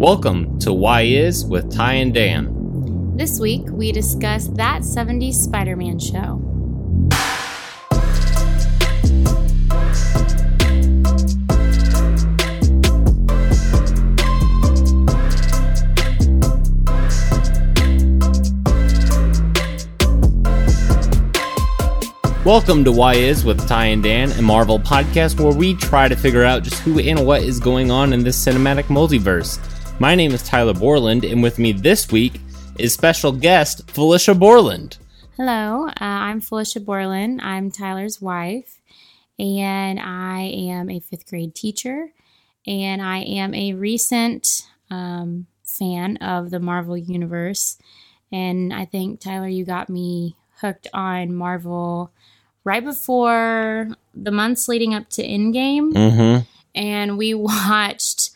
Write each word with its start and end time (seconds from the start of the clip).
Welcome 0.00 0.58
to 0.60 0.72
Why 0.72 1.02
Is 1.02 1.44
with 1.44 1.70
Ty 1.70 1.92
and 1.92 2.14
Dan. 2.14 3.18
This 3.18 3.38
week, 3.38 3.66
we 3.68 3.92
discuss 3.92 4.48
that 4.54 4.80
70s 4.80 5.34
Spider 5.34 5.76
Man 5.76 5.98
show. 5.98 6.40
Welcome 22.46 22.84
to 22.84 22.90
Why 22.90 23.16
Is 23.16 23.44
with 23.44 23.68
Ty 23.68 23.84
and 23.84 24.02
Dan, 24.02 24.32
a 24.32 24.40
Marvel 24.40 24.78
podcast 24.78 25.38
where 25.38 25.52
we 25.52 25.74
try 25.74 26.08
to 26.08 26.16
figure 26.16 26.42
out 26.42 26.62
just 26.62 26.80
who 26.80 26.98
and 26.98 27.26
what 27.26 27.42
is 27.42 27.60
going 27.60 27.90
on 27.90 28.14
in 28.14 28.24
this 28.24 28.42
cinematic 28.42 28.84
multiverse. 28.84 29.58
My 30.00 30.14
name 30.14 30.32
is 30.32 30.42
Tyler 30.42 30.72
Borland, 30.72 31.26
and 31.26 31.42
with 31.42 31.58
me 31.58 31.72
this 31.72 32.10
week 32.10 32.40
is 32.78 32.94
special 32.94 33.32
guest 33.32 33.90
Felicia 33.90 34.34
Borland. 34.34 34.96
Hello, 35.36 35.88
uh, 35.88 35.92
I'm 36.00 36.40
Felicia 36.40 36.80
Borland. 36.80 37.42
I'm 37.42 37.70
Tyler's 37.70 38.18
wife, 38.18 38.80
and 39.38 40.00
I 40.00 40.40
am 40.54 40.88
a 40.88 41.00
fifth 41.00 41.28
grade 41.28 41.54
teacher, 41.54 42.14
and 42.66 43.02
I 43.02 43.18
am 43.18 43.54
a 43.54 43.74
recent 43.74 44.62
um, 44.90 45.46
fan 45.64 46.16
of 46.16 46.48
the 46.48 46.60
Marvel 46.60 46.96
Universe. 46.96 47.76
And 48.32 48.72
I 48.72 48.86
think, 48.86 49.20
Tyler, 49.20 49.48
you 49.48 49.66
got 49.66 49.90
me 49.90 50.34
hooked 50.62 50.86
on 50.94 51.34
Marvel 51.34 52.10
right 52.64 52.82
before 52.82 53.88
the 54.14 54.30
months 54.30 54.66
leading 54.66 54.94
up 54.94 55.10
to 55.10 55.22
Endgame. 55.22 55.92
Mm-hmm. 55.92 56.44
And 56.74 57.18
we 57.18 57.34
watched 57.34 58.30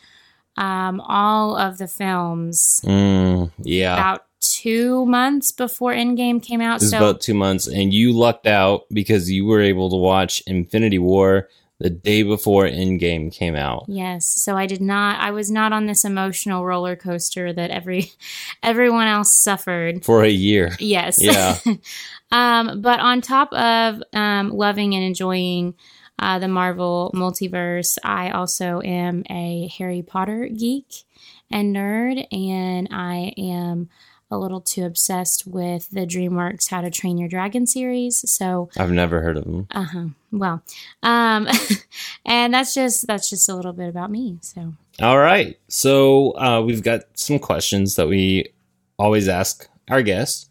um, 0.56 1.00
all 1.00 1.56
of 1.56 1.78
the 1.78 1.88
films 1.88 2.80
Mm, 2.84 3.50
yeah. 3.58 3.94
about 3.94 4.24
two 4.40 5.04
months 5.06 5.52
before 5.52 5.92
Endgame 5.92 6.42
came 6.42 6.60
out. 6.60 6.80
This 6.80 6.86
is 6.86 6.90
so 6.90 6.98
about 6.98 7.20
two 7.20 7.34
months, 7.34 7.66
and 7.66 7.92
you 7.92 8.12
lucked 8.12 8.46
out 8.46 8.82
because 8.92 9.30
you 9.30 9.44
were 9.46 9.60
able 9.60 9.90
to 9.90 9.96
watch 9.96 10.42
Infinity 10.46 10.98
War 10.98 11.48
the 11.80 11.90
day 11.90 12.22
before 12.22 12.66
Endgame 12.66 13.32
came 13.32 13.56
out. 13.56 13.84
yes, 13.88 14.24
so 14.26 14.56
I 14.56 14.66
did 14.66 14.80
not. 14.80 15.18
I 15.18 15.32
was 15.32 15.50
not 15.50 15.72
on 15.72 15.86
this 15.86 16.04
emotional 16.04 16.64
roller 16.64 16.94
coaster 16.94 17.52
that 17.52 17.70
every 17.70 18.12
everyone 18.62 19.08
else 19.08 19.32
suffered. 19.36 20.04
For 20.04 20.22
a 20.22 20.28
year. 20.30 20.70
Yes. 20.78 21.18
Yeah. 21.20 21.58
um, 22.30 22.80
but 22.80 23.00
on 23.00 23.20
top 23.20 23.52
of 23.52 24.02
um, 24.12 24.50
loving 24.50 24.94
and 24.94 25.04
enjoying 25.04 25.74
uh, 26.18 26.38
the 26.38 26.48
Marvel 26.48 27.10
multiverse, 27.14 27.98
I 28.04 28.30
also 28.30 28.80
am 28.82 29.24
a 29.30 29.68
Harry 29.78 30.02
Potter 30.02 30.48
geek 30.48 31.04
and 31.50 31.74
nerd, 31.74 32.26
and 32.32 32.88
I 32.90 33.32
am 33.36 33.88
a 34.30 34.38
little 34.38 34.60
too 34.60 34.84
obsessed 34.84 35.46
with 35.46 35.90
the 35.90 36.06
DreamWorks 36.06 36.70
How 36.70 36.80
to 36.80 36.90
Train 36.90 37.18
Your 37.18 37.28
Dragon 37.28 37.66
series. 37.66 38.28
So, 38.30 38.70
I've 38.76 38.90
never 38.90 39.20
heard 39.20 39.36
of 39.36 39.44
them. 39.44 39.66
uh 39.70 39.84
huh. 39.84 40.04
Well, 40.32 40.62
um, 41.02 41.46
and 42.24 42.54
that's 42.54 42.74
just 42.74 43.06
that's 43.06 43.30
just 43.30 43.48
a 43.48 43.54
little 43.54 43.72
bit 43.72 43.88
about 43.88 44.10
me. 44.10 44.38
So, 44.40 44.74
All 45.00 45.18
right. 45.18 45.58
So 45.68 46.36
uh, 46.38 46.62
we've 46.62 46.82
got 46.82 47.02
some 47.14 47.38
questions 47.38 47.94
that 47.96 48.08
we 48.08 48.52
always 48.98 49.28
ask 49.28 49.68
our 49.88 50.02
guests. 50.02 50.48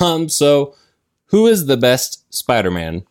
Um, 0.00 0.28
so 0.28 0.74
who 1.26 1.46
is 1.46 1.66
the 1.66 1.76
best 1.76 2.24
Spider-Man? 2.34 3.04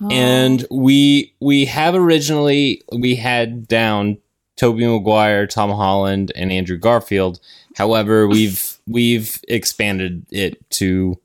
Oh, 0.00 0.10
And 0.10 0.66
we 0.70 1.32
we 1.40 1.64
have 1.66 1.94
originally 1.94 2.82
we 2.92 3.16
had 3.16 3.66
down 3.68 4.18
Tobey 4.56 4.86
Maguire, 4.86 5.46
Tom 5.46 5.70
Holland, 5.70 6.32
and 6.34 6.50
Andrew 6.52 6.76
Garfield. 6.76 7.40
However, 7.76 8.26
we've 8.28 8.78
we've 8.86 9.40
expanded 9.48 10.26
it 10.30 10.68
to 10.72 11.18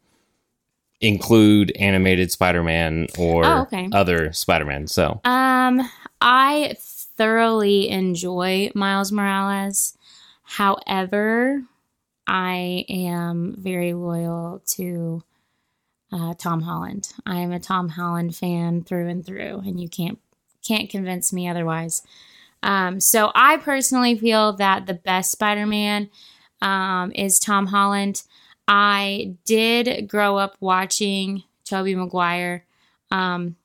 include 1.02 1.72
animated 1.80 2.32
Spider-Man 2.32 3.08
or 3.18 3.44
Oh, 3.46 3.62
okay. 3.64 3.90
other 3.92 4.32
Spider-Man. 4.34 4.88
So 4.88 5.20
Um, 5.26 5.82
I 6.22 6.76
thoroughly 7.18 7.90
enjoy 7.90 8.72
Miles 8.76 9.12
Morales. 9.12 9.98
However, 10.44 11.64
I 12.28 12.86
am 12.90 13.56
very 13.58 13.94
loyal 13.94 14.62
to 14.76 15.24
uh, 16.12 16.34
Tom 16.38 16.62
Holland. 16.62 17.14
I 17.26 17.40
am 17.40 17.52
a 17.52 17.60
Tom 17.60 17.90
Holland 17.90 18.36
fan 18.36 18.84
through 18.84 19.08
and 19.08 19.26
through, 19.26 19.62
and 19.66 19.80
you 19.80 19.90
can't 19.90 20.20
can't 20.66 20.90
convince 20.90 21.34
me 21.34 21.50
otherwise. 21.50 22.02
Um, 22.64 23.00
so 23.00 23.32
I 23.34 23.58
personally 23.58 24.18
feel 24.18 24.54
that 24.54 24.86
the 24.86 24.94
best 24.94 25.32
Spider-Man 25.32 26.10
um, 26.62 27.12
is 27.14 27.40
Tom 27.40 27.68
Holland. 27.68 28.22
I 28.68 29.36
did 29.46 30.08
grow 30.08 30.38
up 30.38 30.58
watching 30.60 31.44
Tobey 31.66 31.96
Maguire. 31.96 32.66
Um, 33.10 33.56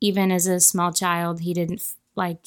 even 0.00 0.32
as 0.32 0.46
a 0.46 0.60
small 0.60 0.92
child, 0.92 1.40
he 1.40 1.52
didn't 1.52 1.82
like 2.16 2.38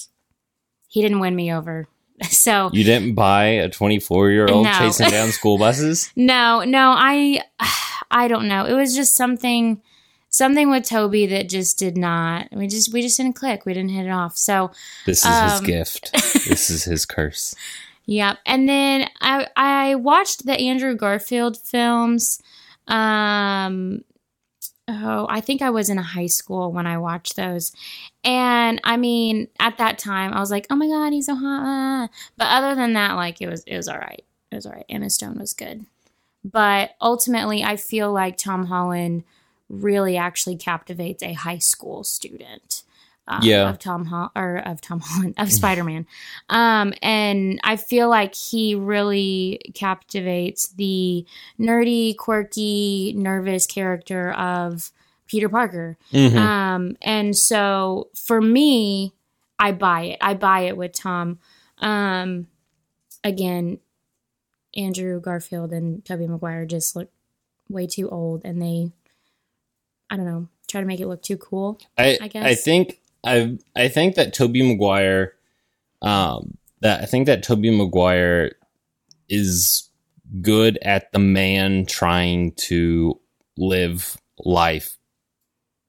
he 0.87 1.01
didn't 1.01 1.19
win 1.19 1.35
me 1.35 1.53
over. 1.53 1.87
So 2.29 2.69
you 2.73 2.83
didn't 2.83 3.13
buy 3.15 3.45
a 3.45 3.69
24-year-old 3.69 4.65
No. 4.65 4.73
chasing 4.79 5.09
down 5.09 5.29
school 5.39 5.57
buses? 5.57 6.11
no, 6.15 6.63
no, 6.63 6.93
I 6.97 7.41
I 8.11 8.27
don't 8.27 8.47
know. 8.47 8.65
It 8.65 8.73
was 8.73 8.95
just 8.95 9.15
something 9.15 9.81
something 10.29 10.69
with 10.71 10.83
Tobey 10.85 11.25
that 11.27 11.49
just 11.49 11.77
did 11.79 11.97
not. 11.97 12.47
We 12.51 12.67
just 12.67 12.93
we 12.93 13.01
just 13.01 13.17
didn't 13.17 13.33
click. 13.33 13.65
We 13.65 13.73
didn't 13.73 13.91
hit 13.91 14.05
it 14.05 14.11
off. 14.11 14.37
So 14.37 14.71
This 15.05 15.19
is 15.25 15.41
his 15.41 15.59
Um, 15.59 15.63
gift. 15.65 16.11
this 16.47 16.69
is 16.69 16.83
his 16.83 17.05
curse. 17.05 17.53
Yep. 18.05 18.39
And 18.45 18.67
then 18.67 19.09
I 19.21 19.47
I 19.55 19.95
watched 19.95 20.45
the 20.45 20.53
Andrew 20.59 20.95
Garfield 20.95 21.57
films. 21.57 22.41
Um 22.87 24.03
oh, 24.87 25.27
I 25.29 25.41
think 25.41 25.61
I 25.61 25.69
was 25.69 25.89
in 25.89 25.97
high 25.97 26.27
school 26.27 26.71
when 26.71 26.87
I 26.87 26.97
watched 26.97 27.35
those. 27.35 27.71
And 28.23 28.81
I 28.83 28.97
mean, 28.97 29.47
at 29.59 29.77
that 29.77 29.97
time 29.97 30.33
I 30.33 30.39
was 30.39 30.51
like, 30.51 30.67
"Oh 30.69 30.75
my 30.75 30.87
god, 30.87 31.13
he's 31.13 31.27
so 31.27 31.35
hot." 31.35 32.09
But 32.37 32.47
other 32.47 32.75
than 32.75 32.93
that, 32.93 33.15
like 33.15 33.41
it 33.41 33.49
was 33.49 33.63
it 33.65 33.77
was 33.77 33.87
all 33.87 33.97
right. 33.99 34.23
It 34.51 34.55
was 34.55 34.65
all 34.65 34.73
right. 34.73 34.85
Emma 34.89 35.09
Stone 35.09 35.39
was 35.39 35.53
good. 35.53 35.85
But 36.43 36.91
ultimately, 37.01 37.63
I 37.63 37.77
feel 37.77 38.11
like 38.11 38.37
Tom 38.37 38.65
Holland 38.65 39.23
really 39.69 40.17
actually 40.17 40.57
captivates 40.57 41.23
a 41.23 41.33
high 41.33 41.57
school 41.57 42.03
student. 42.03 42.83
Um, 43.27 43.39
Yeah. 43.43 43.69
of 43.69 43.79
Tom 43.79 44.29
or 44.35 44.57
of 44.57 44.81
Tom 44.81 44.99
Holland 45.03 45.35
of 45.37 45.51
Spider 45.51 45.83
Man, 45.83 46.05
um, 46.49 46.93
and 47.01 47.59
I 47.63 47.75
feel 47.77 48.09
like 48.09 48.35
he 48.35 48.75
really 48.75 49.59
captivates 49.75 50.69
the 50.69 51.25
nerdy, 51.59 52.17
quirky, 52.17 53.13
nervous 53.15 53.65
character 53.65 54.31
of 54.33 54.91
Peter 55.27 55.47
Parker. 55.49 55.97
Mhm. 56.11 56.35
Um, 56.37 56.97
and 57.01 57.35
so 57.37 58.09
for 58.13 58.41
me, 58.41 59.13
I 59.57 59.71
buy 59.71 60.01
it. 60.03 60.17
I 60.21 60.33
buy 60.33 60.61
it 60.61 60.75
with 60.75 60.91
Tom. 60.93 61.39
Um, 61.79 62.47
again, 63.23 63.79
Andrew 64.75 65.21
Garfield 65.21 65.71
and 65.71 66.03
Tobey 66.03 66.27
Maguire 66.27 66.65
just 66.65 66.95
look 66.95 67.09
way 67.69 67.87
too 67.87 68.09
old, 68.09 68.41
and 68.43 68.61
they, 68.61 68.91
I 70.09 70.17
don't 70.17 70.25
know, 70.25 70.47
try 70.67 70.81
to 70.81 70.87
make 70.87 70.99
it 70.99 71.07
look 71.07 71.21
too 71.21 71.37
cool. 71.37 71.79
I, 71.97 72.17
I 72.21 72.29
I 72.49 72.55
think 72.55 72.99
I 73.23 73.57
I 73.75 73.87
think 73.87 74.15
that 74.15 74.33
Tobey 74.33 74.61
Maguire 74.61 75.33
um 76.01 76.57
that 76.81 77.01
I 77.01 77.05
think 77.05 77.25
that 77.27 77.43
Tobey 77.43 77.75
Maguire 77.75 78.51
is 79.29 79.89
good 80.41 80.77
at 80.81 81.11
the 81.11 81.19
man 81.19 81.85
trying 81.85 82.51
to 82.53 83.19
live 83.57 84.17
life 84.39 84.97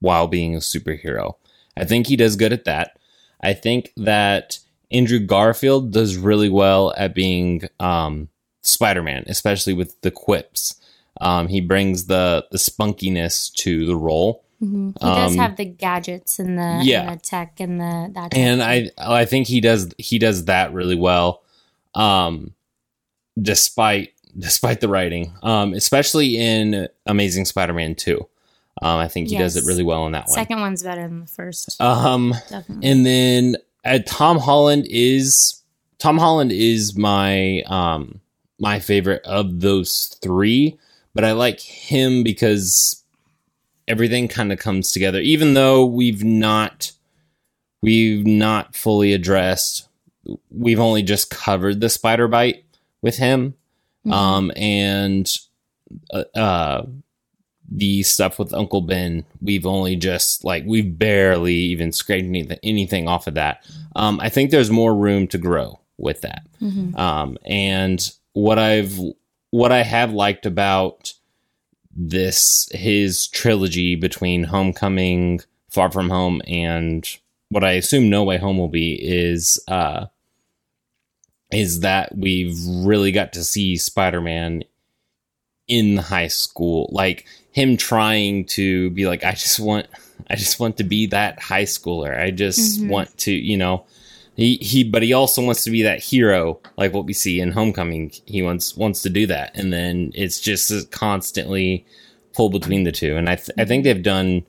while 0.00 0.28
being 0.28 0.54
a 0.54 0.58
superhero. 0.58 1.34
I 1.76 1.84
think 1.84 2.06
he 2.06 2.16
does 2.16 2.36
good 2.36 2.52
at 2.52 2.64
that. 2.64 2.98
I 3.40 3.54
think 3.54 3.92
that 3.96 4.58
Andrew 4.90 5.18
Garfield 5.18 5.92
does 5.92 6.16
really 6.16 6.48
well 6.48 6.94
at 6.96 7.14
being 7.14 7.62
um, 7.80 8.28
Spider-Man, 8.62 9.24
especially 9.26 9.72
with 9.72 10.00
the 10.02 10.10
quips. 10.10 10.80
Um, 11.20 11.48
he 11.48 11.60
brings 11.60 12.06
the 12.06 12.46
the 12.50 12.58
spunkiness 12.58 13.52
to 13.54 13.86
the 13.86 13.96
role. 13.96 14.43
Hmm 14.64 14.88
He 15.00 15.06
does 15.06 15.32
Um, 15.32 15.38
have 15.38 15.56
the 15.56 15.64
gadgets 15.64 16.38
and 16.38 16.58
the, 16.58 16.80
yeah. 16.82 17.02
and 17.10 17.18
the 17.18 17.22
tech 17.22 17.60
and 17.60 17.80
the 17.80 18.10
that. 18.14 18.34
and 18.34 18.62
I 18.62 18.90
I 18.98 19.24
think 19.24 19.46
he 19.46 19.60
does 19.60 19.92
he 19.98 20.18
does 20.18 20.44
that 20.46 20.72
really 20.72 20.96
well, 20.96 21.42
um, 21.94 22.54
despite 23.40 24.12
despite 24.36 24.80
the 24.80 24.88
writing, 24.88 25.32
um, 25.42 25.74
especially 25.74 26.36
in 26.36 26.88
Amazing 27.06 27.44
Spider-Man 27.44 27.94
two. 27.94 28.26
Um, 28.82 28.98
I 28.98 29.06
think 29.06 29.28
he 29.28 29.38
does 29.38 29.56
it 29.56 29.64
really 29.64 29.84
well 29.84 30.04
in 30.06 30.12
that 30.12 30.26
one. 30.26 30.34
Second 30.34 30.60
one's 30.60 30.82
better 30.82 31.02
than 31.02 31.20
the 31.20 31.26
first. 31.26 31.80
Um, 31.80 32.34
Definitely. 32.50 32.90
and 32.90 33.06
then 33.06 33.56
uh, 33.84 34.00
Tom 34.04 34.38
Holland 34.38 34.86
is 34.90 35.62
Tom 35.98 36.18
Holland 36.18 36.50
is 36.50 36.96
my 36.96 37.62
um 37.66 38.20
my 38.58 38.80
favorite 38.80 39.22
of 39.24 39.60
those 39.60 40.18
three, 40.22 40.76
but 41.14 41.24
I 41.24 41.32
like 41.32 41.60
him 41.60 42.24
because 42.24 43.03
everything 43.88 44.28
kind 44.28 44.52
of 44.52 44.58
comes 44.58 44.92
together. 44.92 45.20
Even 45.20 45.54
though 45.54 45.84
we've 45.84 46.24
not 46.24 46.92
we've 47.82 48.26
not 48.26 48.74
fully 48.74 49.12
addressed, 49.12 49.88
we've 50.50 50.80
only 50.80 51.02
just 51.02 51.30
covered 51.30 51.80
the 51.80 51.88
spider 51.88 52.28
bite. 52.28 52.64
with 53.02 53.18
him. 53.18 53.52
Mhm. 54.06 54.12
Um, 54.12 54.52
and 54.56 55.30
uh, 56.10 56.24
uh, 56.34 56.86
the 57.70 58.02
stuff 58.02 58.38
with 58.38 58.54
Uncle 58.54 58.80
Ben, 58.80 59.24
we've 59.42 59.66
only 59.66 59.94
just 59.96 60.42
like 60.44 60.64
we've 60.66 60.98
barely 60.98 61.54
even 61.54 61.92
scraped 61.92 62.24
anything, 62.26 62.58
anything 62.62 63.08
off 63.08 63.26
of 63.26 63.34
that. 63.34 63.62
Um, 63.94 64.18
I 64.20 64.30
think 64.30 64.50
there's 64.50 64.70
more 64.70 64.94
room 64.94 65.26
to 65.28 65.38
grow 65.38 65.80
with 65.98 66.22
that. 66.22 66.46
Mhm. 66.62 66.96
Um, 66.98 67.36
and 67.44 68.10
what 68.32 68.58
I've 68.58 68.98
what 69.50 69.70
I 69.70 69.82
have 69.82 70.12
liked 70.14 70.46
about 70.46 71.12
this 71.96 72.68
his 72.72 73.26
trilogy 73.28 73.94
between 73.94 74.44
Homecoming, 74.44 75.40
Far 75.70 75.90
From 75.90 76.10
Home, 76.10 76.42
and 76.46 77.08
what 77.50 77.64
I 77.64 77.72
assume 77.72 78.08
No 78.10 78.24
Way 78.24 78.38
Home 78.38 78.58
will 78.58 78.68
be 78.68 78.94
is 78.94 79.58
uh 79.68 80.06
is 81.52 81.80
that 81.80 82.16
we've 82.16 82.56
really 82.66 83.12
got 83.12 83.32
to 83.34 83.44
see 83.44 83.76
Spider-Man 83.76 84.64
in 85.68 85.96
high 85.96 86.26
school 86.28 86.88
like 86.92 87.26
him 87.52 87.76
trying 87.76 88.44
to 88.44 88.90
be 88.90 89.06
like 89.06 89.24
I 89.24 89.32
just 89.32 89.60
want 89.60 89.86
I 90.28 90.36
just 90.36 90.58
want 90.58 90.76
to 90.78 90.84
be 90.84 91.06
that 91.06 91.38
high 91.40 91.64
schooler. 91.64 92.18
I 92.18 92.30
just 92.30 92.80
Mhm. 92.80 92.88
want 92.88 93.16
to, 93.18 93.32
you 93.32 93.56
know, 93.56 93.84
he 94.36 94.56
he 94.56 94.84
but 94.84 95.02
he 95.02 95.12
also 95.12 95.42
wants 95.42 95.64
to 95.64 95.70
be 95.70 95.82
that 95.82 96.02
hero 96.02 96.60
like 96.76 96.92
what 96.92 97.06
we 97.06 97.12
see 97.12 97.40
in 97.40 97.52
Homecoming. 97.52 98.12
He 98.26 98.42
wants 98.42 98.76
wants 98.76 99.02
to 99.02 99.10
do 99.10 99.26
that 99.26 99.52
and 99.56 99.72
then 99.72 100.12
it's 100.14 100.40
just 100.40 100.90
constantly 100.90 101.86
pull 102.32 102.50
between 102.50 102.84
the 102.84 102.92
two 102.92 103.16
and 103.16 103.28
I 103.28 103.36
th- 103.36 103.50
I 103.58 103.64
think 103.64 103.84
they've 103.84 104.02
done 104.02 104.44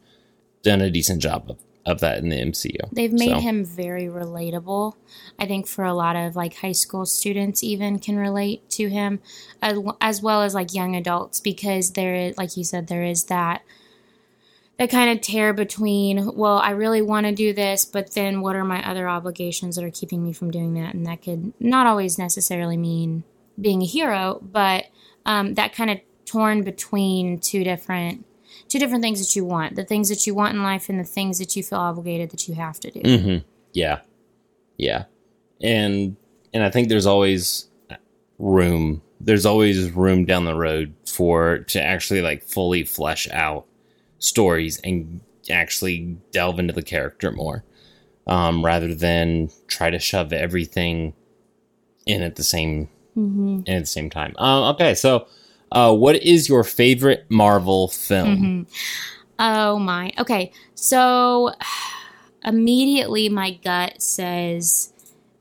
done 0.63 0.81
a 0.81 0.89
decent 0.89 1.21
job 1.21 1.45
of, 1.51 1.57
of 1.85 1.99
that 1.99 2.17
in 2.17 2.29
the 2.29 2.37
MCU. 2.37 2.75
They've 2.91 3.13
made 3.13 3.29
So- 3.29 3.39
him 3.39 3.63
very 3.63 4.05
relatable. 4.05 4.93
I 5.37 5.45
think 5.45 5.67
for 5.67 5.85
a 5.85 5.93
lot 5.93 6.15
of 6.15 6.35
like 6.35 6.55
high 6.55 6.71
school 6.71 7.05
students, 7.05 7.63
even 7.63 7.99
can 7.99 8.17
relate 8.17 8.67
to 8.71 8.89
him, 8.89 9.19
as, 9.61 9.77
as 10.01 10.21
well 10.23 10.41
as 10.41 10.55
like 10.55 10.73
young 10.73 10.95
adults, 10.95 11.39
because 11.39 11.91
there 11.91 12.15
is, 12.15 12.37
like 12.37 12.57
you 12.57 12.63
said, 12.63 12.87
there 12.87 13.03
is 13.03 13.25
that 13.25 13.61
that 14.77 14.89
kind 14.89 15.11
of 15.11 15.21
tear 15.21 15.53
between. 15.53 16.35
Well, 16.35 16.57
I 16.57 16.71
really 16.71 17.01
want 17.01 17.25
to 17.25 17.31
do 17.31 17.53
this, 17.53 17.85
but 17.85 18.13
then 18.13 18.41
what 18.41 18.55
are 18.55 18.65
my 18.65 18.87
other 18.87 19.07
obligations 19.07 19.75
that 19.75 19.85
are 19.85 19.91
keeping 19.91 20.23
me 20.23 20.33
from 20.33 20.51
doing 20.51 20.73
that? 20.75 20.93
And 20.93 21.05
that 21.05 21.21
could 21.21 21.53
not 21.59 21.87
always 21.87 22.17
necessarily 22.17 22.77
mean 22.77 23.23
being 23.59 23.81
a 23.81 23.85
hero, 23.85 24.39
but 24.41 24.85
um, 25.25 25.53
that 25.55 25.73
kind 25.73 25.89
of 25.89 25.99
torn 26.25 26.63
between 26.63 27.39
two 27.39 27.63
different 27.63 28.25
two 28.67 28.79
different 28.79 29.03
things 29.03 29.19
that 29.19 29.35
you 29.35 29.45
want 29.45 29.75
the 29.75 29.85
things 29.85 30.09
that 30.09 30.25
you 30.25 30.33
want 30.33 30.55
in 30.55 30.63
life 30.63 30.89
and 30.89 30.99
the 30.99 31.03
things 31.03 31.37
that 31.37 31.55
you 31.55 31.61
feel 31.61 31.77
obligated 31.77 32.31
that 32.31 32.47
you 32.47 32.55
have 32.55 32.79
to 32.79 32.89
do 32.89 32.99
hmm 33.01 33.37
Yeah, 33.73 33.99
yeah, 34.77 35.03
and 35.61 36.17
and 36.51 36.63
I 36.63 36.71
think 36.71 36.89
there's 36.89 37.05
always 37.05 37.69
room. 38.39 39.01
There's 39.19 39.45
always 39.45 39.91
room 39.91 40.25
down 40.25 40.45
the 40.45 40.55
road 40.55 40.93
for 41.05 41.59
to 41.59 41.81
actually 41.81 42.21
like 42.21 42.43
fully 42.43 42.83
flesh 42.83 43.27
out 43.31 43.65
stories 44.19 44.79
and 44.83 45.21
actually 45.49 46.17
delve 46.31 46.59
into 46.59 46.73
the 46.73 46.81
character 46.81 47.31
more, 47.31 47.63
um, 48.27 48.63
rather 48.65 48.93
than 48.95 49.49
try 49.67 49.89
to 49.89 49.99
shove 49.99 50.33
everything 50.33 51.13
in 52.05 52.21
at 52.21 52.35
the 52.35 52.43
same 52.43 52.89
hmm 53.13 53.61
in 53.65 53.75
at 53.75 53.83
the 53.83 53.87
same 53.87 54.09
time. 54.09 54.33
Um, 54.37 54.75
okay, 54.75 54.95
so 54.95 55.27
uh, 55.71 55.93
what 55.93 56.21
is 56.21 56.47
your 56.47 56.63
favorite 56.63 57.25
Marvel 57.29 57.87
film? 57.87 58.37
hmm 58.37 58.61
oh 59.39 59.77
my 59.77 60.11
okay 60.17 60.51
so 60.75 61.51
immediately 62.45 63.29
my 63.29 63.51
gut 63.63 64.01
says 64.01 64.93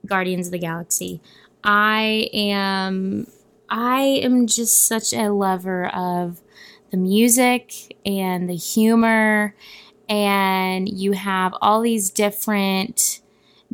guardians 0.06 0.48
of 0.48 0.52
the 0.52 0.58
galaxy 0.58 1.20
i 1.62 2.28
am 2.32 3.26
i 3.68 4.00
am 4.00 4.46
just 4.46 4.86
such 4.86 5.12
a 5.12 5.30
lover 5.30 5.86
of 5.88 6.40
the 6.94 7.00
music 7.00 7.96
and 8.06 8.48
the 8.48 8.54
humor 8.54 9.52
and 10.08 10.88
you 10.88 11.10
have 11.10 11.52
all 11.60 11.80
these 11.80 12.08
different 12.08 13.20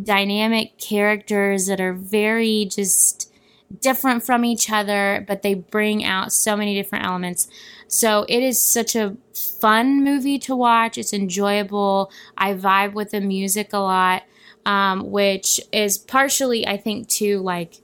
dynamic 0.03 0.79
characters 0.79 1.67
that 1.67 1.83
are 1.83 1.93
very 1.93 2.65
just 2.65 3.31
different 3.79 4.25
from 4.25 4.43
each 4.43 4.71
other, 4.71 5.23
but 5.29 5.43
they 5.43 5.53
bring 5.53 6.03
out 6.03 6.33
so 6.33 6.57
many 6.57 6.75
different 6.75 7.05
elements. 7.05 7.47
So 7.89 8.25
it 8.27 8.43
is 8.43 8.65
such 8.65 8.97
a 8.97 9.19
fun 9.35 10.03
movie 10.03 10.39
to 10.39 10.57
watch. 10.57 10.97
It's 10.97 11.13
enjoyable. 11.13 12.11
I 12.39 12.55
vibe 12.55 12.95
with 12.95 13.11
the 13.11 13.21
music 13.21 13.75
a 13.75 13.81
lot, 13.81 14.23
um, 14.65 15.11
which 15.11 15.61
is 15.73 15.99
partially, 15.99 16.67
I 16.67 16.79
think, 16.79 17.09
too, 17.09 17.41
like 17.41 17.83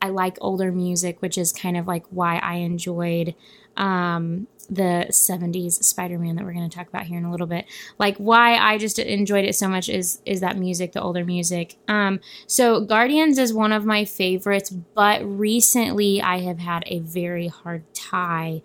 I 0.00 0.08
like 0.08 0.38
older 0.40 0.72
music, 0.72 1.20
which 1.20 1.36
is 1.36 1.52
kind 1.52 1.76
of 1.76 1.86
like 1.86 2.06
why 2.08 2.38
I 2.38 2.54
enjoyed 2.54 3.34
um, 3.76 4.46
the 4.72 5.06
70s 5.10 5.84
Spider-Man 5.84 6.36
that 6.36 6.44
we're 6.44 6.54
going 6.54 6.68
to 6.68 6.74
talk 6.74 6.88
about 6.88 7.04
here 7.04 7.18
in 7.18 7.24
a 7.24 7.30
little 7.30 7.46
bit. 7.46 7.66
Like 7.98 8.16
why 8.16 8.56
I 8.56 8.78
just 8.78 8.98
enjoyed 8.98 9.44
it 9.44 9.54
so 9.54 9.68
much 9.68 9.88
is 9.88 10.20
is 10.24 10.40
that 10.40 10.56
music, 10.56 10.92
the 10.92 11.02
older 11.02 11.24
music. 11.24 11.76
Um 11.88 12.20
so 12.46 12.80
Guardians 12.80 13.38
is 13.38 13.52
one 13.52 13.72
of 13.72 13.84
my 13.84 14.04
favorites, 14.04 14.70
but 14.70 15.22
recently 15.24 16.22
I 16.22 16.38
have 16.40 16.58
had 16.58 16.84
a 16.86 17.00
very 17.00 17.48
hard 17.48 17.84
tie 17.94 18.62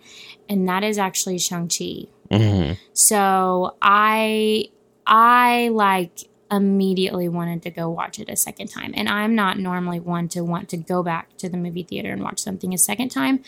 and 0.48 0.68
that 0.68 0.82
is 0.82 0.98
actually 0.98 1.38
Shang-Chi. 1.38 2.06
hmm 2.30 2.72
So 2.92 3.76
I 3.82 4.70
I 5.06 5.68
like 5.72 6.27
immediately 6.50 7.28
wanted 7.28 7.62
to 7.62 7.70
go 7.70 7.90
watch 7.90 8.18
it 8.18 8.28
a 8.28 8.36
second 8.36 8.68
time. 8.68 8.92
And 8.96 9.08
I'm 9.08 9.34
not 9.34 9.58
normally 9.58 10.00
one 10.00 10.28
to 10.28 10.42
want 10.42 10.68
to 10.70 10.76
go 10.76 11.02
back 11.02 11.36
to 11.38 11.48
the 11.48 11.56
movie 11.56 11.82
theater 11.82 12.10
and 12.10 12.22
watch 12.22 12.38
something 12.38 12.72
a 12.72 12.78
second 12.78 13.10
time. 13.10 13.42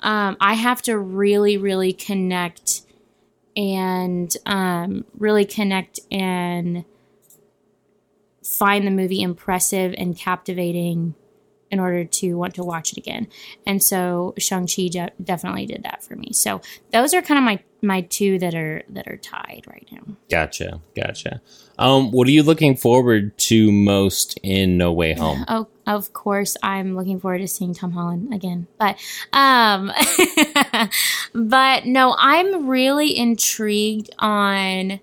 Um, 0.00 0.36
I 0.40 0.54
have 0.54 0.82
to 0.82 0.98
really, 0.98 1.56
really 1.56 1.92
connect 1.92 2.82
and 3.56 4.34
um, 4.46 5.04
really 5.18 5.44
connect 5.44 6.00
and 6.10 6.84
find 8.44 8.86
the 8.86 8.90
movie 8.90 9.22
impressive 9.22 9.94
and 9.96 10.16
captivating 10.16 11.14
in 11.70 11.80
order 11.80 12.04
to 12.04 12.34
want 12.34 12.54
to 12.54 12.62
watch 12.62 12.92
it 12.92 12.98
again. 12.98 13.26
And 13.66 13.82
so 13.82 14.34
Shang-Chi 14.38 14.88
de- 14.88 15.10
definitely 15.22 15.64
did 15.64 15.82
that 15.84 16.04
for 16.04 16.14
me. 16.14 16.32
So 16.32 16.60
those 16.92 17.14
are 17.14 17.22
kind 17.22 17.38
of 17.38 17.44
my 17.44 17.62
my 17.84 18.02
two 18.02 18.38
that 18.38 18.54
are 18.54 18.82
that 18.90 19.08
are 19.08 19.16
tied 19.16 19.64
right 19.66 19.88
now. 19.90 20.16
Gotcha, 20.30 20.80
gotcha. 20.94 21.40
Um, 21.82 22.12
what 22.12 22.28
are 22.28 22.30
you 22.30 22.44
looking 22.44 22.76
forward 22.76 23.36
to 23.38 23.72
most 23.72 24.38
in 24.44 24.78
No 24.78 24.92
Way 24.92 25.14
Home? 25.14 25.44
Oh, 25.48 25.66
of 25.84 26.12
course, 26.12 26.56
I'm 26.62 26.94
looking 26.94 27.18
forward 27.18 27.38
to 27.38 27.48
seeing 27.48 27.74
Tom 27.74 27.90
Holland 27.90 28.32
again. 28.32 28.68
But, 28.78 29.00
um, 29.32 29.90
but 31.34 31.84
no, 31.84 32.14
I'm 32.16 32.68
really 32.68 33.16
intrigued 33.16 34.10
on. 34.20 35.00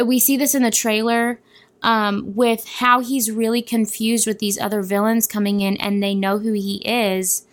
We 0.00 0.20
see 0.20 0.36
this 0.36 0.54
in 0.54 0.62
the 0.62 0.70
trailer 0.70 1.40
um, 1.82 2.36
with 2.36 2.64
how 2.64 3.00
he's 3.00 3.28
really 3.28 3.62
confused 3.62 4.28
with 4.28 4.38
these 4.38 4.60
other 4.60 4.80
villains 4.80 5.26
coming 5.26 5.60
in, 5.60 5.76
and 5.78 6.00
they 6.00 6.14
know 6.14 6.38
who 6.38 6.52
he 6.52 6.76
is. 6.88 7.48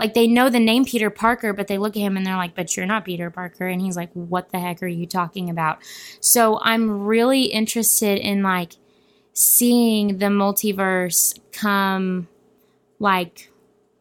Like 0.00 0.14
they 0.14 0.26
know 0.26 0.48
the 0.48 0.58
name 0.58 0.86
Peter 0.86 1.10
Parker, 1.10 1.52
but 1.52 1.68
they 1.68 1.76
look 1.76 1.94
at 1.94 2.00
him 2.00 2.16
and 2.16 2.24
they're 2.24 2.36
like, 2.36 2.54
"But 2.54 2.74
you're 2.74 2.86
not 2.86 3.04
Peter 3.04 3.30
Parker," 3.30 3.68
and 3.68 3.82
he's 3.82 3.96
like, 3.96 4.10
"What 4.14 4.50
the 4.50 4.58
heck 4.58 4.82
are 4.82 4.86
you 4.86 5.06
talking 5.06 5.50
about?" 5.50 5.80
So 6.20 6.58
I'm 6.62 7.04
really 7.04 7.44
interested 7.44 8.18
in 8.18 8.42
like 8.42 8.76
seeing 9.34 10.16
the 10.16 10.26
multiverse 10.26 11.38
come 11.52 12.28
like 12.98 13.50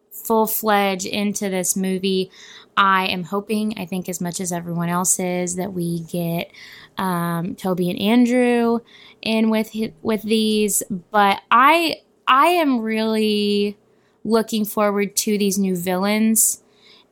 full 0.09 0.47
fledged 0.47 1.05
into 1.05 1.49
this 1.49 1.75
movie. 1.75 2.31
I 2.77 3.07
am 3.07 3.23
hoping, 3.23 3.73
I 3.77 3.85
think, 3.85 4.07
as 4.07 4.21
much 4.21 4.39
as 4.39 4.53
everyone 4.53 4.87
else 4.87 5.19
is, 5.19 5.57
that 5.57 5.73
we 5.73 5.99
get 6.03 6.49
um, 6.97 7.55
Tobey 7.55 7.89
and 7.89 7.99
Andrew 7.99 8.79
in 9.21 9.49
with 9.49 9.75
with 10.01 10.21
these. 10.21 10.81
But 11.11 11.41
I 11.51 11.97
I 12.25 12.47
am 12.47 12.79
really 12.79 13.77
looking 14.23 14.65
forward 14.65 15.15
to 15.17 15.37
these 15.37 15.57
new 15.57 15.75
villains 15.75 16.61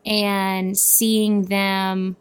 and 0.05 0.77
seeing 0.77 1.43
them 1.45 2.15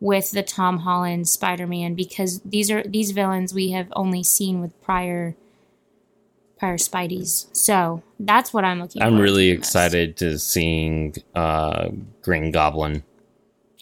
with 0.00 0.30
the 0.32 0.42
Tom 0.42 0.78
Holland 0.78 1.28
Spider-Man 1.28 1.94
because 1.94 2.40
these 2.40 2.70
are 2.70 2.82
these 2.82 3.12
villains 3.12 3.54
we 3.54 3.70
have 3.70 3.88
only 3.96 4.22
seen 4.22 4.60
with 4.60 4.78
prior 4.82 5.34
prior 6.58 6.76
Spideys. 6.76 7.46
So 7.54 8.02
that's 8.18 8.52
what 8.52 8.64
I'm 8.64 8.80
looking. 8.80 9.02
I'm 9.02 9.10
forward 9.12 9.22
really 9.22 9.46
to 9.48 9.52
the 9.52 9.58
most. 9.58 9.68
excited 9.68 10.16
to 10.18 10.38
seeing 10.38 11.14
uh, 11.34 11.88
Green 12.22 12.50
Goblin. 12.50 13.02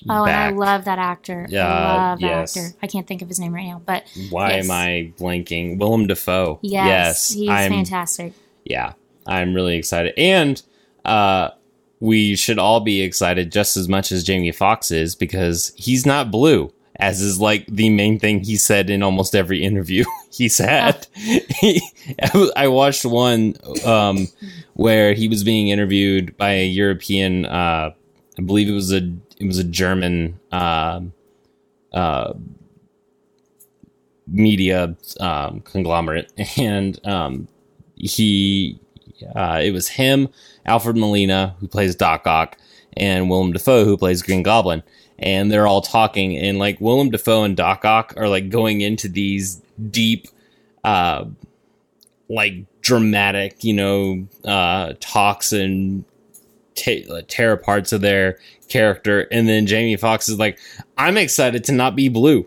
Oh, 0.09 0.27
back. 0.27 0.51
and 0.51 0.55
I 0.55 0.59
love 0.59 0.85
that 0.85 0.99
actor. 0.99 1.47
Yeah, 1.49 1.67
I 1.67 2.09
love 2.11 2.21
that 2.21 2.27
yes. 2.27 2.57
actor. 2.57 2.77
I 2.83 2.87
can't 2.89 3.07
think 3.07 3.23
of 3.23 3.29
his 3.29 3.41
name 3.41 3.55
right 3.55 3.67
now, 3.67 3.81
but 3.85 4.05
Why 4.29 4.51
Yes. 4.51 4.65
am 4.67 4.71
I 4.73 5.13
blanking? 5.19 5.79
Willem 5.79 6.07
Dafoe. 6.09 6.59
yes, 6.63 7.31
he's 7.33 7.49
I'm, 7.49 7.71
fantastic. 7.71 8.35
Yeah, 8.65 8.95
I'm 9.27 9.55
really 9.55 9.77
excited, 9.77 10.15
and 10.17 10.61
uh, 11.05 11.51
we 12.01 12.37
should 12.37 12.59
all 12.59 12.81
be 12.81 13.03
excited 13.03 13.51
just 13.53 13.77
as 13.77 13.89
much 13.89 14.13
as 14.13 14.25
Jamie 14.25 14.53
Foxx 14.53 14.91
is 14.91 15.15
because 15.15 15.73
he's 15.77 16.05
not 16.05 16.31
blue, 16.31 16.73
as 16.97 17.21
is 17.21 17.41
like 17.41 17.67
the 17.67 17.91
main 17.91 18.19
thing 18.19 18.41
he 18.45 18.57
said 18.57 18.91
in 18.91 19.03
almost 19.03 19.35
every 19.35 19.63
interview 19.71 20.05
he's 20.31 20.59
had. 20.61 21.07
I 22.57 22.69
watched 22.69 23.05
one 23.05 23.55
um, 23.85 24.29
where 24.75 25.15
he 25.15 25.29
was 25.29 25.45
being 25.45 25.69
interviewed 25.69 26.37
by 26.37 26.51
a 26.51 26.67
European, 26.67 27.47
uh, 27.47 27.91
I 28.39 28.43
believe 28.43 28.69
it 28.69 28.73
was 28.73 28.93
a 28.93 29.13
it 29.39 29.47
was 29.47 29.59
a 29.59 29.65
German 29.65 30.39
uh, 30.53 31.01
uh, 31.93 32.35
media 34.27 34.97
um, 35.21 35.61
conglomerate, 35.61 36.33
and 36.59 36.99
um, 37.07 37.49
he 37.97 38.79
uh, 39.35 39.61
it 39.63 39.73
was 39.73 39.89
him, 39.89 40.29
Alfred 40.67 40.97
Molina, 40.97 41.57
who 41.61 41.69
plays 41.69 41.95
Doc 41.95 42.27
Ock, 42.27 42.57
and 42.97 43.29
Willem 43.29 43.53
Dafoe, 43.53 43.85
who 43.85 43.97
plays 43.97 44.23
Green 44.23 44.43
Goblin, 44.43 44.83
and 45.19 45.51
they're 45.51 45.67
all 45.67 45.81
talking, 45.81 46.37
and 46.37 46.59
like 46.59 46.81
Willem 46.81 47.11
Dafoe 47.11 47.45
and 47.45 47.57
Doc 47.57 47.85
Ock 47.85 48.15
are 48.17 48.29
like 48.29 48.49
going 48.51 48.81
into 48.81 49.09
these 49.09 49.61
deep, 49.91 50.29
uh, 50.85 51.25
like 52.29 52.55
dramatic, 52.81 53.65
you 53.65 53.75
know, 53.75 54.27
uh, 54.45 54.95
talks 55.01 55.53
and 55.53 56.05
t- 56.75 57.07
tear 57.29 57.53
apart 57.53 57.93
of 57.93 58.01
their 58.01 58.39
character, 58.69 59.27
and 59.31 59.49
then 59.49 59.67
Jamie 59.67 59.97
Foxx 59.97 60.29
is 60.29 60.39
like, 60.39 60.59
"I'm 60.97 61.17
excited 61.17 61.65
to 61.65 61.73
not 61.73 61.97
be 61.97 62.09
blue. 62.09 62.47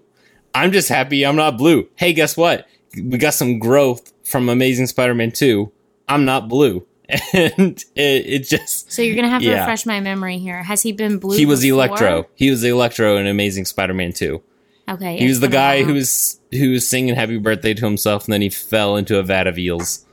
I'm 0.53 0.71
just 0.71 0.89
happy 0.89 1.25
I'm 1.25 1.35
not 1.35 1.57
blue. 1.57 1.87
Hey, 1.95 2.13
guess 2.13 2.35
what? 2.35 2.67
We 2.95 3.17
got 3.19 3.35
some 3.35 3.59
growth 3.59 4.11
from 4.23 4.49
Amazing 4.49 4.87
Spider-Man 4.87 5.31
2. 5.31 5.71
I'm 6.07 6.25
not 6.25 6.47
blue." 6.49 6.85
And 7.33 7.83
it, 7.95 8.25
it 8.25 8.39
just 8.43 8.91
So 8.91 9.01
you're 9.01 9.15
gonna 9.15 9.29
have 9.29 9.41
to 9.41 9.47
Yeah. 9.47 9.59
refresh 9.61 9.85
my 9.85 9.99
memory 10.01 10.39
here. 10.39 10.61
Has 10.63 10.81
he 10.81 10.91
been 10.91 11.19
blue? 11.19 11.37
he 11.37 11.45
was 11.45 11.61
before? 11.61 11.75
Electro. 11.85 12.27
He 12.35 12.49
was 12.49 12.63
Electro 12.63 13.15
in 13.17 13.27
Amazing 13.27 13.65
Spider-Man 13.65 14.11
2. 14.13 14.41
Okay, 14.89 15.17
He 15.17 15.27
was 15.27 15.39
the 15.41 15.47
guy 15.47 15.83
who 15.83 15.93
was 15.93 16.39
who 16.51 16.71
was 16.71 16.87
singing 16.87 17.15
"Happy 17.15 17.37
Birthday" 17.37 17.73
to 17.73 17.85
himself, 17.85 18.25
and 18.25 18.33
then 18.33 18.41
he 18.41 18.49
fell 18.49 18.95
into 18.97 19.17
a 19.19 19.23
vat 19.23 19.45
of 19.47 19.57
eels. 19.57 20.05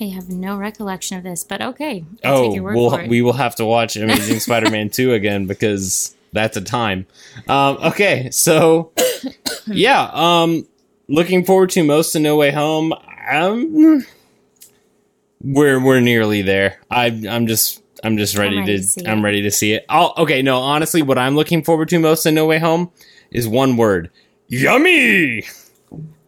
I 0.00 0.04
have 0.06 0.30
no 0.30 0.56
recollection 0.56 1.18
of 1.18 1.24
this, 1.24 1.44
but 1.44 1.60
okay. 1.60 2.04
I'll 2.24 2.36
Oh, 2.36 2.46
take 2.46 2.54
your 2.54 2.64
word 2.64 2.76
we'll, 2.76 2.90
for 2.90 3.00
it. 3.02 3.08
we 3.10 3.20
will 3.20 3.34
have 3.34 3.54
to 3.56 3.66
watch 3.66 3.96
Amazing 3.96 4.40
Spider-Man 4.46 4.88
two 4.90 5.12
again 5.12 5.46
because 5.46 6.14
that's 6.32 6.56
a 6.56 6.62
time. 6.62 7.06
Um, 7.48 7.76
okay, 7.84 8.30
so 8.30 8.92
yeah, 9.66 10.10
um, 10.14 10.66
looking 11.08 11.44
forward 11.44 11.68
to 11.70 11.84
most 11.84 12.14
of 12.16 12.22
No 12.22 12.36
Way 12.36 12.50
Home. 12.50 12.94
Um, 13.30 14.06
we're 15.40 15.82
we're 15.82 16.00
nearly 16.00 16.42
there. 16.42 16.78
I 16.90 17.06
I'm 17.28 17.46
just 17.46 17.82
I'm 18.04 18.16
just 18.16 18.36
ready, 18.36 18.58
ready 18.58 18.78
to, 18.78 19.00
to 19.02 19.10
I'm 19.10 19.24
ready 19.24 19.42
to 19.42 19.50
see 19.50 19.72
it. 19.72 19.84
I'll, 19.88 20.14
okay, 20.18 20.42
no, 20.42 20.58
honestly, 20.58 21.02
what 21.02 21.18
I'm 21.18 21.36
looking 21.36 21.62
forward 21.62 21.88
to 21.90 21.98
most 21.98 22.26
in 22.26 22.34
No 22.34 22.46
Way 22.46 22.58
Home 22.58 22.90
is 23.30 23.46
one 23.46 23.76
word: 23.76 24.10
yummy. 24.48 25.44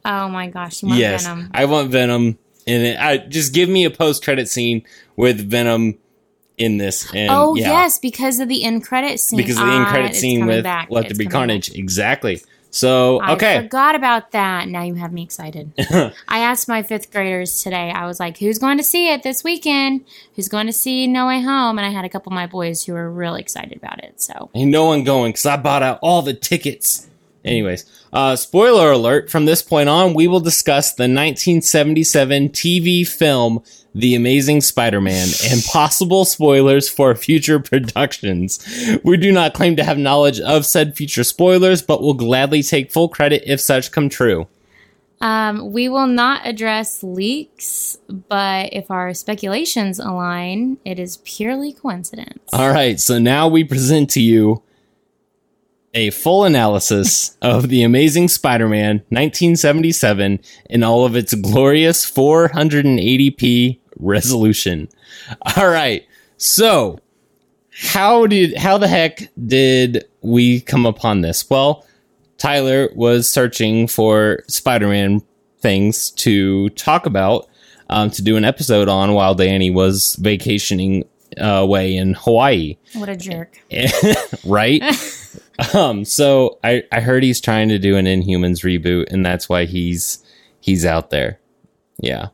oh 0.04 0.28
my 0.28 0.48
gosh, 0.48 0.82
you 0.82 0.88
want 0.88 1.00
yes, 1.00 1.26
Venom? 1.26 1.50
I 1.54 1.64
want 1.66 1.90
Venom, 1.90 2.38
and 2.66 2.82
it, 2.82 2.98
I 2.98 3.18
just 3.18 3.54
give 3.54 3.68
me 3.68 3.84
a 3.84 3.90
post 3.90 4.24
credit 4.24 4.48
scene 4.48 4.84
with 5.16 5.38
Venom 5.50 5.98
in 6.58 6.78
this. 6.78 7.12
And 7.14 7.30
oh 7.30 7.54
yeah, 7.54 7.68
yes, 7.68 7.98
because 7.98 8.38
of 8.40 8.48
the 8.48 8.64
end 8.64 8.84
credit 8.84 9.20
scene. 9.20 9.36
because 9.36 9.58
of 9.58 9.66
the 9.66 9.72
end 9.72 9.86
Ah, 9.86 9.90
credit 9.90 10.10
it's 10.10 10.20
scene 10.20 10.46
with 10.46 10.64
back. 10.64 10.88
Let 10.90 11.08
There 11.08 11.16
Be 11.16 11.26
Carnage. 11.26 11.74
Exactly. 11.74 12.42
So 12.72 13.20
back. 13.20 13.28
I 13.28 13.32
okay, 13.34 13.62
forgot 13.62 13.94
about 13.94 14.30
that. 14.32 14.66
Now 14.66 14.82
you 14.82 14.94
have 14.94 15.12
me 15.12 15.22
excited. 15.22 15.72
I 16.28 16.38
asked 16.38 16.68
my 16.68 16.82
fifth 16.82 17.12
graders 17.12 17.62
today. 17.62 17.90
I 17.90 18.06
was 18.06 18.18
like, 18.18 18.38
"Who's 18.38 18.58
going 18.58 18.78
to 18.78 18.82
see 18.82 19.12
it 19.12 19.22
this 19.22 19.44
weekend? 19.44 20.06
Who's 20.34 20.48
going 20.48 20.66
to 20.66 20.72
see 20.72 21.06
No 21.06 21.26
Way 21.26 21.42
Home?" 21.42 21.78
And 21.78 21.86
I 21.86 21.90
had 21.90 22.06
a 22.06 22.08
couple 22.08 22.32
of 22.32 22.34
my 22.34 22.46
boys 22.46 22.82
who 22.82 22.94
were 22.94 23.10
really 23.10 23.42
excited 23.42 23.76
about 23.76 24.02
it. 24.02 24.22
So 24.22 24.50
ain't 24.54 24.70
no 24.70 24.86
one 24.86 25.04
going 25.04 25.32
because 25.32 25.44
I 25.44 25.58
bought 25.58 25.82
out 25.82 25.98
all 26.00 26.22
the 26.22 26.32
tickets. 26.32 27.10
Anyways, 27.44 27.84
uh, 28.12 28.36
spoiler 28.36 28.90
alert: 28.90 29.30
from 29.30 29.46
this 29.46 29.62
point 29.62 29.88
on, 29.88 30.14
we 30.14 30.28
will 30.28 30.40
discuss 30.40 30.92
the 30.92 31.04
1977 31.04 32.50
TV 32.50 33.06
film 33.06 33.62
The 33.94 34.14
Amazing 34.14 34.60
Spider-Man 34.60 35.28
and 35.50 35.62
possible 35.72 36.24
spoilers 36.24 36.88
for 36.88 37.14
future 37.14 37.58
productions. 37.58 38.58
We 39.02 39.16
do 39.16 39.32
not 39.32 39.54
claim 39.54 39.76
to 39.76 39.84
have 39.84 39.98
knowledge 39.98 40.40
of 40.40 40.66
said 40.66 40.96
future 40.96 41.24
spoilers, 41.24 41.80
but 41.82 42.02
will 42.02 42.14
gladly 42.14 42.62
take 42.62 42.92
full 42.92 43.08
credit 43.08 43.42
if 43.46 43.60
such 43.60 43.92
come 43.92 44.08
true. 44.08 44.46
um, 45.22 45.72
we 45.72 45.88
will 45.88 46.08
not 46.08 46.44
address 46.44 47.02
leaks, 47.02 47.96
but 48.08 48.70
if 48.72 48.90
our 48.90 49.14
speculations 49.14 49.98
align, 49.98 50.78
it 50.84 50.98
is 50.98 51.18
purely 51.24 51.72
coincidence. 51.72 52.42
All 52.52 52.70
right, 52.70 52.98
so 53.00 53.18
now 53.18 53.48
we 53.48 53.62
present 53.64 54.10
to 54.10 54.20
you 54.20 54.62
a 55.94 56.10
full 56.10 56.44
analysis 56.44 57.36
of 57.42 57.68
The 57.68 57.82
Amazing 57.82 58.28
Spider 58.28 58.68
Man 58.68 58.96
1977 59.10 60.40
in 60.70 60.82
all 60.82 61.04
of 61.04 61.16
its 61.16 61.34
glorious 61.34 62.10
480p 62.10 63.78
resolution. 63.98 64.88
All 65.56 65.68
right, 65.68 66.06
so 66.36 66.98
how 67.74 68.26
did 68.26 68.56
how 68.56 68.78
the 68.78 68.88
heck 68.88 69.30
did 69.46 70.04
we 70.22 70.60
come 70.60 70.86
upon 70.86 71.20
this? 71.20 71.48
Well, 71.48 71.86
Tyler 72.38 72.88
was 72.94 73.28
searching 73.28 73.86
for 73.86 74.42
Spider 74.48 74.88
Man 74.88 75.22
things 75.60 76.10
to 76.10 76.68
talk 76.70 77.06
about 77.06 77.48
um, 77.90 78.10
to 78.10 78.22
do 78.22 78.36
an 78.36 78.44
episode 78.44 78.88
on 78.88 79.12
while 79.12 79.34
Danny 79.34 79.70
was 79.70 80.16
vacationing 80.16 81.04
uh, 81.40 81.44
away 81.46 81.94
in 81.94 82.14
Hawaii, 82.14 82.76
What 82.94 83.08
a 83.08 83.16
jerk. 83.16 83.58
right? 84.44 84.82
um, 85.74 86.04
so 86.04 86.58
I, 86.64 86.84
I 86.92 87.00
heard 87.00 87.22
he's 87.22 87.40
trying 87.40 87.68
to 87.68 87.78
do 87.78 87.96
an 87.96 88.06
Inhumans 88.06 88.62
reboot, 88.64 89.06
and 89.10 89.24
that's 89.24 89.48
why 89.48 89.64
he's 89.64 90.24
he's 90.60 90.84
out 90.84 91.10
there. 91.10 91.38
Yeah. 91.98 92.28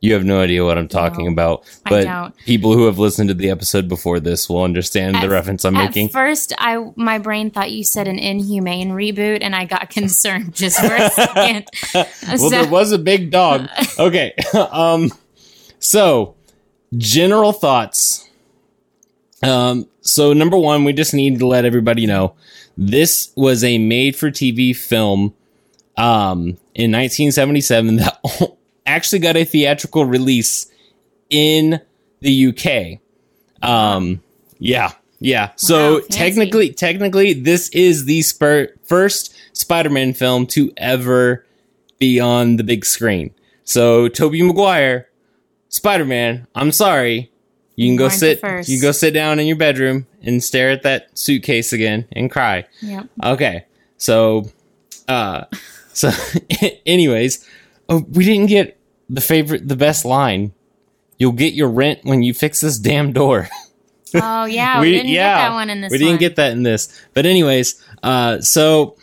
You 0.00 0.12
have 0.12 0.24
no 0.24 0.40
idea 0.40 0.62
what 0.62 0.76
I'm 0.76 0.88
talking 0.88 1.24
No, 1.24 1.32
about, 1.32 1.64
but 1.88 2.36
people 2.44 2.74
who 2.74 2.84
have 2.84 2.98
listened 2.98 3.28
to 3.30 3.34
the 3.34 3.50
episode 3.50 3.88
before 3.88 4.20
this 4.20 4.48
will 4.48 4.62
understand 4.62 5.16
the 5.16 5.28
reference 5.28 5.64
I'm 5.64 5.74
At 5.74 5.86
making. 5.86 6.10
first, 6.10 6.52
I 6.58 6.92
my 6.96 7.18
brain 7.18 7.50
thought 7.50 7.72
you 7.72 7.82
said 7.82 8.06
an 8.06 8.18
inhumane 8.18 8.90
reboot, 8.90 9.38
and 9.40 9.56
I 9.56 9.64
got 9.64 9.88
concerned 9.98 10.54
just 10.54 10.78
for 10.78 10.94
a 10.94 11.10
second. 11.10 11.66
well, 12.38 12.50
there 12.50 12.68
was 12.68 12.92
a 12.92 12.98
big 12.98 13.30
dog. 13.30 13.68
Okay. 13.98 14.34
um, 14.54 15.10
so, 15.78 16.36
general 16.96 17.52
thoughts. 17.52 18.28
Um, 19.42 19.88
so 20.06 20.32
number 20.32 20.56
one, 20.56 20.84
we 20.84 20.92
just 20.92 21.14
need 21.14 21.38
to 21.38 21.46
let 21.46 21.64
everybody 21.64 22.06
know 22.06 22.34
this 22.76 23.32
was 23.36 23.64
a 23.64 23.78
made-for-TV 23.78 24.76
film 24.76 25.34
um, 25.96 26.58
in 26.74 26.92
1977 26.92 27.96
that 27.96 28.20
actually 28.86 29.18
got 29.18 29.36
a 29.36 29.44
theatrical 29.44 30.04
release 30.04 30.70
in 31.30 31.80
the 32.20 32.46
UK. 32.48 33.00
Um, 33.68 34.22
yeah, 34.58 34.92
yeah. 35.20 35.52
So 35.56 36.00
fancy. 36.00 36.12
technically, 36.12 36.72
technically, 36.72 37.32
this 37.32 37.68
is 37.70 38.04
the 38.04 38.22
spur- 38.22 38.74
first 38.84 39.34
Spider-Man 39.52 40.12
film 40.12 40.46
to 40.48 40.72
ever 40.76 41.44
be 41.98 42.20
on 42.20 42.56
the 42.56 42.64
big 42.64 42.84
screen. 42.84 43.34
So 43.64 44.08
Tobey 44.08 44.42
Maguire, 44.42 45.08
Spider-Man. 45.70 46.46
I'm 46.54 46.72
sorry. 46.72 47.32
You 47.76 47.88
can 47.88 47.96
go 47.96 48.08
sit. 48.08 48.40
You 48.68 48.78
can 48.78 48.82
go 48.82 48.92
sit 48.92 49.12
down 49.12 49.38
in 49.38 49.46
your 49.46 49.56
bedroom 49.56 50.06
and 50.22 50.42
stare 50.42 50.70
at 50.70 50.82
that 50.82 51.16
suitcase 51.16 51.72
again 51.72 52.06
and 52.12 52.30
cry. 52.30 52.64
Yep. 52.80 53.08
Okay. 53.22 53.66
So, 53.98 54.50
uh, 55.08 55.44
so, 55.92 56.10
anyways, 56.86 57.46
oh, 57.88 58.04
we 58.10 58.24
didn't 58.24 58.46
get 58.46 58.78
the 59.08 59.20
favorite, 59.20 59.68
the 59.68 59.76
best 59.76 60.04
line. 60.04 60.52
You'll 61.18 61.32
get 61.32 61.54
your 61.54 61.68
rent 61.68 62.00
when 62.02 62.22
you 62.22 62.34
fix 62.34 62.60
this 62.60 62.78
damn 62.78 63.12
door. 63.12 63.48
Oh 64.14 64.44
yeah, 64.46 64.80
we, 64.80 64.92
didn't 64.92 65.08
get 65.08 65.34
that 65.34 65.52
one 65.52 65.68
in 65.68 65.80
this. 65.82 65.90
We 65.90 65.98
didn't 65.98 66.12
one. 66.12 66.20
get 66.20 66.36
that 66.36 66.52
in 66.52 66.62
this. 66.62 66.88
But 67.12 67.26
anyways, 67.26 67.84
uh, 68.02 68.40
so 68.40 68.96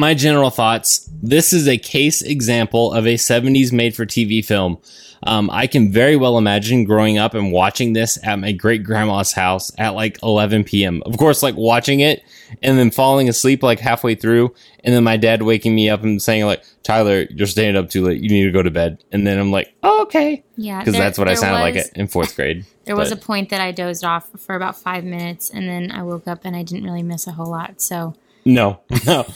my 0.00 0.14
general 0.14 0.50
thoughts. 0.50 1.08
This 1.22 1.52
is 1.52 1.68
a 1.68 1.76
case 1.76 2.22
example 2.22 2.92
of 2.92 3.06
a 3.06 3.14
70s 3.14 3.70
made 3.70 3.94
for 3.94 4.06
TV 4.06 4.44
film. 4.44 4.78
Um, 5.24 5.50
I 5.50 5.66
can 5.66 5.92
very 5.92 6.16
well 6.16 6.38
imagine 6.38 6.84
growing 6.84 7.18
up 7.18 7.34
and 7.34 7.52
watching 7.52 7.92
this 7.92 8.18
at 8.24 8.38
my 8.38 8.52
great 8.52 8.82
grandma's 8.82 9.32
house 9.32 9.70
at 9.76 9.90
like 9.90 10.18
11 10.22 10.64
p.m. 10.64 11.02
Of 11.04 11.18
course, 11.18 11.42
like 11.42 11.54
watching 11.56 12.00
it 12.00 12.22
and 12.62 12.78
then 12.78 12.90
falling 12.90 13.28
asleep 13.28 13.62
like 13.62 13.80
halfway 13.80 14.14
through, 14.14 14.54
and 14.82 14.94
then 14.94 15.04
my 15.04 15.18
dad 15.18 15.42
waking 15.42 15.74
me 15.74 15.90
up 15.90 16.02
and 16.02 16.22
saying 16.22 16.46
like, 16.46 16.64
"Tyler, 16.82 17.26
you're 17.28 17.46
staying 17.46 17.76
up 17.76 17.90
too 17.90 18.02
late. 18.02 18.22
You 18.22 18.30
need 18.30 18.44
to 18.44 18.50
go 18.50 18.62
to 18.62 18.70
bed." 18.70 19.04
And 19.12 19.26
then 19.26 19.38
I'm 19.38 19.52
like, 19.52 19.74
oh, 19.82 20.02
"Okay," 20.02 20.42
Yeah, 20.56 20.78
because 20.78 20.94
there- 20.94 21.02
that's 21.02 21.18
what 21.18 21.28
I 21.28 21.34
sounded 21.34 21.60
like 21.60 21.74
was- 21.74 21.88
it 21.88 21.96
in 21.96 22.06
fourth 22.06 22.34
grade. 22.34 22.64
There 22.86 22.96
was 22.96 23.12
a 23.12 23.16
point 23.16 23.50
that 23.50 23.60
I 23.60 23.70
dozed 23.70 24.04
off 24.04 24.30
for 24.36 24.56
about 24.56 24.76
five 24.76 25.04
minutes, 25.04 25.48
and 25.48 25.68
then 25.68 25.92
I 25.92 26.02
woke 26.02 26.26
up 26.26 26.40
and 26.44 26.56
I 26.56 26.64
didn't 26.64 26.82
really 26.84 27.04
miss 27.04 27.28
a 27.28 27.32
whole 27.32 27.46
lot. 27.50 27.80
So 27.80 28.14
No, 28.44 28.80
no. 29.06 29.26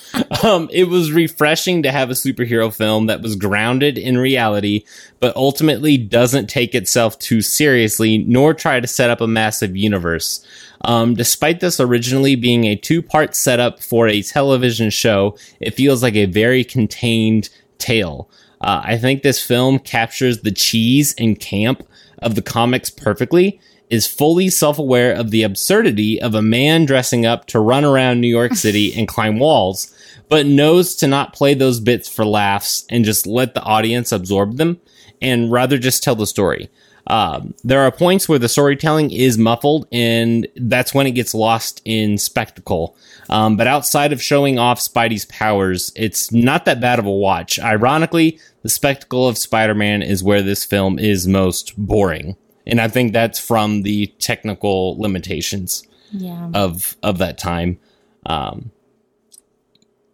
um, 0.43 0.69
it 0.73 0.89
was 0.89 1.13
refreshing 1.13 1.83
to 1.83 1.93
have 1.93 2.11
a 2.11 2.15
superhero 2.15 2.75
film 2.75 3.07
that 3.07 3.21
was 3.21 3.37
grounded 3.37 3.99
in 3.99 4.17
reality, 4.17 4.85
but 5.21 5.37
ultimately 5.37 5.97
doesn't 5.99 6.49
take 6.49 6.75
itself 6.75 7.19
too 7.19 7.43
seriously, 7.43 8.19
nor 8.19 8.55
try 8.55 8.81
to 8.81 8.87
set 8.87 9.11
up 9.11 9.21
a 9.21 9.27
massive 9.27 9.77
universe. 9.77 10.47
Um, 10.83 11.15
despite 11.15 11.61
this 11.61 11.81
originally 11.81 12.35
being 12.35 12.65
a 12.65 12.77
two 12.77 13.03
part 13.03 13.35
setup 13.35 13.83
for 13.83 14.09
a 14.09 14.23
television 14.23 14.91
show, 14.91 15.37
it 15.61 15.75
feels 15.75 16.03
like 16.03 16.15
a 16.15 16.27
very 16.27 16.65
contained 16.65 17.51
tale. 17.79 18.31
Uh, 18.61 18.81
I 18.85 18.97
think 18.97 19.23
this 19.23 19.43
film 19.43 19.79
captures 19.79 20.41
the 20.41 20.53
cheese 20.53 21.15
and 21.19 21.39
camp 21.39 21.87
of 22.19 22.35
the 22.35 22.43
comics 22.43 22.89
perfectly. 22.89 23.61
Is 23.91 24.07
fully 24.07 24.49
self 24.49 24.79
aware 24.79 25.13
of 25.13 25.31
the 25.31 25.43
absurdity 25.43 26.21
of 26.21 26.35
a 26.35 26.43
man 26.43 26.85
dressing 26.85 27.27
up 27.27 27.47
to 27.49 27.61
run 27.61 27.85
around 27.85 28.21
New 28.21 28.29
York 28.29 28.55
City 28.55 28.95
and 28.99 29.07
climb 29.07 29.39
walls, 29.39 29.95
but 30.29 30.47
knows 30.47 30.95
to 30.97 31.07
not 31.07 31.33
play 31.33 31.55
those 31.55 31.81
bits 31.81 32.09
for 32.09 32.25
laughs 32.25 32.85
and 32.89 33.05
just 33.05 33.27
let 33.27 33.55
the 33.55 33.63
audience 33.63 34.11
absorb 34.11 34.57
them 34.57 34.81
and 35.21 35.53
rather 35.53 35.79
just 35.79 36.03
tell 36.03 36.15
the 36.15 36.27
story. 36.27 36.71
Um, 37.07 37.55
there 37.63 37.81
are 37.81 37.91
points 37.91 38.29
where 38.29 38.39
the 38.39 38.49
storytelling 38.49 39.11
is 39.11 39.37
muffled, 39.37 39.87
and 39.93 40.47
that's 40.57 40.95
when 40.95 41.07
it 41.07 41.13
gets 41.13 41.35
lost 41.35 41.83
in 41.85 42.17
spectacle. 42.19 42.97
Um, 43.29 43.57
but 43.57 43.67
outside 43.67 44.13
of 44.13 44.23
showing 44.23 44.59
off 44.59 44.79
Spidey's 44.79 45.27
powers, 45.27 45.93
it's 45.97 46.33
not 46.33 46.65
that 46.65 46.81
bad 46.81 46.99
of 46.99 47.07
a 47.07 47.13
watch. 47.13 47.59
Ironically, 47.59 48.39
the 48.63 48.69
spectacle 48.69 49.29
of 49.29 49.39
Spider 49.39 49.75
Man 49.75 50.03
is 50.03 50.23
where 50.23 50.43
this 50.43 50.65
film 50.65 50.99
is 50.99 51.27
most 51.27 51.77
boring. 51.77 52.37
And 52.67 52.81
I 52.81 52.89
think 52.89 53.13
that's 53.13 53.39
from 53.39 53.83
the 53.83 54.07
technical 54.19 54.97
limitations 54.99 55.87
Yeah. 56.13 56.51
of 56.55 56.97
of 57.03 57.19
that 57.19 57.39
time. 57.39 57.79
Um, 58.27 58.71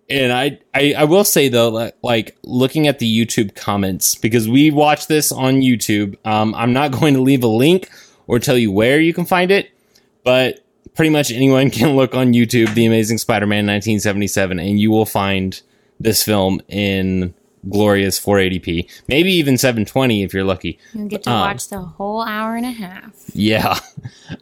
and 0.09 0.33
I, 0.33 0.59
I 0.75 0.95
I 0.99 1.05
will 1.05 1.25
say 1.25 1.49
though, 1.49 1.93
like 2.03 2.37
looking 2.43 2.89
at 2.89 2.99
the 2.99 3.07
YouTube 3.27 3.55
comments 3.55 4.17
because 4.17 4.49
we 4.49 4.71
watch 4.71 5.07
this 5.07 5.31
on 5.31 5.61
YouTube. 5.61 6.17
Um, 6.27 6.55
I'm 6.57 6.73
not 6.73 6.91
going 7.01 7.15
to 7.15 7.21
leave 7.21 7.45
a 7.45 7.49
link 7.49 7.89
or 8.27 8.39
tell 8.39 8.59
you 8.59 8.73
where 8.73 8.99
you 9.01 9.15
can 9.15 9.25
find 9.25 9.51
it, 9.51 9.71
but 10.25 10.61
pretty 10.95 11.11
much 11.11 11.31
anyone 11.31 11.71
can 11.79 11.95
look 11.97 12.15
on 12.15 12.33
YouTube, 12.33 12.75
The 12.75 12.87
Amazing 12.87 13.19
Spider-Man 13.19 13.67
1977, 13.67 14.59
and 14.59 14.81
you 14.81 14.91
will 14.91 15.07
find 15.07 15.61
this 16.01 16.23
film 16.25 16.61
in 16.69 17.35
glorious 17.69 18.19
480p, 18.19 18.91
maybe 19.09 19.33
even 19.33 19.59
720 19.59 20.23
if 20.23 20.33
you're 20.33 20.45
lucky. 20.45 20.79
You 20.95 21.07
get 21.07 21.23
to 21.25 21.31
um, 21.31 21.41
watch 21.41 21.69
the 21.69 21.81
whole 21.81 22.23
hour 22.23 22.57
and 22.57 22.67
a 22.67 22.71
half. 22.71 23.15
Yeah. 23.33 23.79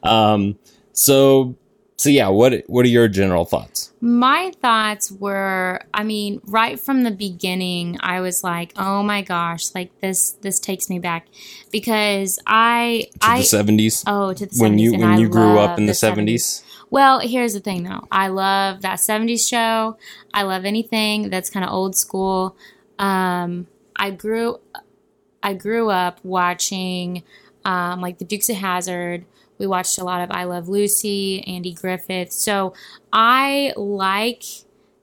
Um, 0.03 0.59
so 0.93 1.57
so 1.99 2.11
yeah, 2.11 2.29
what 2.29 2.63
what 2.69 2.87
are 2.87 2.89
your 2.89 3.09
general 3.09 3.45
thoughts? 3.45 3.93
My 4.01 4.53
thoughts 4.63 5.11
were, 5.11 5.81
I 5.93 6.05
mean, 6.05 6.41
right 6.45 6.79
from 6.79 7.03
the 7.03 7.11
beginning, 7.11 7.97
I 7.99 8.21
was 8.21 8.45
like, 8.45 8.73
"Oh 8.77 9.03
my 9.03 9.23
gosh, 9.23 9.75
like 9.75 9.91
this 10.01 10.31
this 10.41 10.61
takes 10.61 10.89
me 10.89 11.01
back." 11.01 11.27
Because 11.73 12.39
I 12.47 13.09
To 13.21 13.27
I 13.27 13.39
the 13.39 13.45
70s 13.45 14.05
oh, 14.07 14.33
to 14.33 14.47
the 14.47 14.55
70s 14.55 14.61
when 14.63 14.79
you 14.79 14.93
when 14.97 15.19
you 15.19 15.29
grew 15.29 15.59
up 15.59 15.77
in 15.77 15.87
the 15.87 15.93
70s. 15.93 16.63
Well, 16.89 17.19
here's 17.19 17.55
the 17.55 17.61
thing 17.61 17.83
though. 17.83 18.07
I 18.13 18.29
love 18.29 18.83
that 18.83 19.01
70s 19.01 19.49
show. 19.49 19.97
I 20.33 20.43
love 20.43 20.65
anything 20.65 21.31
that's 21.31 21.51
kind 21.51 21.65
of 21.67 21.73
old 21.73 21.97
school. 21.97 22.57
Um, 22.99 23.67
I 23.97 24.11
grew 24.11 24.61
I 25.43 25.55
grew 25.55 25.91
up 25.91 26.21
watching 26.25 27.23
um, 27.65 28.01
like 28.01 28.19
the 28.19 28.25
Dukes 28.25 28.49
of 28.49 28.57
Hazzard. 28.57 29.25
We 29.59 29.67
watched 29.67 29.99
a 29.99 30.05
lot 30.05 30.23
of 30.23 30.31
I 30.31 30.45
Love 30.45 30.69
Lucy, 30.69 31.43
Andy 31.47 31.73
Griffith. 31.73 32.33
So 32.33 32.75
I 33.13 33.73
like 33.77 34.45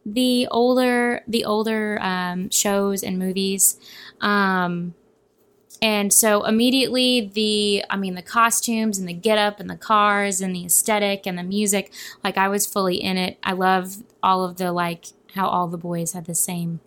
the 0.06 0.48
older 0.52 1.22
the 1.28 1.46
older 1.46 2.00
um, 2.02 2.50
shows 2.50 3.04
and 3.04 3.18
movies. 3.20 3.80
Um, 4.22 4.94
and 5.82 6.14
so 6.14 6.46
immediately 6.46 7.30
the 7.34 7.84
I 7.90 7.98
mean 7.98 8.16
the 8.16 8.22
costumes 8.22 8.98
and 8.98 9.08
the 9.08 9.14
getup 9.14 9.60
and 9.60 9.70
the 9.70 9.76
cars 9.76 10.42
and 10.42 10.56
the 10.56 10.66
aesthetic 10.66 11.28
and 11.28 11.38
the 11.38 11.44
music, 11.44 11.92
like 12.24 12.38
I 12.38 12.48
was 12.48 12.66
fully 12.66 12.96
in 12.96 13.18
it. 13.18 13.38
I 13.44 13.54
love 13.54 14.04
all 14.24 14.44
of 14.44 14.58
the 14.58 14.72
like 14.72 15.08
how 15.34 15.48
all 15.48 15.68
the 15.68 15.78
boys 15.78 16.14
had 16.14 16.26
the 16.26 16.36
same 16.36 16.80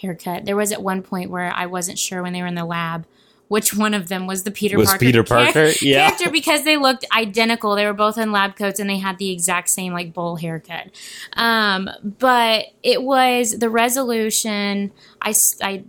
haircut. 0.00 0.44
There 0.44 0.56
was 0.56 0.72
at 0.72 0.82
one 0.82 1.02
point 1.02 1.30
where 1.30 1.52
I 1.52 1.66
wasn't 1.66 1.98
sure 1.98 2.22
when 2.22 2.32
they 2.32 2.40
were 2.40 2.48
in 2.48 2.54
the 2.54 2.64
lab 2.64 3.06
which 3.48 3.72
one 3.74 3.94
of 3.94 4.08
them 4.08 4.26
was 4.26 4.42
the 4.42 4.50
Peter 4.50 4.76
Was 4.76 4.88
Parker 4.88 5.04
Peter 5.04 5.22
Parker? 5.22 5.70
Yeah. 5.80 6.08
character 6.08 6.30
because 6.30 6.64
they 6.64 6.76
looked 6.76 7.04
identical. 7.14 7.76
They 7.76 7.86
were 7.86 7.92
both 7.92 8.18
in 8.18 8.32
lab 8.32 8.56
coats 8.56 8.80
and 8.80 8.90
they 8.90 8.98
had 8.98 9.18
the 9.18 9.30
exact 9.30 9.68
same 9.68 9.92
like 9.92 10.12
bowl 10.12 10.36
haircut. 10.36 10.90
Um, 11.34 11.88
but 12.02 12.66
it 12.82 13.02
was 13.02 13.52
the 13.58 13.70
resolution. 13.70 14.92
I 15.20 15.34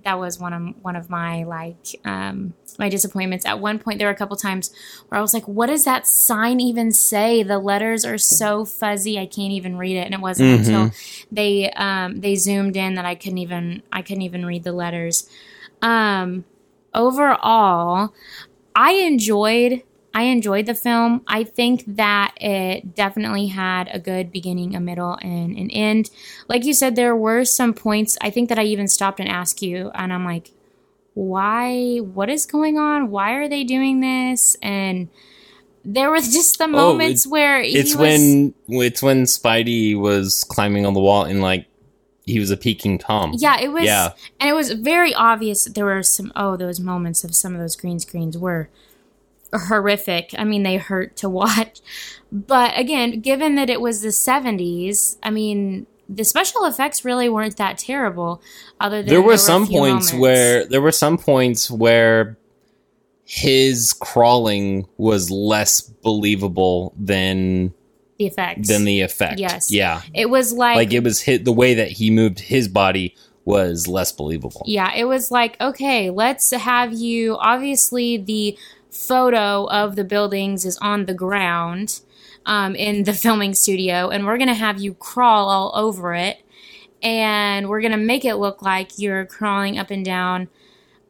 that 0.03 0.19
was 0.19 0.39
one 0.39 0.53
of 0.53 0.83
one 0.83 0.95
of 0.95 1.09
my 1.09 1.43
like 1.43 1.99
um, 2.05 2.53
my 2.79 2.89
disappointments. 2.89 3.45
At 3.45 3.59
one 3.59 3.79
point, 3.79 3.99
there 3.99 4.07
were 4.07 4.13
a 4.13 4.17
couple 4.17 4.35
times 4.37 4.71
where 5.07 5.17
I 5.19 5.21
was 5.21 5.33
like, 5.33 5.47
"What 5.47 5.67
does 5.67 5.85
that 5.85 6.05
sign 6.07 6.59
even 6.59 6.91
say?" 6.91 7.43
The 7.43 7.59
letters 7.59 8.05
are 8.05 8.17
so 8.17 8.65
fuzzy, 8.65 9.17
I 9.19 9.25
can't 9.25 9.51
even 9.53 9.77
read 9.77 9.97
it. 9.97 10.05
And 10.05 10.13
it 10.13 10.21
wasn't 10.21 10.49
Mhm. 10.49 10.57
until 10.59 10.91
they 11.31 11.69
um, 11.71 12.19
they 12.21 12.35
zoomed 12.35 12.75
in 12.77 12.95
that 12.95 13.05
I 13.05 13.15
couldn't 13.15 13.39
even 13.39 13.81
I 13.91 14.01
couldn't 14.01 14.23
even 14.23 14.45
read 14.45 14.63
the 14.63 14.71
letters. 14.73 15.27
Um, 15.81 16.45
overall, 16.93 18.13
I 18.75 18.93
enjoyed 18.93 19.83
I 20.13 20.23
enjoyed 20.23 20.65
the 20.65 20.73
film. 20.73 21.21
I 21.27 21.43
think 21.43 21.83
that 21.85 22.33
it 22.41 22.95
definitely 22.95 23.47
had 23.47 23.87
a 23.93 23.99
good 23.99 24.31
beginning, 24.31 24.75
a 24.75 24.79
middle, 24.79 25.15
and 25.21 25.55
an 25.55 25.69
end. 25.69 26.09
Like 26.47 26.65
you 26.65 26.73
said, 26.73 26.95
there 26.95 27.15
were 27.15 27.45
some 27.45 27.71
points 27.75 28.17
I 28.19 28.31
think 28.31 28.49
that 28.49 28.57
I 28.57 28.63
even 28.63 28.87
stopped 28.87 29.19
and 29.19 29.29
asked 29.29 29.61
you, 29.61 29.91
and 29.93 30.11
I'm 30.11 30.25
like, 30.25 30.53
why? 31.17 31.97
What 31.97 32.29
is 32.29 32.45
going 32.45 32.77
on? 32.77 33.09
Why 33.09 33.31
are 33.33 33.49
they 33.49 33.63
doing 33.63 34.01
this? 34.01 34.55
And 34.61 35.09
there 35.83 36.11
were 36.11 36.19
just 36.21 36.59
the 36.59 36.65
oh, 36.65 36.67
moments 36.67 37.25
where 37.25 37.63
he 37.63 37.75
It's 37.75 37.95
was, 37.95 38.01
when 38.01 38.53
it's 38.67 39.01
when 39.01 39.23
Spidey 39.23 39.99
was 39.99 40.43
climbing 40.43 40.85
on 40.85 40.93
the 40.93 40.99
wall 40.99 41.23
and 41.23 41.41
like 41.41 41.65
he 42.25 42.39
was 42.39 42.51
a 42.51 42.57
peeking 42.57 42.99
tom. 42.99 43.33
Yeah, 43.35 43.59
it 43.59 43.69
was, 43.69 43.85
Yeah. 43.85 44.11
and 44.39 44.49
it 44.49 44.53
was 44.53 44.71
very 44.73 45.13
obvious 45.15 45.63
that 45.63 45.73
there 45.73 45.85
were 45.85 46.03
some. 46.03 46.31
Oh, 46.35 46.55
those 46.55 46.79
moments 46.79 47.23
of 47.23 47.33
some 47.33 47.55
of 47.55 47.59
those 47.59 47.75
green 47.75 47.99
screens 47.99 48.37
were 48.37 48.69
horrific. 49.51 50.35
I 50.37 50.43
mean, 50.43 50.61
they 50.61 50.77
hurt 50.77 51.15
to 51.17 51.29
watch. 51.41 51.79
But 52.31 52.77
again, 52.77 53.21
given 53.21 53.55
that 53.55 53.71
it 53.71 53.81
was 53.81 54.01
the 54.01 54.09
'70s, 54.09 55.17
I 55.23 55.31
mean, 55.31 55.87
the 56.09 56.23
special 56.23 56.65
effects 56.65 57.03
really 57.05 57.29
weren't 57.29 57.57
that 57.57 57.77
terrible. 57.77 58.41
Other 58.79 59.01
than 59.01 59.09
There 59.09 59.21
were 59.21 59.33
a 59.33 59.37
some 59.37 59.67
points 59.67 60.11
moments. 60.11 60.13
where 60.13 60.65
there 60.65 60.81
were 60.81 60.91
some 60.91 61.17
points 61.17 61.69
where 61.71 62.37
his 63.25 63.93
crawling 63.93 64.87
was 64.97 65.29
less 65.29 65.81
believable 65.81 66.93
than 66.97 67.73
the 68.17 68.25
effects 68.27 68.67
than 68.69 68.85
the 68.85 69.01
effect. 69.01 69.39
Yes. 69.39 69.69
Yeah. 69.71 70.01
It 70.13 70.29
was 70.29 70.53
like, 70.53 70.75
Like 70.77 70.93
it 70.93 71.03
was 71.03 71.21
hit 71.21 71.43
the 71.45 71.51
way 71.51 71.73
that 71.75 71.91
he 71.91 72.09
moved 72.09 72.39
his 72.39 72.67
body 72.67 73.15
was 73.43 73.87
less 73.87 74.11
believable. 74.11 74.63
yeah, 74.65 74.93
it 74.95 75.05
was 75.05 75.31
like 75.31 75.59
okay, 75.61 76.09
let's 76.09 76.51
have 76.51 76.91
you. 76.93 77.37
Obviously, 77.37 78.17
the 78.17 78.57
photo 78.91 79.65
of 79.69 79.95
the 79.95 80.03
buildings 80.03 80.65
is 80.65 80.77
on 80.81 81.05
the 81.05 81.13
ground 81.13 82.01
um, 82.47 82.75
in 82.75 83.03
the 83.03 83.13
filming 83.13 83.53
studio, 83.53 84.09
and 84.09 84.25
we're 84.25 84.37
gonna 84.37 84.55
have 84.55 84.79
you 84.79 84.95
crawl 84.95 85.49
all 85.49 85.71
over 85.75 86.15
it, 86.15 86.37
and 87.03 87.69
we're 87.69 87.81
gonna 87.81 87.97
make 87.97 88.25
it 88.25 88.35
look 88.35 88.61
like 88.61 88.97
you're 88.97 89.25
crawling 89.25 89.77
up 89.77 89.91
and 89.91 90.03
down, 90.03 90.47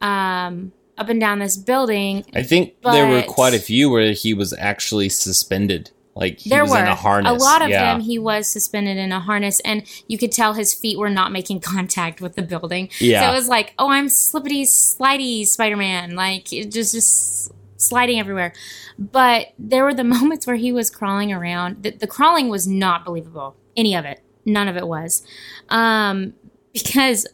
um, 0.02 0.72
up 0.98 1.08
and 1.08 1.20
down 1.20 1.38
this 1.38 1.56
building. 1.56 2.24
I 2.34 2.42
think 2.42 2.82
there 2.82 3.08
were 3.08 3.22
quite 3.22 3.54
a 3.54 3.60
few 3.60 3.88
where 3.88 4.12
he 4.12 4.34
was 4.34 4.52
actually 4.58 5.08
suspended. 5.08 5.92
Like 6.16 6.40
he 6.40 6.50
there 6.50 6.64
was 6.64 6.72
were 6.72 6.80
in 6.80 6.88
a 6.88 6.96
harness. 6.96 7.40
a 7.40 7.44
lot 7.44 7.62
of 7.62 7.68
yeah. 7.68 7.92
them. 7.92 8.00
He 8.00 8.18
was 8.18 8.48
suspended 8.48 8.96
in 8.96 9.12
a 9.12 9.20
harness, 9.20 9.60
and 9.60 9.84
you 10.08 10.18
could 10.18 10.32
tell 10.32 10.54
his 10.54 10.74
feet 10.74 10.98
were 10.98 11.08
not 11.08 11.30
making 11.30 11.60
contact 11.74 12.20
with 12.20 12.34
the 12.34 12.42
building. 12.42 12.90
Yeah. 12.98 13.22
So 13.22 13.32
it 13.32 13.36
was 13.36 13.48
like, 13.48 13.74
oh, 13.78 13.90
I'm 13.90 14.08
slippity 14.08 14.62
slidey 14.62 15.46
Spider 15.46 15.76
Man, 15.76 16.16
like 16.16 16.52
it 16.52 16.72
just 16.72 16.92
just 16.92 17.52
sliding 17.78 18.20
everywhere. 18.20 18.52
But 18.98 19.54
there 19.58 19.84
were 19.84 19.94
the 19.94 20.04
moments 20.16 20.46
where 20.46 20.56
he 20.56 20.70
was 20.70 20.90
crawling 20.90 21.32
around. 21.32 21.82
The, 21.82 21.90
the 21.92 22.06
crawling 22.06 22.50
was 22.50 22.68
not 22.68 23.06
believable. 23.06 23.56
Any 23.76 23.94
of 23.94 24.04
it, 24.04 24.20
none 24.44 24.68
of 24.68 24.76
it 24.76 24.86
was, 24.86 25.22
um, 25.70 26.34
because 26.74 27.26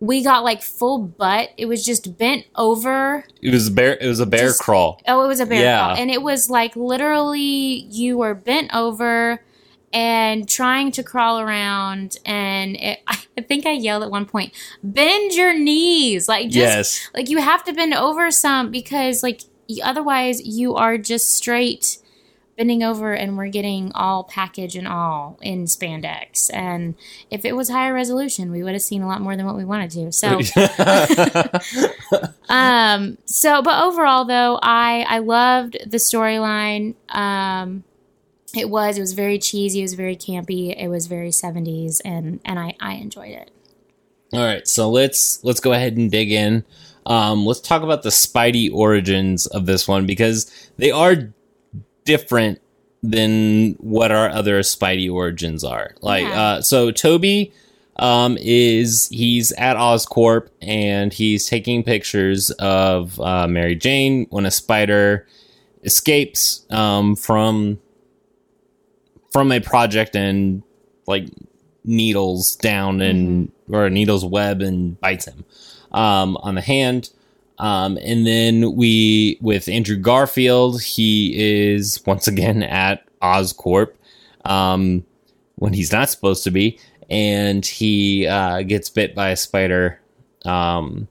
we 0.00 0.24
got 0.24 0.42
like 0.42 0.62
full 0.62 0.98
butt. 0.98 1.50
It 1.56 1.66
was 1.66 1.84
just 1.84 2.18
bent 2.18 2.44
over. 2.56 3.24
It 3.40 3.52
was 3.52 3.68
a 3.68 3.70
bear 3.70 3.96
it 4.00 4.08
was 4.08 4.18
a 4.18 4.26
bear 4.26 4.48
Just- 4.48 4.60
crawl. 4.60 5.00
Oh, 5.06 5.24
it 5.24 5.28
was 5.28 5.38
a 5.38 5.46
bear 5.46 5.62
Yeah. 5.62 5.84
crawl. 5.84 5.96
And 5.96 6.10
it 6.10 6.22
was 6.22 6.50
like 6.50 6.74
literally 6.74 7.86
you 7.88 8.18
were 8.18 8.34
bent 8.34 8.74
over 8.74 9.44
and 9.92 10.48
trying 10.48 10.90
to 10.92 11.02
crawl 11.04 11.38
around. 11.38 12.16
And 12.24 12.76
it, 12.76 13.00
I 13.06 13.42
think 13.42 13.64
I 13.64 13.72
yelled 13.72 14.02
at 14.02 14.10
one 14.10 14.26
point, 14.26 14.52
bend 14.82 15.34
your 15.34 15.56
knees. 15.56 16.28
Like, 16.28 16.46
just 16.46 16.56
yes. 16.56 17.10
like 17.14 17.28
you 17.28 17.38
have 17.38 17.62
to 17.64 17.72
bend 17.72 17.94
over 17.94 18.30
some 18.30 18.70
because, 18.70 19.22
like, 19.22 19.42
otherwise 19.80 20.42
you 20.42 20.74
are 20.74 20.98
just 20.98 21.34
straight 21.34 21.98
bending 22.56 22.82
over 22.82 23.14
and 23.14 23.38
we're 23.38 23.48
getting 23.48 23.90
all 23.92 24.24
package 24.24 24.76
and 24.76 24.86
all 24.86 25.38
in 25.40 25.64
spandex. 25.64 26.50
And 26.52 26.94
if 27.30 27.44
it 27.44 27.56
was 27.56 27.70
higher 27.70 27.94
resolution, 27.94 28.50
we 28.50 28.62
would 28.62 28.72
have 28.72 28.82
seen 28.82 29.02
a 29.02 29.06
lot 29.08 29.20
more 29.20 29.36
than 29.36 29.46
what 29.46 29.56
we 29.56 29.64
wanted 29.64 29.90
to. 29.92 30.12
So. 30.12 30.40
Um. 32.52 33.16
So, 33.24 33.62
but 33.62 33.82
overall, 33.82 34.26
though, 34.26 34.58
I 34.62 35.06
I 35.08 35.18
loved 35.20 35.78
the 35.86 35.96
storyline. 35.96 36.94
Um, 37.08 37.82
it 38.54 38.68
was 38.68 38.98
it 38.98 39.00
was 39.00 39.14
very 39.14 39.38
cheesy. 39.38 39.80
It 39.80 39.84
was 39.84 39.94
very 39.94 40.16
campy. 40.16 40.76
It 40.76 40.88
was 40.88 41.06
very 41.06 41.30
seventies, 41.30 42.00
and 42.00 42.40
and 42.44 42.58
I 42.58 42.74
I 42.78 42.94
enjoyed 42.96 43.30
it. 43.30 43.50
All 44.34 44.44
right, 44.44 44.68
so 44.68 44.90
let's 44.90 45.42
let's 45.42 45.60
go 45.60 45.72
ahead 45.72 45.96
and 45.96 46.10
dig 46.10 46.30
in. 46.30 46.64
Um, 47.06 47.44
let's 47.46 47.60
talk 47.60 47.82
about 47.82 48.02
the 48.02 48.10
Spidey 48.10 48.72
origins 48.72 49.46
of 49.46 49.66
this 49.66 49.88
one 49.88 50.06
because 50.06 50.50
they 50.76 50.90
are 50.90 51.32
different 52.04 52.60
than 53.02 53.72
what 53.74 54.12
our 54.12 54.28
other 54.30 54.60
Spidey 54.60 55.12
origins 55.12 55.64
are. 55.64 55.94
Like, 56.00 56.24
Yeah. 56.24 56.42
uh, 56.42 56.62
so 56.62 56.90
Tobey 56.92 57.52
um, 57.96 58.38
is 58.40 59.08
he's 59.08 59.52
at 59.52 59.76
Oscorp 59.76 60.48
and 60.60 61.12
he's 61.12 61.48
taking 61.48 61.82
pictures 61.82 62.50
of 62.52 63.18
uh, 63.20 63.46
Mary 63.48 63.74
Jane 63.74 64.26
when 64.30 64.46
a 64.46 64.50
spider 64.50 65.26
escapes 65.82 66.64
um, 66.70 67.16
from 67.16 67.78
from 69.32 69.50
a 69.50 69.60
project 69.60 70.14
and 70.14 70.62
like 71.06 71.26
needles 71.84 72.54
down 72.56 73.00
and 73.00 73.50
or 73.68 73.86
a 73.86 73.90
needle's 73.90 74.24
web 74.24 74.60
and 74.62 75.00
bites 75.00 75.26
him 75.26 75.44
um, 75.92 76.36
on 76.38 76.54
the 76.54 76.60
hand. 76.60 77.10
Um, 77.58 77.96
and 78.02 78.26
then 78.26 78.74
we 78.74 79.38
with 79.40 79.68
Andrew 79.68 79.96
Garfield, 79.96 80.82
he 80.82 81.34
is 81.72 82.00
once 82.06 82.26
again 82.26 82.62
at 82.62 83.04
Oscorp 83.20 83.92
um, 84.44 85.04
when 85.56 85.72
he's 85.72 85.92
not 85.92 86.10
supposed 86.10 86.42
to 86.44 86.50
be, 86.50 86.78
and 87.08 87.64
he 87.64 88.26
uh, 88.26 88.62
gets 88.62 88.90
bit 88.90 89.14
by 89.14 89.28
a 89.30 89.36
spider. 89.36 90.00
Um, 90.44 91.06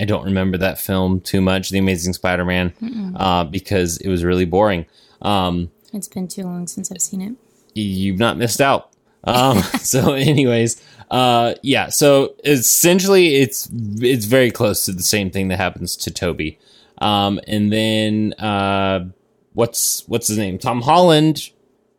I 0.00 0.04
don't 0.06 0.24
remember 0.24 0.56
that 0.58 0.80
film 0.80 1.20
too 1.20 1.42
much, 1.42 1.68
The 1.68 1.78
Amazing 1.78 2.14
Spider-Man, 2.14 3.14
uh, 3.16 3.44
because 3.44 3.98
it 3.98 4.08
was 4.08 4.24
really 4.24 4.46
boring. 4.46 4.86
Um, 5.20 5.70
It's 5.92 6.08
been 6.08 6.26
too 6.28 6.44
long 6.44 6.66
since 6.66 6.90
I've 6.90 7.02
seen 7.02 7.20
it. 7.20 7.34
you've 7.74 8.18
not 8.18 8.38
missed 8.38 8.60
out. 8.62 8.90
Um, 9.24 9.58
so, 9.80 10.14
anyways, 10.14 10.82
uh, 11.12 11.54
yeah. 11.62 11.90
So 11.90 12.34
essentially, 12.44 13.36
it's 13.36 13.68
it's 13.72 14.24
very 14.24 14.50
close 14.50 14.84
to 14.86 14.92
the 14.92 15.02
same 15.02 15.30
thing 15.30 15.48
that 15.48 15.58
happens 15.58 15.94
to 15.96 16.10
Tobey. 16.10 16.58
Um, 16.98 17.38
and 17.46 17.72
then 17.72 18.32
uh, 18.34 19.08
what's 19.52 20.08
what's 20.08 20.26
his 20.28 20.38
name? 20.38 20.58
Tom 20.58 20.82
Holland 20.82 21.50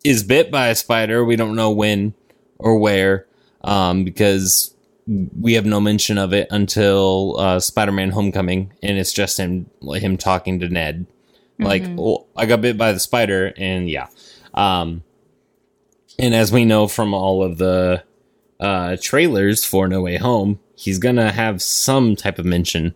is 0.03 0.23
bit 0.23 0.51
by 0.51 0.67
a 0.67 0.75
spider. 0.75 1.23
We 1.23 1.35
don't 1.35 1.55
know 1.55 1.71
when 1.71 2.13
or 2.57 2.77
where, 2.77 3.27
um, 3.63 4.03
because 4.03 4.73
we 5.07 5.53
have 5.53 5.65
no 5.65 5.79
mention 5.79 6.17
of 6.17 6.33
it 6.33 6.47
until 6.49 7.39
uh, 7.39 7.59
Spider-Man: 7.59 8.11
Homecoming, 8.11 8.73
and 8.81 8.97
it's 8.97 9.13
just 9.13 9.37
him 9.37 9.69
him 9.81 10.17
talking 10.17 10.59
to 10.61 10.69
Ned, 10.69 11.05
like, 11.59 11.83
Mhm. 11.83 11.99
"Oh, 11.99 12.25
I 12.35 12.45
got 12.45 12.61
bit 12.61 12.77
by 12.77 12.93
the 12.93 12.99
spider," 12.99 13.53
and 13.57 13.89
yeah. 13.89 14.07
Um, 14.53 15.03
and 16.17 16.33
as 16.33 16.51
we 16.51 16.63
know 16.65 16.87
from 16.87 17.13
all 17.13 17.43
of 17.43 17.57
the 17.57 18.03
uh, 18.63 18.95
trailers 19.01 19.65
for 19.65 19.87
No 19.89 20.01
Way 20.01 20.17
Home, 20.17 20.59
he's 20.75 20.97
gonna 20.97 21.31
have 21.31 21.61
some 21.61 22.15
type 22.15 22.39
of 22.39 22.45
mention 22.45 22.95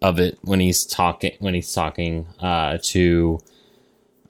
of 0.00 0.18
it 0.18 0.38
when 0.42 0.60
he's 0.60 0.86
talking 0.86 1.32
when 1.40 1.54
he's 1.54 1.72
talking 1.72 2.26
uh, 2.40 2.78
to 2.82 3.38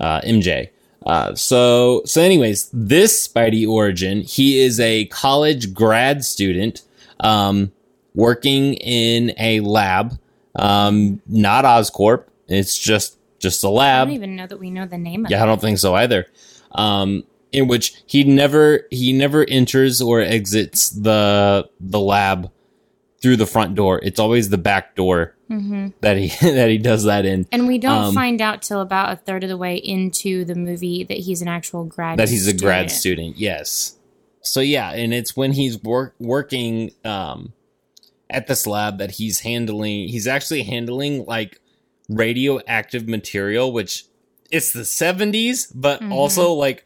uh, 0.01 0.21
MJ. 0.23 0.71
Uh, 1.07 1.35
so 1.37 2.03
so 2.05 2.21
anyways, 2.21 2.69
this 2.73 3.29
Spidey 3.29 3.69
origin, 3.69 4.23
he 4.23 4.59
is 4.59 4.81
a 4.81 5.05
college 5.07 5.73
grad 5.73 6.25
student 6.25 6.83
um, 7.21 7.71
working 8.15 8.75
in 8.75 9.33
a 9.39 9.61
lab, 9.61 10.19
um, 10.57 11.23
not 11.29 11.65
Oscorp. 11.65 12.25
It's 12.49 12.77
just 12.77 13.17
just 13.39 13.63
a 13.63 13.69
lab. 13.69 14.09
I 14.09 14.11
don't 14.11 14.15
even 14.15 14.35
know 14.37 14.47
that 14.49 14.59
we 14.59 14.71
know 14.71 14.87
the 14.87 14.99
name 14.99 15.25
of 15.25 15.31
Yeah, 15.31 15.41
I 15.41 15.47
don't 15.47 15.61
think 15.61 15.79
so 15.79 15.95
either. 15.95 16.27
Um, 16.73 17.23
in 17.53 17.67
which 17.69 17.95
he 18.07 18.25
never 18.25 18.87
he 18.91 19.13
never 19.13 19.45
enters 19.49 20.01
or 20.03 20.21
exits 20.21 20.91
the 20.91 21.69
the 21.81 22.01
lab 22.01 22.51
through 23.23 23.37
the 23.37 23.47
front 23.47 23.75
door. 23.75 24.01
It's 24.03 24.21
always 24.21 24.49
the 24.51 24.59
back 24.59 24.95
door 24.95 25.35
hmm 25.49 25.89
that 26.03 26.17
he 26.19 26.29
that 26.53 26.69
he 26.69 26.79
does 26.79 27.05
that 27.05 27.25
in. 27.25 27.47
And 27.51 27.67
we 27.67 27.79
don't 27.79 28.05
Um, 28.09 28.15
find 28.15 28.41
out 28.43 28.63
till 28.63 28.81
about 28.81 29.13
a 29.13 29.17
third 29.17 29.43
of 29.45 29.49
the 29.49 29.57
way 29.57 29.77
into 29.77 30.45
the 30.45 30.55
movie 30.55 31.05
that 31.05 31.17
he's 31.19 31.41
an 31.43 31.49
actual 31.49 31.85
grad. 31.85 32.19
That 32.19 32.29
he's 32.29 32.47
a 32.47 32.53
grad 32.55 32.91
student. 32.91 33.35
student. 33.35 33.39
Yes. 33.39 33.97
So 34.43 34.61
yeah, 34.61 34.91
and 34.93 35.13
it's 35.15 35.37
when 35.37 35.53
he's 35.53 35.83
work 35.83 36.15
working 36.19 36.93
um 37.05 37.55
at 38.31 38.47
this 38.47 38.67
lab 38.67 38.99
that 38.99 39.13
he's 39.13 39.41
handling 39.41 40.07
he's 40.09 40.27
actually 40.27 40.63
handling 40.65 41.25
like 41.25 41.61
radioactive 42.11 43.09
material 43.09 43.73
which 43.73 44.05
it's 44.51 44.73
the 44.73 44.81
70s 44.85 45.71
but 45.75 46.01
Mhm. 46.01 46.13
also 46.13 46.53
like 46.53 46.85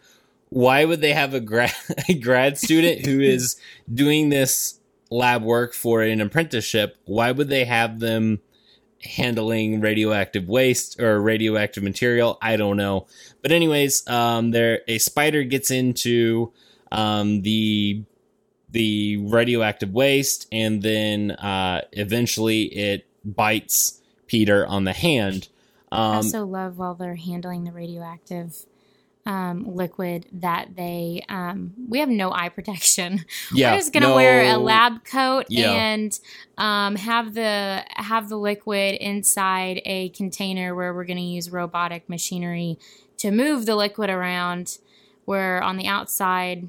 why 0.52 0.84
would 0.84 1.00
they 1.00 1.14
have 1.14 1.32
a 1.32 1.40
grad 1.40 1.72
a 2.08 2.14
grad 2.14 2.58
student 2.58 3.06
who 3.06 3.20
is 3.34 3.56
doing 3.92 4.28
this 4.28 4.78
lab 5.10 5.42
work 5.42 5.72
for 5.72 6.02
an 6.02 6.20
apprenticeship? 6.20 6.96
Why 7.06 7.32
would 7.32 7.48
they 7.48 7.64
have 7.64 8.00
them 8.00 8.40
handling 9.02 9.80
radioactive 9.80 10.46
waste 10.48 11.00
or 11.00 11.20
radioactive 11.20 11.82
material? 11.82 12.38
I 12.42 12.56
don't 12.56 12.76
know. 12.76 13.06
But 13.40 13.52
anyways 13.52 14.06
um 14.08 14.50
there 14.50 14.82
a 14.86 14.98
spider 14.98 15.42
gets 15.42 15.70
into 15.70 16.52
um 16.90 17.42
the 17.42 18.04
the 18.70 19.16
radioactive 19.18 19.92
waste 19.92 20.46
and 20.52 20.82
then 20.82 21.30
uh 21.32 21.82
eventually 21.92 22.64
it 22.64 23.06
bites 23.24 24.02
peter 24.26 24.66
on 24.66 24.84
the 24.84 24.92
hand. 24.92 25.48
I 25.90 26.10
um 26.10 26.16
also 26.16 26.44
love 26.44 26.76
while 26.76 26.94
they're 26.94 27.16
handling 27.16 27.64
the 27.64 27.72
radioactive 27.72 28.66
um, 29.24 29.76
liquid 29.76 30.26
that 30.32 30.74
they 30.74 31.22
um, 31.28 31.72
we 31.88 32.00
have 32.00 32.08
no 32.08 32.32
eye 32.32 32.48
protection. 32.48 33.24
yeah 33.54 33.72
We're 33.72 33.78
just 33.78 33.92
gonna 33.92 34.14
wear 34.14 34.42
a 34.52 34.56
lab 34.58 35.04
coat 35.04 35.46
Yeah. 35.48 35.70
and 35.70 36.18
um, 36.58 36.96
have 36.96 37.34
the 37.34 37.84
have 37.90 38.28
the 38.28 38.36
liquid 38.36 38.96
inside 38.96 39.80
a 39.84 40.08
container 40.10 40.74
where 40.74 40.92
we're 40.92 41.04
gonna 41.04 41.20
use 41.20 41.50
robotic 41.50 42.08
machinery 42.08 42.78
to 43.18 43.30
move 43.30 43.66
the 43.66 43.76
liquid 43.76 44.10
around. 44.10 44.78
We're 45.24 45.60
on 45.60 45.76
the 45.76 45.86
outside 45.86 46.68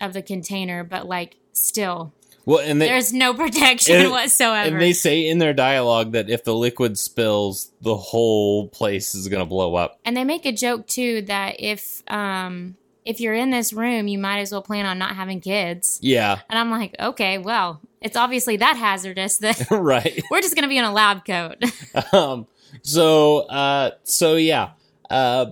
of 0.00 0.14
the 0.14 0.22
container, 0.22 0.82
but 0.84 1.06
like 1.06 1.36
still, 1.52 2.14
well 2.44 2.58
and 2.58 2.80
they 2.80 2.88
there's 2.88 3.12
no 3.12 3.34
protection 3.34 3.96
and- 3.96 4.10
whatsoever. 4.10 4.68
and 4.68 4.80
they 4.80 4.92
say 4.92 5.26
in 5.28 5.38
their 5.38 5.52
dialogue 5.54 6.12
that 6.12 6.28
if 6.30 6.44
the 6.44 6.54
liquid 6.54 6.98
spills 6.98 7.70
the 7.80 7.96
whole 7.96 8.68
place 8.68 9.14
is 9.14 9.28
gonna 9.28 9.46
blow 9.46 9.74
up 9.74 9.98
And 10.04 10.16
they 10.16 10.24
make 10.24 10.44
a 10.46 10.52
joke 10.52 10.86
too 10.86 11.22
that 11.22 11.56
if 11.58 12.02
um 12.08 12.76
if 13.04 13.20
you're 13.20 13.34
in 13.34 13.50
this 13.50 13.72
room, 13.72 14.06
you 14.06 14.16
might 14.16 14.38
as 14.38 14.52
well 14.52 14.62
plan 14.62 14.86
on 14.86 14.96
not 14.96 15.16
having 15.16 15.40
kids. 15.40 15.98
yeah 16.02 16.38
And 16.48 16.56
I'm 16.56 16.70
like, 16.70 16.94
okay, 17.00 17.38
well, 17.38 17.80
it's 18.00 18.16
obviously 18.16 18.58
that 18.58 18.76
hazardous 18.76 19.38
that 19.38 19.66
right 19.70 20.22
we're 20.30 20.40
just 20.40 20.54
gonna 20.54 20.68
be 20.68 20.78
in 20.78 20.84
a 20.84 20.92
lab 20.92 21.24
coat. 21.24 21.56
um 22.12 22.46
so 22.82 23.40
uh 23.48 23.90
so 24.04 24.36
yeah 24.36 24.70
uh 25.10 25.46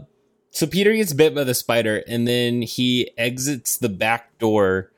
so 0.52 0.66
peter 0.66 0.92
gets 0.94 1.12
bit 1.12 1.34
by 1.34 1.44
the 1.44 1.52
spider 1.54 2.02
and 2.08 2.26
then 2.26 2.62
he 2.62 3.10
exits 3.18 3.76
the 3.76 3.88
back 3.90 4.36
door 4.38 4.89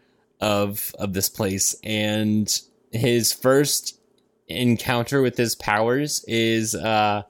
of 0.43 0.95
of 0.99 1.15
this 1.15 1.31
place. 1.31 1.75
And 1.83 2.61
his 2.91 3.33
first 3.33 3.99
encounter 4.49 5.23
with 5.23 5.39
his 5.39 5.55
powers 5.55 6.23
is 6.29 6.75
uh 6.75 7.23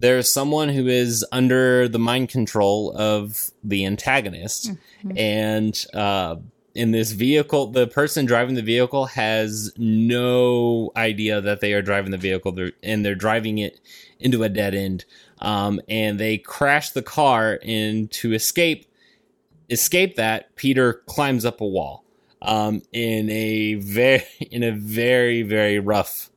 there's 0.00 0.30
someone 0.32 0.68
who 0.68 0.86
is 0.86 1.24
under 1.30 1.88
the 1.88 1.98
mind 1.98 2.30
control 2.30 2.92
of 2.96 3.50
the 3.62 3.84
antagonist. 3.84 4.72
Mhm. 5.04 5.18
and 5.18 5.86
uh 5.94 6.36
in 6.74 6.90
this 6.90 7.12
vehicle 7.12 7.66
the 7.68 7.86
person 7.86 8.24
driving 8.24 8.54
the 8.54 8.62
vehicle 8.62 9.06
has 9.06 9.72
no 9.76 10.90
idea 10.96 11.40
that 11.40 11.60
they 11.60 11.74
are 11.74 11.82
driving 11.82 12.10
the 12.12 12.18
vehicle. 12.18 12.52
They're, 12.52 12.72
and 12.82 13.04
they're 13.04 13.14
driving 13.14 13.58
it 13.58 13.78
into 14.18 14.42
a 14.42 14.48
dead 14.48 14.74
end. 14.74 15.04
Um, 15.40 15.80
and 15.88 16.18
they 16.18 16.38
crash 16.38 16.90
the 16.90 17.02
car 17.02 17.60
and 17.62 18.10
to 18.12 18.32
escape 18.32 18.86
escape 19.70 20.16
that 20.16 20.56
peter 20.56 20.94
climbs 21.06 21.44
up 21.44 21.60
a 21.60 21.66
wall 21.66 22.04
um, 22.42 22.82
in 22.92 23.28
a 23.30 23.74
very 23.74 24.24
in 24.50 24.62
a 24.62 24.72
very 24.72 25.42
very 25.42 25.78
rough 25.78 26.30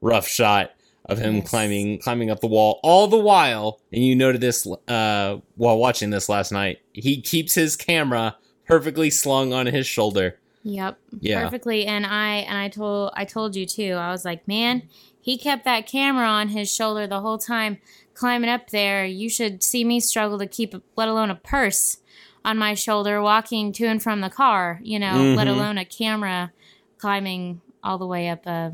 rough 0.00 0.26
shot 0.26 0.72
of 1.06 1.18
him 1.18 1.36
Yes. 1.36 1.50
climbing 1.50 1.98
climbing 1.98 2.30
up 2.30 2.40
the 2.40 2.46
wall 2.46 2.80
all 2.82 3.06
the 3.08 3.18
while 3.18 3.80
and 3.92 4.02
you 4.04 4.16
noted 4.16 4.40
this 4.40 4.66
uh, 4.88 5.36
while 5.56 5.78
watching 5.78 6.10
this 6.10 6.28
last 6.28 6.50
night 6.50 6.78
he 6.92 7.20
keeps 7.20 7.54
his 7.54 7.76
camera 7.76 8.36
perfectly 8.66 9.10
slung 9.10 9.52
on 9.52 9.66
his 9.66 9.86
shoulder 9.86 10.38
yep. 10.62 10.98
Yeah. 11.20 11.44
Perfectly. 11.44 11.84
And 11.84 12.06
I 12.06 12.36
and 12.36 12.56
I 12.56 12.68
told 12.68 13.12
I 13.14 13.26
told 13.26 13.54
you 13.54 13.66
too. 13.66 13.92
I 13.92 14.10
was 14.10 14.24
like, 14.24 14.48
man, 14.48 14.88
he 15.20 15.36
kept 15.36 15.64
that 15.66 15.86
camera 15.86 16.26
on 16.26 16.48
his 16.48 16.74
shoulder 16.74 17.06
the 17.06 17.20
whole 17.20 17.36
time 17.36 17.78
climbing 18.14 18.48
up 18.48 18.70
there. 18.70 19.04
You 19.04 19.28
should 19.28 19.62
see 19.62 19.84
me 19.84 20.00
struggle 20.00 20.38
to 20.38 20.46
keep 20.46 20.74
let 20.96 21.08
alone 21.08 21.28
a 21.30 21.34
purse 21.34 21.98
on 22.44 22.58
my 22.58 22.74
shoulder 22.74 23.22
walking 23.22 23.72
to 23.72 23.86
and 23.86 24.02
from 24.02 24.20
the 24.20 24.30
car, 24.30 24.80
you 24.82 24.98
know, 24.98 25.32
let 25.36 25.46
Mhm. 25.46 25.50
alone 25.50 25.78
a 25.78 25.84
camera 25.84 26.52
climbing 26.98 27.60
all 27.82 27.98
the 27.98 28.06
way 28.06 28.28
up 28.28 28.46
a 28.46 28.72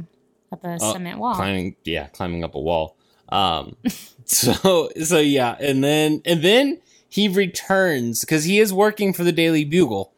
up 0.52 0.64
a 0.64 0.78
Oh, 0.80 0.92
cement 0.92 1.18
wall. 1.18 1.34
climbing 1.34 1.76
yeah 1.84 2.08
climbing 2.08 2.42
up 2.44 2.54
a 2.56 2.60
wall 2.60 2.96
um 3.28 3.76
so 4.24 4.90
so 5.02 5.18
yeah 5.18 5.56
and 5.60 5.82
then 5.84 6.20
and 6.24 6.42
then 6.42 6.80
he 7.08 7.28
returns 7.28 8.20
because 8.20 8.44
he 8.44 8.58
is 8.58 8.72
working 8.72 9.12
for 9.12 9.22
the 9.24 9.32
daily 9.32 9.64
bugle 9.64 10.12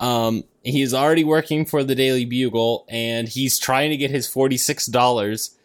um 0.00 0.42
he's 0.62 0.92
already 0.92 1.22
working 1.24 1.64
for 1.64 1.84
the 1.84 1.94
Daily 1.94 2.24
Bugle, 2.24 2.84
and 2.88 3.28
he's 3.28 3.56
trying 3.58 3.90
to 3.90 3.96
get 3.96 4.10
his 4.10 4.26
forty 4.26 4.56
six 4.56 4.86
dollars 4.86 5.55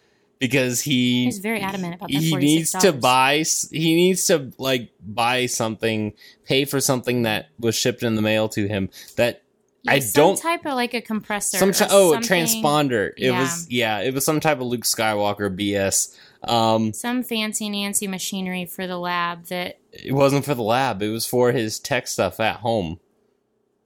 because 0.41 0.81
he 0.81 1.23
He's 1.25 1.37
very 1.39 1.61
adamant 1.61 1.95
about 1.95 2.09
he 2.11 2.35
needs 2.35 2.71
to 2.71 2.91
buy 2.91 3.45
he 3.71 3.95
needs 3.95 4.25
to 4.25 4.51
like 4.57 4.89
buy 4.99 5.45
something 5.45 6.13
pay 6.45 6.65
for 6.65 6.81
something 6.81 7.21
that 7.21 7.47
was 7.59 7.75
shipped 7.75 8.03
in 8.03 8.15
the 8.15 8.21
mail 8.21 8.49
to 8.49 8.67
him 8.67 8.89
that 9.15 9.43
I 9.87 9.99
some 9.99 10.21
don't- 10.31 10.41
type 10.41 10.65
of 10.65 10.73
like 10.73 10.93
a 10.93 11.01
compressor. 11.01 11.57
some 11.57 11.71
ti- 11.71 11.85
oh 11.89 12.13
a 12.13 12.17
transponder 12.17 13.11
it 13.15 13.25
Yeah. 13.27 13.39
was 13.41 13.67
yeah 13.69 13.99
it 14.01 14.13
was 14.13 14.25
some 14.25 14.39
type 14.41 14.59
of 14.59 14.67
luke 14.67 14.83
skywalker 14.83 15.49
bs 15.55 16.15
um 16.49 16.91
Some 16.91 17.21
fancy 17.23 17.69
Nancy 17.69 18.07
machinery 18.07 18.65
for 18.65 18.87
the 18.87 18.97
lab 18.97 19.45
that 19.45 19.77
it 19.93 20.11
wasn't 20.13 20.43
for 20.45 20.55
the 20.55 20.63
lab 20.63 21.01
it 21.03 21.09
was 21.09 21.25
for 21.27 21.51
his 21.51 21.79
tech 21.79 22.07
stuff 22.07 22.39
at 22.39 22.57
home 22.57 22.99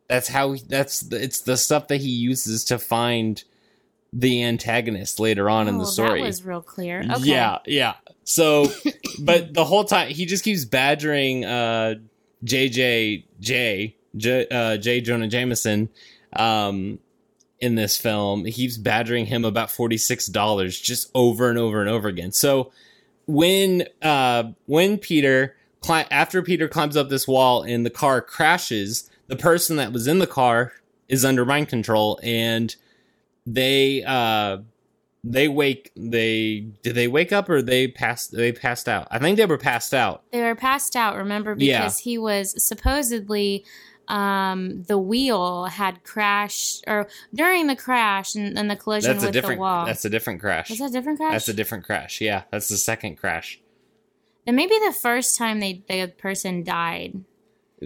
that's 0.08 0.28
how 0.30 0.54
he, 0.54 0.62
that's 0.68 1.04
it's 1.12 1.42
the 1.42 1.58
stuff 1.58 1.88
that 1.90 2.00
he 2.00 2.10
uses 2.10 2.64
to 2.66 2.78
find 2.80 3.44
the 4.16 4.44
antagonist 4.44 5.20
later 5.20 5.50
on 5.50 5.68
in 5.68 5.76
oh, 5.76 5.80
the 5.80 5.86
story 5.86 6.22
That 6.22 6.28
was 6.28 6.46
real 6.46 6.62
clear. 6.62 7.02
Okay. 7.02 7.24
Yeah, 7.24 7.60
yeah. 7.66 7.96
So, 8.24 8.68
but 9.20 9.54
the 9.54 9.66
whole 9.66 9.84
time 9.84 10.10
he 10.10 10.26
just 10.26 10.44
keeps 10.44 10.64
badgering 10.64 11.44
uh, 11.44 11.96
JJ 12.46 13.26
J 13.42 13.96
J 14.16 14.48
uh, 14.50 14.78
J 14.78 15.02
Jonah 15.02 15.28
Jameson 15.28 15.90
um, 16.34 17.00
in 17.60 17.76
this 17.76 17.98
film. 17.98 18.46
He 18.46 18.54
keeps 18.54 18.78
badgering 18.78 19.26
him 19.26 19.44
about 19.44 19.70
forty 19.70 19.98
six 19.98 20.28
dollars 20.28 20.80
just 20.80 21.12
over 21.14 21.50
and 21.50 21.60
over 21.60 21.82
and 21.82 21.90
over 21.90 22.08
again. 22.08 22.32
So 22.32 22.72
when 23.28 23.86
uh, 24.02 24.46
when 24.66 24.98
Peter 24.98 25.58
cli- 25.82 26.08
after 26.10 26.42
Peter 26.42 26.70
climbs 26.70 26.96
up 26.96 27.10
this 27.10 27.28
wall 27.28 27.64
and 27.64 27.86
the 27.86 27.90
car 27.90 28.22
crashes, 28.22 29.10
the 29.28 29.36
person 29.36 29.76
that 29.76 29.92
was 29.92 30.08
in 30.08 30.20
the 30.20 30.28
car 30.28 30.72
is 31.10 31.26
under 31.26 31.44
mind 31.44 31.68
control 31.68 32.18
and 32.24 32.78
they 33.46 34.04
uh 34.04 34.58
they 35.24 35.48
wake 35.48 35.92
they 35.96 36.68
did 36.84 36.96
they 36.96 37.08
wake 37.08 37.32
up 37.32 37.50
or 37.50 37.62
they 37.62 37.88
passed 37.88 38.32
they 38.32 38.52
passed 38.52 38.88
out 38.88 39.08
i 39.12 39.18
think 39.20 39.38
they 39.38 39.46
were 39.46 39.58
passed 39.58 39.94
out 39.94 40.24
They 40.32 40.42
were 40.42 40.56
passed 40.56 40.96
out, 40.96 41.16
remember, 41.18 41.56
because 41.56 42.00
Yeah. 42.00 42.04
he 42.04 42.18
was 42.18 42.54
supposedly 42.64 43.66
um 44.08 44.84
the 44.84 45.00
wheel 45.00 45.66
had 45.66 46.04
crashed 46.04 46.84
or 46.86 47.08
during 47.34 47.66
the 47.66 47.76
crash 47.76 48.36
and, 48.36 48.56
and 48.58 48.70
the 48.70 48.76
collision 48.76 49.12
that's 49.18 49.24
with 49.26 49.34
the 49.34 49.56
wall. 49.58 49.84
that's 49.86 50.06
a 50.06 50.10
different 50.12 50.40
crash 50.40 50.70
Was 50.70 50.78
that 50.80 50.90
a 50.92 50.94
different 50.94 51.18
crash? 51.20 51.32
that's 51.34 51.48
a 51.50 51.54
different 51.54 51.86
crash 51.86 52.22
yeah 52.22 52.44
that's 52.52 52.68
the 52.68 52.78
second 52.78 53.16
crash 53.16 53.60
then 54.46 54.56
maybe 54.56 54.76
the 54.86 54.94
first 54.94 55.36
time 55.38 55.60
they 55.60 55.84
the 55.90 56.08
person 56.20 56.64
died. 56.64 57.24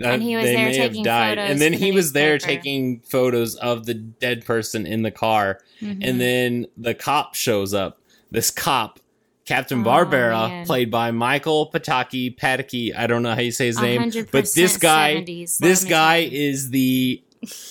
Uh, 0.03 0.17
he 0.19 0.35
was 0.35 0.45
they 0.45 0.53
there 0.55 0.65
may 0.69 0.77
have 0.77 1.03
died 1.03 1.37
photos 1.37 1.51
and 1.51 1.61
then 1.61 1.73
for 1.73 1.79
the 1.79 1.85
he 1.85 1.91
was 1.91 2.11
there 2.13 2.37
taking 2.37 2.99
photos 3.01 3.55
of 3.55 3.85
the 3.85 3.93
dead 3.93 4.45
person 4.45 4.85
in 4.85 5.01
the 5.01 5.11
car 5.11 5.59
Mhm. 5.81 5.99
and 6.01 6.19
then 6.21 6.67
the 6.77 6.93
cop 6.93 7.35
shows 7.35 7.73
up 7.73 7.99
this 8.31 8.51
cop 8.51 8.99
captain 9.45 9.81
Oh, 9.81 9.89
barbera 9.89 10.47
man. 10.49 10.65
played 10.65 10.91
by 10.91 11.09
michael 11.11 11.71
pataki 11.73 12.35
pataki 12.37 12.95
i 12.95 13.07
don't 13.07 13.23
know 13.23 13.33
how 13.33 13.41
you 13.41 13.51
say 13.51 13.65
his 13.67 13.81
name 13.81 14.11
but 14.31 14.47
this 14.53 14.77
guy 14.77 15.15
70s, 15.15 15.57
this 15.57 15.83
guy 15.83 16.17
is 16.31 16.69
the 16.69 17.21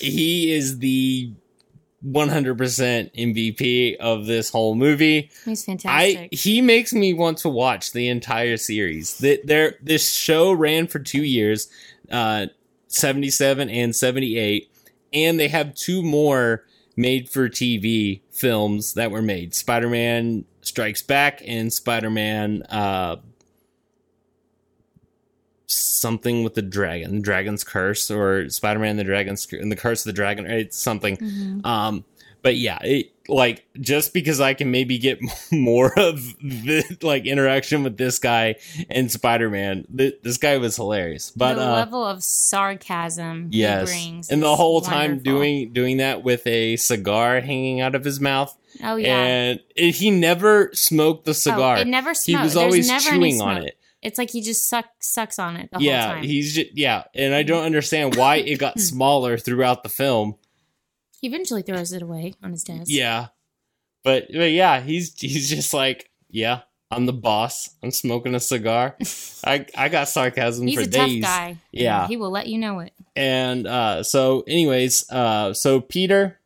he 0.00 0.52
is 0.52 0.78
the 0.80 1.32
100% 2.06 3.10
MVP 3.14 3.96
of 3.98 4.26
this 4.26 4.50
whole 4.50 4.74
movie. 4.76 5.30
He's 5.44 5.64
fantastic. 5.64 6.18
I 6.18 6.28
he 6.30 6.60
makes 6.60 6.92
me 6.92 7.12
want 7.12 7.38
to 7.38 7.48
watch 7.48 7.92
the 7.92 8.08
entire 8.08 8.56
series. 8.56 9.18
That 9.18 9.46
there 9.46 9.74
this 9.82 10.12
show 10.12 10.52
ran 10.52 10.86
for 10.86 11.00
2 11.00 11.22
years, 11.24 11.68
uh 12.10 12.46
77 12.88 13.68
and 13.68 13.94
78, 13.94 14.70
and 15.12 15.38
they 15.38 15.48
have 15.48 15.74
two 15.74 16.02
more 16.02 16.64
made 16.96 17.28
for 17.28 17.48
TV 17.48 18.20
films 18.30 18.94
that 18.94 19.10
were 19.10 19.22
made. 19.22 19.54
Spider-Man 19.54 20.44
Strikes 20.62 21.02
Back 21.02 21.42
and 21.46 21.72
Spider-Man 21.72 22.62
uh 22.64 23.16
something 25.66 26.42
with 26.42 26.54
the 26.54 26.62
dragon, 26.62 27.20
Dragon's 27.20 27.62
Curse, 27.62 28.10
or 28.10 28.48
Spider-Man 28.48 28.90
and 28.90 28.98
the 28.98 29.04
Dragon's 29.04 29.46
and 29.52 29.70
the 29.70 29.76
Curse 29.76 30.00
of 30.00 30.06
the 30.06 30.12
Dragon. 30.14 30.46
or 30.46 30.50
It's 30.50 30.78
something. 30.78 31.16
Mhm. 31.18 31.66
Um, 31.66 32.04
but 32.42 32.56
yeah, 32.56 32.78
it 32.82 33.12
like 33.28 33.66
just 33.80 34.14
because 34.14 34.40
I 34.40 34.54
can 34.54 34.70
maybe 34.70 34.98
get 34.98 35.18
more 35.52 35.92
of 35.98 36.16
the 36.40 36.98
like 37.02 37.26
interaction 37.26 37.82
with 37.82 37.96
this 37.96 38.18
guy 38.18 38.56
and 38.88 39.10
Spider-Man, 39.10 39.86
th- 39.96 40.20
this 40.22 40.38
guy 40.38 40.56
was 40.58 40.76
hilarious. 40.76 41.30
But 41.30 41.54
the 41.54 41.68
uh, 41.68 41.72
level 41.72 42.04
of 42.04 42.22
sarcasm 42.22 43.48
yes, 43.52 43.90
he 43.90 44.10
brings, 44.10 44.30
and 44.30 44.42
the 44.42 44.56
whole 44.56 44.80
time 44.80 45.10
wonderful. 45.10 45.32
doing 45.32 45.72
doing 45.72 45.96
that 45.98 46.22
with 46.22 46.46
a 46.46 46.76
cigar 46.76 47.40
hanging 47.40 47.80
out 47.80 47.94
of 47.94 48.04
his 48.04 48.20
mouth, 48.20 48.56
oh 48.82 48.96
yeah, 48.96 49.16
and 49.16 49.60
it, 49.76 49.96
he 49.96 50.10
never 50.10 50.70
smoked 50.72 51.24
the 51.24 51.34
cigar. 51.34 51.76
Oh, 51.76 51.80
it 51.80 51.86
never 51.86 52.14
smoked. 52.14 52.26
he 52.38 52.42
was 52.42 52.54
There's 52.54 52.64
always 52.64 53.04
chewing 53.04 53.40
on 53.40 53.58
it. 53.64 53.78
It's 54.00 54.16
like 54.16 54.30
he 54.30 54.42
just 54.42 54.68
suck 54.68 54.86
sucks 55.00 55.38
on 55.38 55.56
it 55.56 55.70
the 55.72 55.80
yeah, 55.80 56.06
whole 56.06 56.14
time. 56.14 56.24
he's 56.24 56.54
just 56.54 56.76
yeah, 56.76 57.04
and 57.14 57.34
I 57.34 57.42
don't 57.42 57.64
understand 57.64 58.14
why 58.14 58.36
it 58.36 58.58
got 58.58 58.78
smaller 58.80 59.36
throughout 59.36 59.82
the 59.82 59.88
film. 59.88 60.36
He 61.20 61.26
eventually 61.26 61.62
throws 61.62 61.92
it 61.92 62.02
away 62.02 62.34
on 62.42 62.52
his 62.52 62.62
desk. 62.62 62.84
Yeah, 62.86 63.28
but, 64.04 64.26
but 64.32 64.52
yeah, 64.52 64.80
he's 64.80 65.18
he's 65.18 65.50
just 65.50 65.74
like 65.74 66.10
yeah, 66.30 66.60
I'm 66.90 67.06
the 67.06 67.12
boss. 67.12 67.70
I'm 67.82 67.90
smoking 67.90 68.34
a 68.34 68.40
cigar. 68.40 68.96
I 69.44 69.66
I 69.76 69.88
got 69.88 70.08
sarcasm 70.08 70.66
he's 70.66 70.76
for 70.76 70.82
a 70.82 70.86
days. 70.86 71.22
tough 71.22 71.30
guy. 71.30 71.58
Yeah. 71.72 72.06
he 72.06 72.16
will 72.16 72.30
let 72.30 72.46
you 72.46 72.58
know 72.58 72.80
it. 72.80 72.92
And 73.14 73.66
uh, 73.66 74.02
so, 74.02 74.44
anyways, 74.46 75.10
uh, 75.10 75.52
so 75.52 75.80
Peter 75.80 76.38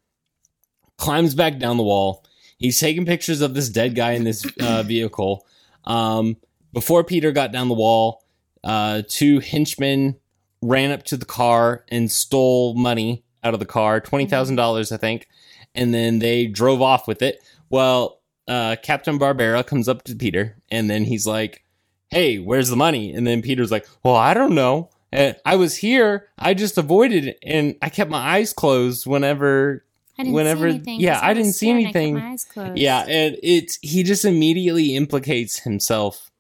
climbs 0.97 1.35
back 1.35 1.59
down 1.59 1.77
the 1.77 1.83
wall. 1.83 2.25
He's 2.59 2.79
taking 2.79 3.05
pictures 3.05 3.41
of 3.41 3.55
this 3.55 3.69
dead 3.69 3.95
guy 3.95 4.13
in 4.13 4.25
this 4.25 4.47
uh, 4.61 4.83
vehicle. 4.87 5.47
Um, 5.85 6.37
before 6.73 7.05
Peter 7.05 7.33
got 7.33 7.53
down 7.53 7.69
the 7.69 7.75
wall, 7.75 8.25
uh, 8.65 9.03
two 9.09 9.41
henchmen 9.41 10.17
ran 10.61 10.93
up 10.93 11.03
to 11.03 11.17
the 11.17 11.27
car 11.27 11.85
and 11.89 12.11
stole 12.11 12.75
money 12.75 13.25
out 13.45 13.55
of 13.55 13.61
the 13.61 13.67
car, 13.67 14.01
twenty 14.01 14.27
thousand 14.27 14.57
dollars, 14.57 14.93
I 14.93 14.97
think, 14.97 15.29
and 15.75 15.93
then 15.93 16.19
they 16.19 16.47
drove 16.47 16.81
off 16.83 17.07
with 17.09 17.23
it. 17.23 17.43
Well, 17.71 18.21
uh, 18.49 18.77
Captain 18.83 19.19
Barbera 19.19 19.67
comes 19.67 19.89
up 19.89 20.03
to 20.05 20.15
Peter, 20.17 20.57
and 20.71 20.89
then 20.91 21.05
he's 21.05 21.27
like, 21.27 21.63
"Hey, 22.11 22.39
where's 22.39 22.69
the 22.69 22.77
money?" 22.77 23.13
And 23.13 23.27
then 23.27 23.43
Peter's 23.43 23.71
like, 23.71 23.87
"Well, 24.03 24.17
I 24.17 24.35
don't 24.35 24.55
know. 24.55 24.91
Uh, 25.13 25.35
I 25.45 25.57
was 25.57 25.77
here. 25.77 26.29
I 26.39 26.55
just 26.55 26.79
avoided 26.79 27.27
it, 27.27 27.39
and 27.43 27.75
I 27.83 27.89
kept 27.91 28.11
my 28.11 28.19
eyes 28.37 28.53
closed 28.53 29.07
whenever 29.07 29.85
I 30.19 30.23
didn't 30.25 30.35
Whenever- 30.35 30.71
see 30.71 30.75
anything. 30.77 31.01
yeah, 31.01 31.21
I 31.23 31.35
didn't 31.35 31.53
see 31.53 31.67
scared 31.67 31.77
and 31.79 31.87
I 31.87 31.89
kept 31.89 31.97
anything. 31.97 32.15
my 32.15 32.31
eyes 32.31 32.45
closed. 32.45 32.79
Yeah, 32.79 33.05
and 33.09 33.37
it's 33.43 33.79
he 33.83 34.03
just 34.03 34.25
immediately 34.25 34.95
implicates 34.97 35.61
himself 35.61 36.31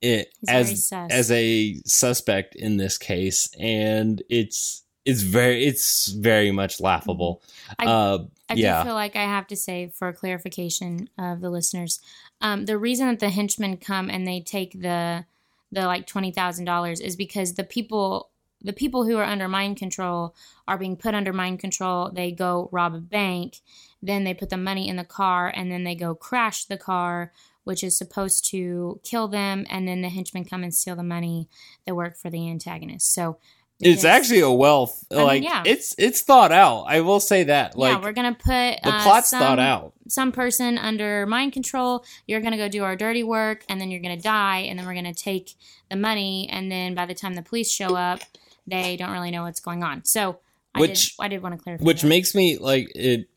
it, 0.00 0.32
He's 0.40 0.48
as 0.50 0.92
as 1.10 1.30
a 1.30 1.74
suspect 1.86 2.54
in 2.56 2.76
this 2.76 2.98
case, 2.98 3.48
and 3.58 4.22
it's 4.28 4.81
it's 5.04 5.22
very 5.22 5.64
it's 5.64 6.08
very 6.08 6.50
much 6.50 6.80
laughable. 6.80 7.42
I- 7.78 7.86
uh, 7.86 8.24
I 8.48 8.54
yeah, 8.54 8.82
do 8.82 8.88
feel 8.88 8.94
like 8.94 9.16
I 9.16 9.22
have 9.22 9.46
to 9.46 9.56
say, 9.56 9.88
for 9.88 10.12
clarification 10.12 11.08
of 11.18 11.40
the 11.40 11.48
listeners, 11.48 12.00
um, 12.42 12.66
the 12.66 12.76
reason 12.76 13.08
that 13.08 13.18
the 13.18 13.30
henchmen 13.30 13.78
come 13.78 14.10
and 14.10 14.26
they 14.26 14.40
take 14.40 14.80
the 14.80 15.24
the 15.70 15.86
like 15.86 16.06
twenty 16.06 16.30
thousand 16.30 16.66
dollars 16.66 17.00
is 17.00 17.16
because 17.16 17.54
the 17.54 17.64
people 17.64 18.30
the 18.60 18.72
people 18.72 19.04
who 19.04 19.16
are 19.16 19.24
under 19.24 19.48
mind 19.48 19.76
control 19.76 20.34
are 20.68 20.78
being 20.78 20.96
put 20.96 21.14
under 21.14 21.32
mind 21.32 21.60
control. 21.60 22.10
They 22.10 22.30
go 22.30 22.68
rob 22.72 22.94
a 22.94 23.00
bank, 23.00 23.60
then 24.02 24.24
they 24.24 24.34
put 24.34 24.50
the 24.50 24.56
money 24.56 24.88
in 24.88 24.96
the 24.96 25.04
car, 25.04 25.52
and 25.54 25.70
then 25.70 25.84
they 25.84 25.94
go 25.94 26.14
crash 26.14 26.66
the 26.66 26.76
car, 26.76 27.32
which 27.64 27.82
is 27.82 27.96
supposed 27.96 28.46
to 28.48 29.00
kill 29.02 29.28
them, 29.28 29.66
and 29.70 29.88
then 29.88 30.02
the 30.02 30.08
henchmen 30.10 30.44
come 30.44 30.62
and 30.62 30.74
steal 30.74 30.96
the 30.96 31.02
money 31.02 31.48
that 31.86 31.96
work 31.96 32.16
for 32.16 32.30
the 32.30 32.48
antagonist. 32.48 33.12
So 33.12 33.38
it's 33.82 34.04
actually 34.04 34.40
a 34.40 34.50
wealth. 34.50 35.04
mean, 35.10 35.24
like 35.24 35.42
yeah. 35.42 35.62
it's 35.66 35.94
it's 35.98 36.22
thought 36.22 36.52
out. 36.52 36.84
I 36.84 37.00
will 37.00 37.20
say 37.20 37.44
that. 37.44 37.76
Like 37.76 37.96
yeah, 37.96 38.02
we're 38.02 38.12
gonna 38.12 38.34
put 38.34 38.46
the 38.82 38.88
uh, 38.88 39.02
plot's 39.02 39.30
some- 39.30 39.40
thought 39.40 39.58
out. 39.58 39.92
some 40.08 40.32
person 40.32 40.78
under 40.78 41.26
mind 41.26 41.52
control. 41.52 42.04
You're 42.26 42.40
going 42.40 42.52
to 42.52 42.58
go 42.58 42.68
do 42.68 42.84
our 42.84 42.96
dirty 42.96 43.22
work 43.22 43.64
and 43.68 43.80
then 43.80 43.90
you're 43.90 44.00
going 44.00 44.16
to 44.16 44.22
die. 44.22 44.58
And 44.58 44.78
then 44.78 44.86
we're 44.86 44.92
going 44.92 45.12
to 45.12 45.14
take 45.14 45.54
the 45.90 45.96
money. 45.96 46.48
And 46.50 46.70
then 46.70 46.94
by 46.94 47.06
the 47.06 47.14
time 47.14 47.34
the 47.34 47.42
police 47.42 47.70
show 47.70 47.94
up, 47.96 48.20
they 48.66 48.96
don't 48.96 49.10
really 49.10 49.30
know 49.30 49.42
what's 49.42 49.60
going 49.60 49.82
on. 49.82 50.04
So 50.04 50.38
Which- 50.76 51.16
I 51.18 51.24
did, 51.24 51.26
I 51.26 51.28
did 51.36 51.42
want 51.42 51.56
to 51.56 51.62
clarify. 51.62 51.84
which 51.84 52.02
that. 52.02 52.08
makes 52.08 52.34
me 52.34 52.58
like 52.58 52.90
it 52.94 53.28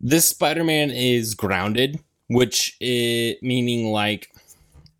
this 0.00 0.28
spider-man 0.28 0.90
is 0.90 1.34
grounded 1.34 1.98
which 2.28 2.76
it 2.80 3.42
meaning 3.42 3.86
like 3.92 4.30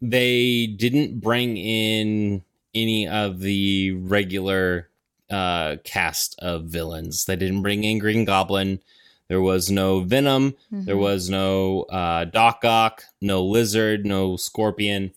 they 0.00 0.66
didn't 0.66 1.20
bring 1.20 1.56
in 1.56 2.42
any 2.76 3.08
of 3.08 3.40
the 3.40 3.92
regular 3.92 4.88
uh 5.30 5.76
cast 5.82 6.38
of 6.38 6.64
villains 6.66 7.24
they 7.24 7.34
didn't 7.34 7.62
bring 7.62 7.82
in 7.82 7.98
green 7.98 8.24
goblin 8.24 8.78
there 9.28 9.40
was 9.40 9.70
no 9.72 10.00
venom 10.00 10.54
there 10.70 10.94
Mhm. 10.94 11.00
was 11.00 11.28
no 11.28 11.82
uh 11.84 12.24
doc 12.26 12.64
ock 12.64 13.02
no 13.20 13.44
lizard 13.44 14.06
no 14.06 14.36
scorpion 14.36 15.10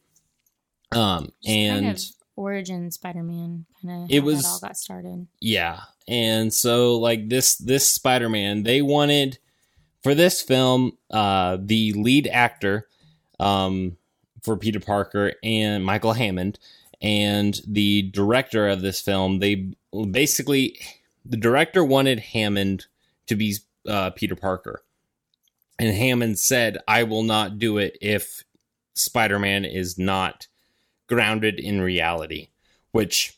um 0.92 1.26
Just 1.44 1.48
kind 1.48 1.86
and 1.86 1.96
of 1.98 2.04
origin 2.36 2.90
Spider-Man 2.90 3.66
kind 3.86 4.04
of 4.06 4.12
It 4.12 4.22
was- 4.24 4.46
all 4.46 4.60
got 4.60 4.78
started. 4.78 5.28
Yeah. 5.42 5.82
And 6.08 6.52
so 6.54 6.98
like 6.98 7.30
this 7.30 7.56
this 7.56 7.88
Spider-Man, 7.88 8.64
they 8.64 8.82
wanted 8.82 9.38
for 10.02 10.16
this 10.16 10.42
film 10.42 10.98
uh 11.12 11.58
the 11.62 11.94
lead 11.94 12.26
actor 12.28 12.88
um 13.40 13.98
for 14.42 14.58
Peter 14.58 14.80
Parker 14.80 15.34
and 15.44 15.86
Michael 15.86 16.14
Hammond 16.14 16.58
and 17.02 17.62
the 17.68 18.04
director 18.04 18.68
of 18.68 18.82
this 18.82 19.02
film, 19.02 19.40
they 19.40 19.72
basically 20.12 20.80
the 21.26 21.38
director 21.38 21.84
wanted 21.84 22.20
Hammond 22.20 22.88
to 23.28 23.36
be 23.36 23.58
uh 23.88 24.10
Peter 24.12 24.36
Parker. 24.36 24.84
And 25.78 25.96
Hammond 25.96 26.40
said, 26.40 26.78
"I 26.88 27.04
will 27.04 27.24
not 27.24 27.58
do 27.58 27.78
it 27.78 27.98
if 28.02 28.44
Spider-Man 28.96 29.64
is 29.64 29.98
not 29.98 30.48
grounded 31.08 31.60
in 31.60 31.82
reality." 31.82 32.50
Which 32.92 33.38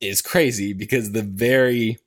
is 0.00 0.20
crazy 0.20 0.72
because 0.72 1.12
the 1.12 1.22
very 1.22 1.98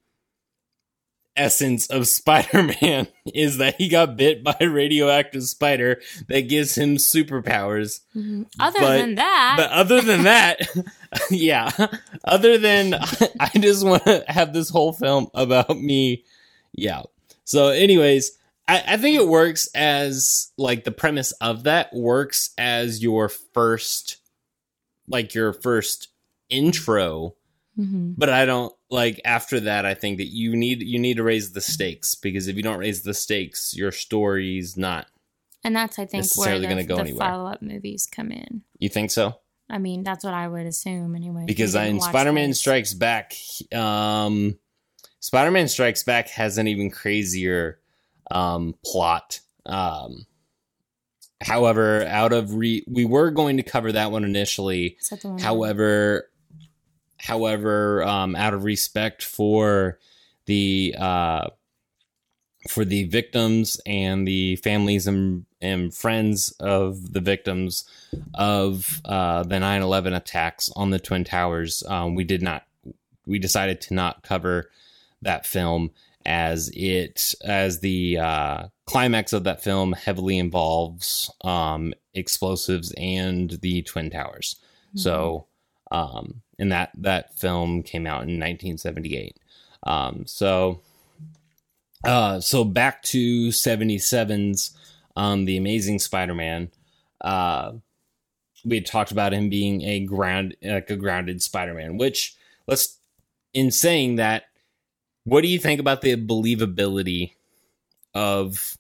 essence 1.36 1.88
of 1.88 2.08
Spider-Man 2.20 3.08
is 3.34 3.58
that 3.58 3.76
he 3.76 3.90
got 3.90 4.16
bit 4.18 4.44
by 4.44 4.56
a 4.60 4.68
radioactive 4.70 5.44
spider 5.44 6.02
that 6.28 6.48
gives 6.50 6.76
him 6.76 6.96
superpowers. 6.98 8.02
Mhm. 8.16 8.46
Other 8.60 8.80
But- 8.80 8.98
than 8.98 9.16
that, 9.16 9.54
But 9.58 9.72
other 9.72 10.02
than 10.02 10.24
that, 10.24 10.62
yeah, 11.30 11.70
other 12.24 12.58
than 12.58 12.94
I 13.40 13.50
just 13.60 13.86
want 13.86 14.04
to 14.06 14.24
have 14.28 14.54
this 14.54 14.70
whole 14.70 14.94
film 14.94 15.28
about 15.34 15.78
me. 15.78 16.24
Yeah. 16.74 17.04
So 17.44 17.68
anyways, 17.70 18.32
I, 18.68 18.84
I 18.88 18.98
think 18.98 19.18
it 19.20 19.28
works 19.28 19.70
as 19.76 20.52
like 20.58 20.84
the 20.86 20.92
premise 20.92 21.32
of 21.34 21.64
that 21.64 21.94
works 21.94 22.50
as 22.58 23.04
your 23.04 23.30
first 23.30 24.18
like 25.08 25.36
your 25.36 25.54
first 25.54 26.08
intro 26.50 27.36
Mhm. 27.78 28.16
but 28.18 28.30
I 28.30 28.46
don't 28.46 28.74
like 28.90 29.20
after 29.26 29.60
that. 29.62 29.86
I 29.86 29.94
think 29.94 30.18
that 30.18 30.28
you 30.28 30.56
need 30.56 30.82
you 30.82 30.98
need 31.00 31.18
to 31.18 31.24
raise 31.24 31.52
the 31.52 31.62
stakes 31.62 32.16
because 32.16 32.48
if 32.48 32.56
you 32.56 32.64
don't 32.64 32.80
raise 32.80 33.02
the 33.04 33.14
stakes, 33.14 33.76
your 33.76 33.92
story's 33.92 34.78
not. 34.78 35.08
and 35.64 35.76
that's 35.76 35.98
I 35.98 36.06
think 36.06 36.12
where 36.14 36.20
necessarily 36.22 36.62
the, 36.62 36.68
gonna 36.70 36.84
go 36.84 36.96
the 36.98 37.02
anywhere. 37.02 37.28
follow-up 37.28 37.62
movies 37.62 38.08
come 38.10 38.32
in. 38.32 38.62
You 38.80 38.88
think 38.90 39.10
so? 39.12 39.40
I 39.68 39.80
mean, 39.80 40.04
that's 40.04 40.24
what 40.24 40.34
I 40.36 40.48
would 40.48 40.68
assume 40.68 41.16
anyway. 41.16 41.46
Because 41.48 41.74
in 41.74 42.00
Spider-Man. 42.00 42.54
Strikes 42.54 42.94
Back, 42.94 43.34
um, 43.74 44.60
Spider-Man 45.22 45.68
Strikes 45.68 46.04
Back 46.04 46.30
has 46.30 46.60
an 46.60 46.68
even 46.68 46.92
crazier 46.92 47.80
um, 48.30 48.76
plot. 48.86 49.40
Um, 49.66 50.28
however, 51.42 52.06
out 52.06 52.32
of 52.32 52.54
re, 52.54 52.84
we 52.88 53.06
were 53.06 53.32
going 53.32 53.58
to 53.58 53.64
cover 53.64 53.92
that 53.92 54.12
one 54.12 54.24
initially. 54.24 54.98
That 55.10 55.24
one? 55.24 55.40
However, 55.40 56.30
however, 57.26 58.04
um, 58.04 58.36
out 58.36 58.54
of 58.54 58.64
respect 58.64 59.24
for 59.24 60.00
the 60.46 60.96
uh, 60.98 61.48
for 62.70 62.84
the 62.86 63.04
victims 63.06 63.80
and 63.86 64.28
the 64.28 64.56
families 64.58 65.06
and, 65.08 65.46
and 65.62 65.94
friends 65.94 66.52
of 66.60 67.14
the 67.14 67.20
victims 67.20 67.84
of 68.34 69.02
uh, 69.06 69.44
the 69.44 69.56
9-11 69.56 70.16
attacks 70.16 70.70
on 70.76 70.90
the 70.90 70.98
twin 71.00 71.24
towers 71.24 71.84
um, 71.88 72.16
we 72.16 72.24
did 72.24 72.42
not 72.42 72.66
we 73.28 73.38
decided 73.38 73.82
to 73.82 73.94
not 73.94 74.24
cover 74.24 74.72
that 75.22 75.46
film 75.46 75.92
as 76.26 76.72
it 76.74 77.36
as 77.44 77.82
the 77.82 78.18
uh, 78.18 78.68
climax 78.86 79.32
of 79.32 79.44
that 79.44 79.64
film 79.64 79.94
heavily 79.94 80.40
involves 80.40 81.32
um, 81.42 81.94
explosives 82.16 82.92
and 82.98 83.60
the 83.62 83.84
twin 83.84 84.10
towers 84.10 84.56
Mhm. 84.96 85.00
so, 85.00 85.46
um, 85.92 86.42
and 86.58 86.72
that 86.72 86.92
that 86.96 87.38
film 87.38 87.84
came 87.84 88.06
out 88.06 88.24
in 88.24 88.40
1978. 88.40 89.38
Um, 89.84 90.24
so, 90.26 90.82
uh, 92.04 92.40
so 92.40 92.64
back 92.64 93.04
to 93.04 93.50
77's 93.50 94.76
um, 95.16 95.46
The 95.46 95.58
Amazing 95.58 96.00
Spider-Man. 96.00 96.72
Uh, 97.22 97.74
we 98.64 98.76
had 98.76 98.86
talked 98.86 99.12
about 99.12 99.34
him 99.34 99.50
being 99.50 99.84
a 99.84 100.00
ground 100.06 100.56
like 100.64 100.90
a 100.90 100.96
grounded 100.96 101.42
Spider-Man, 101.42 101.98
which 101.98 102.36
let's 102.68 102.98
in 103.54 103.72
saying 103.72 104.16
that, 104.16 104.46
what 105.24 105.42
do 105.42 105.48
you 105.48 105.60
think 105.60 105.80
about 105.80 106.02
the 106.02 106.16
believability 106.16 107.32
of 108.14 108.78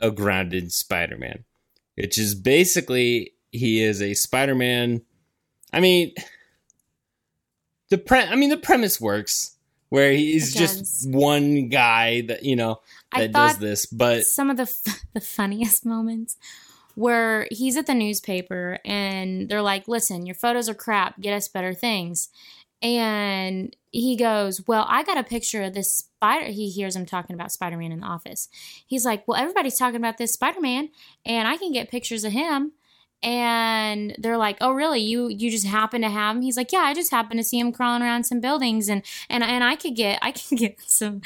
a 0.00 0.10
grounded 0.10 0.72
Spider-Man? 0.72 1.44
Which 1.96 2.18
is 2.18 2.34
basically 2.34 3.32
he 3.50 3.82
is 3.82 4.02
a 4.02 4.14
Spider-Man 4.14 5.02
I 5.72 5.80
mean, 5.80 6.14
the 7.90 7.98
pre- 7.98 8.20
I 8.20 8.36
mean 8.36 8.50
the 8.50 8.56
premise 8.56 9.00
works 9.00 9.56
where 9.88 10.12
he's 10.12 10.54
just 10.54 11.10
one 11.10 11.68
guy 11.68 12.22
that 12.22 12.44
you 12.44 12.56
know 12.56 12.80
that 13.14 13.32
does 13.32 13.58
this, 13.58 13.86
but 13.86 14.24
some 14.24 14.50
of 14.50 14.56
the 14.56 14.64
f- 14.64 15.04
the 15.14 15.20
funniest 15.20 15.86
moments 15.86 16.36
where 16.94 17.46
he's 17.50 17.76
at 17.76 17.86
the 17.86 17.94
newspaper 17.94 18.78
and 18.84 19.48
they're 19.48 19.62
like, 19.62 19.88
"Listen, 19.88 20.26
your 20.26 20.34
photos 20.34 20.68
are 20.68 20.74
crap. 20.74 21.20
Get 21.20 21.34
us 21.34 21.48
better 21.48 21.72
things." 21.72 22.28
And 22.80 23.74
he 23.90 24.16
goes, 24.16 24.66
"Well, 24.66 24.84
I 24.88 25.02
got 25.02 25.16
a 25.16 25.24
picture 25.24 25.62
of 25.62 25.74
this 25.74 25.92
spider." 25.92 26.46
He 26.46 26.70
hears 26.70 26.94
him 26.94 27.06
talking 27.06 27.34
about 27.34 27.52
Spider-Man 27.52 27.92
in 27.92 28.00
the 28.00 28.06
office. 28.06 28.48
He's 28.86 29.04
like, 29.04 29.26
"Well, 29.26 29.40
everybody's 29.40 29.78
talking 29.78 29.96
about 29.96 30.18
this 30.18 30.34
Spider-Man, 30.34 30.90
and 31.24 31.48
I 31.48 31.56
can 31.56 31.72
get 31.72 31.90
pictures 31.90 32.24
of 32.24 32.32
him." 32.32 32.72
And 33.22 34.14
they're 34.18 34.36
like, 34.36 34.58
"Oh, 34.60 34.72
really? 34.72 35.00
You 35.00 35.28
you 35.28 35.50
just 35.50 35.66
happen 35.66 36.02
to 36.02 36.10
have 36.10 36.36
him?" 36.36 36.42
He's 36.42 36.56
like, 36.56 36.72
"Yeah, 36.72 36.80
I 36.80 36.94
just 36.94 37.10
happen 37.10 37.36
to 37.36 37.44
see 37.44 37.58
him 37.58 37.72
crawling 37.72 38.02
around 38.02 38.24
some 38.24 38.40
buildings, 38.40 38.88
and 38.88 39.02
and 39.28 39.42
and 39.42 39.64
I 39.64 39.76
could 39.76 39.96
get 39.96 40.18
I 40.22 40.32
can 40.32 40.56
get 40.58 40.80
some 40.82 41.22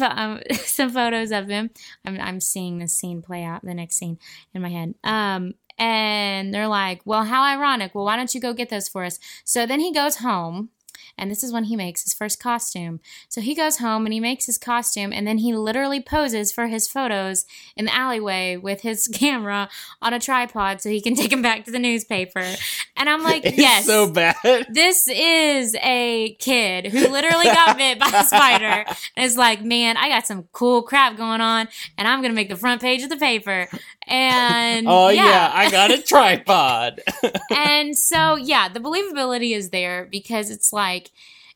um, 0.00 0.40
some 0.52 0.90
photos 0.90 1.32
of 1.32 1.48
him." 1.48 1.70
I'm 2.04 2.20
I'm 2.20 2.40
seeing 2.40 2.78
this 2.78 2.94
scene 2.94 3.22
play 3.22 3.44
out, 3.44 3.64
the 3.64 3.74
next 3.74 3.96
scene 3.96 4.18
in 4.54 4.62
my 4.62 4.70
head. 4.70 4.94
Um, 5.02 5.54
and 5.78 6.54
they're 6.54 6.68
like, 6.68 7.00
"Well, 7.04 7.24
how 7.24 7.42
ironic. 7.42 7.94
Well, 7.94 8.04
why 8.04 8.16
don't 8.16 8.34
you 8.34 8.40
go 8.40 8.52
get 8.52 8.68
those 8.70 8.88
for 8.88 9.04
us?" 9.04 9.18
So 9.44 9.66
then 9.66 9.80
he 9.80 9.92
goes 9.92 10.16
home, 10.16 10.70
and 11.16 11.30
this 11.30 11.42
is 11.42 11.52
when 11.52 11.64
he 11.64 11.76
makes 11.76 12.02
his 12.02 12.14
first 12.14 12.40
costume. 12.40 13.00
So 13.28 13.40
he 13.40 13.54
goes 13.54 13.78
home 13.78 14.06
and 14.06 14.12
he 14.12 14.20
makes 14.20 14.46
his 14.46 14.58
costume, 14.58 15.12
and 15.12 15.26
then 15.26 15.38
he 15.38 15.54
literally 15.54 16.00
poses 16.00 16.52
for 16.52 16.66
his 16.66 16.88
photos 16.88 17.44
in 17.76 17.86
the 17.86 17.94
alleyway 17.94 18.56
with 18.56 18.80
his 18.82 19.08
camera 19.12 19.68
on 20.00 20.12
a 20.12 20.20
tripod 20.20 20.80
so 20.80 20.88
he 20.88 21.00
can 21.00 21.14
take 21.14 21.30
them 21.30 21.42
back 21.42 21.64
to 21.64 21.70
the 21.70 21.78
newspaper. 21.78 22.54
And 22.96 23.08
I'm 23.08 23.22
like, 23.22 23.44
it's 23.44 23.58
"Yes, 23.58 23.86
so 23.86 24.10
bad. 24.10 24.36
this 24.70 25.08
is 25.08 25.74
a 25.82 26.36
kid 26.38 26.86
who 26.86 27.08
literally 27.08 27.44
got 27.44 27.76
bit 27.78 27.98
by 27.98 28.10
a 28.12 28.24
spider 28.24 28.84
and 29.16 29.24
is 29.24 29.36
like, 29.36 29.62
man, 29.62 29.96
I 29.96 30.08
got 30.08 30.26
some 30.26 30.48
cool 30.52 30.82
crap 30.82 31.16
going 31.16 31.40
on, 31.40 31.68
and 31.98 32.06
I'm 32.06 32.22
gonna 32.22 32.34
make 32.34 32.48
the 32.48 32.56
front 32.56 32.80
page 32.80 33.02
of 33.02 33.10
the 33.10 33.16
paper. 33.16 33.68
And 34.06 34.86
Oh 34.88 35.08
yeah. 35.08 35.50
I 35.52 35.70
got 35.70 35.90
a 35.90 36.00
tripod. 36.00 37.00
and 37.56 37.96
so 37.96 38.36
yeah, 38.36 38.68
the 38.68 38.80
believability 38.80 39.56
is 39.56 39.70
there 39.70 40.06
because 40.10 40.50
it's 40.50 40.72
like 40.72 41.10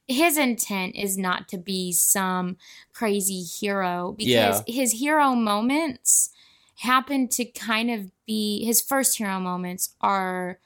his 0.06 0.38
intent 0.38 0.96
is 0.96 1.18
not 1.18 1.48
to 1.48 1.58
be 1.58 1.92
some 1.92 2.56
crazy 2.94 3.42
hero 3.42 4.14
because 4.16 4.62
his 4.66 4.92
hero 4.92 5.34
moments 5.34 6.30
happen 6.76 7.28
to 7.28 7.44
kind 7.44 7.90
of 7.90 8.10
be 8.26 8.64
his 8.64 8.80
first 8.80 9.18
hero 9.18 9.38
moments 9.38 9.94
are 10.00 10.58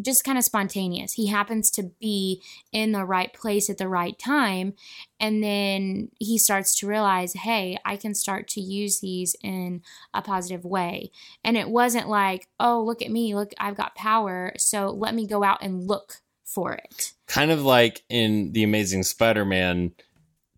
just 0.00 0.24
kind 0.24 0.38
of 0.38 0.44
spontaneous. 0.44 1.14
He 1.14 1.26
happens 1.26 1.70
to 1.72 1.90
be 2.00 2.42
in 2.72 2.92
the 2.92 3.04
right 3.04 3.32
place 3.32 3.68
at 3.68 3.78
the 3.78 3.88
right 3.88 4.16
time. 4.18 4.74
And 5.18 5.42
then 5.42 6.10
he 6.20 6.38
starts 6.38 6.76
to 6.76 6.86
realize, 6.86 7.32
hey, 7.32 7.78
I 7.84 7.96
can 7.96 8.14
start 8.14 8.46
to 8.48 8.60
use 8.60 9.00
these 9.00 9.34
in 9.42 9.82
a 10.14 10.22
positive 10.22 10.64
way. 10.64 11.10
And 11.42 11.56
it 11.56 11.68
wasn't 11.68 12.08
like, 12.08 12.46
oh, 12.60 12.82
look 12.82 13.02
at 13.02 13.10
me. 13.10 13.34
Look, 13.34 13.52
I've 13.58 13.76
got 13.76 13.96
power. 13.96 14.52
So 14.56 14.90
let 14.90 15.14
me 15.14 15.26
go 15.26 15.42
out 15.42 15.58
and 15.62 15.88
look 15.88 16.18
for 16.44 16.72
it. 16.72 17.12
kind 17.26 17.50
of 17.50 17.62
like 17.62 18.04
in 18.08 18.52
the 18.52 18.62
Amazing 18.62 19.02
Spider-Man 19.02 19.92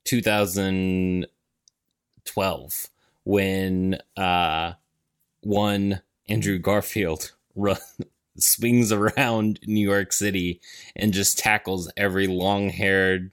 2012 0.05 2.89
when 3.25 3.99
uh 4.17 4.73
one 5.43 6.01
Andrew 6.29 6.59
Garfield 6.59 7.33
run, 7.57 7.79
swings 8.41 8.93
around 8.93 9.61
New 9.67 9.87
York 9.87 10.13
City 10.13 10.61
and 10.97 11.13
just 11.13 11.39
tackles 11.39 11.91
every 11.97 12.27
long-haired 12.27 13.31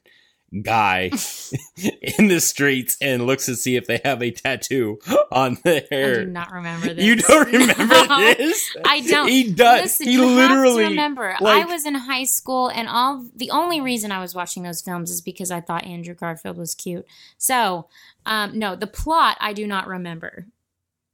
guy 0.61 1.03
in 2.17 2.27
the 2.27 2.39
streets 2.39 2.97
and 3.01 3.27
looks 3.27 3.45
to 3.45 3.55
see 3.55 3.75
if 3.75 3.85
they 3.85 3.99
have 4.05 4.21
a 4.21 4.31
tattoo 4.31 4.97
on 5.31 5.57
their 5.63 5.83
I 5.91 6.23
do 6.23 6.25
not 6.25 6.51
remember 6.51 6.93
this. 6.93 7.03
You 7.03 7.15
don't 7.17 7.51
remember 7.51 7.85
No, 8.07 8.33
this? 8.33 8.75
I 8.85 9.01
don't. 9.01 9.27
He 9.27 9.51
does. 9.51 9.81
Listen, 9.81 10.07
he 10.07 10.17
literally 10.17 10.83
remember. 10.85 11.35
I 11.43 11.65
was 11.65 11.85
in 11.85 11.95
high 11.95 12.23
school, 12.23 12.69
and 12.69 12.87
all 12.87 13.25
the 13.35 13.51
only 13.51 13.81
reason 13.81 14.11
I 14.11 14.19
was 14.19 14.33
watching 14.33 14.63
those 14.63 14.81
films 14.81 15.11
is 15.11 15.21
because 15.21 15.51
I 15.51 15.59
thought 15.59 15.85
Andrew 15.85 16.15
Garfield 16.15 16.57
was 16.57 16.73
cute. 16.75 17.05
So, 17.37 17.87
um, 18.25 18.57
no, 18.57 18.75
the 18.75 18.87
plot 18.87 19.37
I 19.41 19.53
do 19.53 19.67
not 19.67 19.87
remember. 19.87 20.47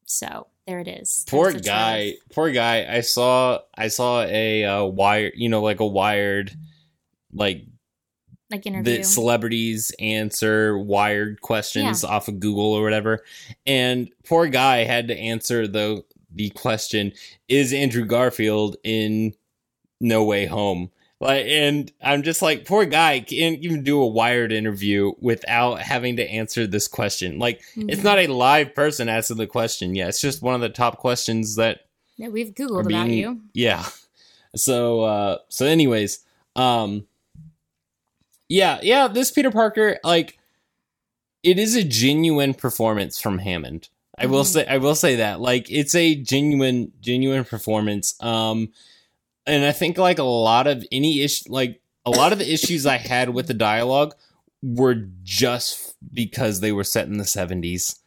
So 0.05 0.47
there 0.67 0.79
it 0.79 0.87
is. 0.87 1.25
poor 1.27 1.51
guy. 1.51 2.13
Poor 2.31 2.51
guy. 2.51 2.85
I 2.89 3.01
saw 3.01 3.59
i 3.77 3.87
saw 3.87 4.23
a 4.23 4.63
uh, 4.65 4.83
wire 4.85 5.31
you 5.35 5.49
know 5.49 5.61
like 5.61 5.79
a 5.79 5.85
wired 5.87 6.51
like 7.33 7.65
Like 8.51 8.65
interview. 8.65 8.97
the 8.97 9.03
celebrities 9.03 9.91
answer 9.99 10.77
wired 10.77 11.41
questions 11.41 12.03
off 12.03 12.27
of 12.27 12.39
google 12.39 12.73
or 12.73 12.83
whatever. 12.83 13.23
And 13.65 14.09
poor 14.25 14.47
guy 14.47 14.83
had 14.83 15.07
to 15.09 15.17
answer 15.17 15.67
the 15.67 16.03
the 16.33 16.49
question 16.51 17.11
is 17.47 17.73
andrew 17.73 18.05
garfield 18.05 18.75
in 18.83 19.33
no 19.99 20.23
way 20.23 20.45
home 20.45 20.91
like 21.23 21.45
and 21.47 21.91
i'm 22.01 22.21
just 22.23 22.41
like 22.41 22.65
poor 22.65 22.85
guy 22.85 23.19
can't 23.19 23.59
even 23.59 23.83
do 23.83 24.01
a 24.01 24.07
wired 24.07 24.51
interview 24.51 25.11
without 25.19 25.79
having 25.79 26.17
to 26.17 26.29
answer 26.29 26.67
this 26.67 26.87
question 26.87 27.39
like 27.39 27.61
it's 27.75 28.01
Mhm. 28.01 28.03
not 28.03 28.19
a 28.19 28.27
live 28.27 28.75
person 28.75 29.09
asking 29.09 29.37
the 29.37 29.47
question. 29.47 29.95
Yeah, 29.95 30.07
it's 30.09 30.21
just 30.21 30.41
one 30.41 30.55
of 30.55 30.61
the 30.61 30.69
top 30.69 30.97
questions 30.99 31.55
that 31.55 31.81
Yeah, 32.17 32.27
we've 32.29 32.53
Googled 32.53 32.85
about 32.87 33.09
you. 33.09 33.41
Yeah. 33.53 33.85
So 34.55 35.01
uh 35.01 35.37
so 35.49 35.65
anyways, 35.65 36.19
um 36.55 37.07
yeah, 38.49 38.79
yeah, 38.83 39.07
this 39.07 39.31
Peter 39.31 39.49
Parker 39.51 39.97
like 40.03 40.37
it 41.41 41.57
is 41.59 41.75
a 41.75 41.83
genuine 41.83 42.53
performance 42.53 43.19
from 43.19 43.39
Hammond. 43.39 43.89
I 44.17 44.27
will 44.27 44.43
Mhm. 44.43 44.53
say 44.53 44.65
I 44.67 44.77
will 44.77 44.95
say 44.95 45.15
that. 45.17 45.41
Like 45.41 45.71
it's 45.71 45.95
a 45.95 46.13
genuine 46.15 46.91
genuine 47.01 47.45
performance. 47.45 48.13
Um 48.21 48.71
and 49.45 49.63
I 49.65 49.71
think 49.71 49.97
like 49.97 50.19
a 50.19 50.23
lot 50.23 50.67
of 50.67 50.85
any 50.91 51.21
issue 51.21 51.51
like 51.51 51.81
a 52.05 52.11
lot 52.11 52.33
of 52.33 52.39
the 52.39 52.51
issues 52.53 52.85
I 52.85 52.97
had 52.97 53.29
with 53.29 53.47
the 53.47 53.53
dialogue 53.53 54.13
were 54.61 55.07
just 55.23 55.95
because 56.13 56.59
they 56.59 56.71
were 56.71 56.83
set 56.83 57.07
in 57.07 57.17
the 57.17 57.23
70s. 57.25 57.99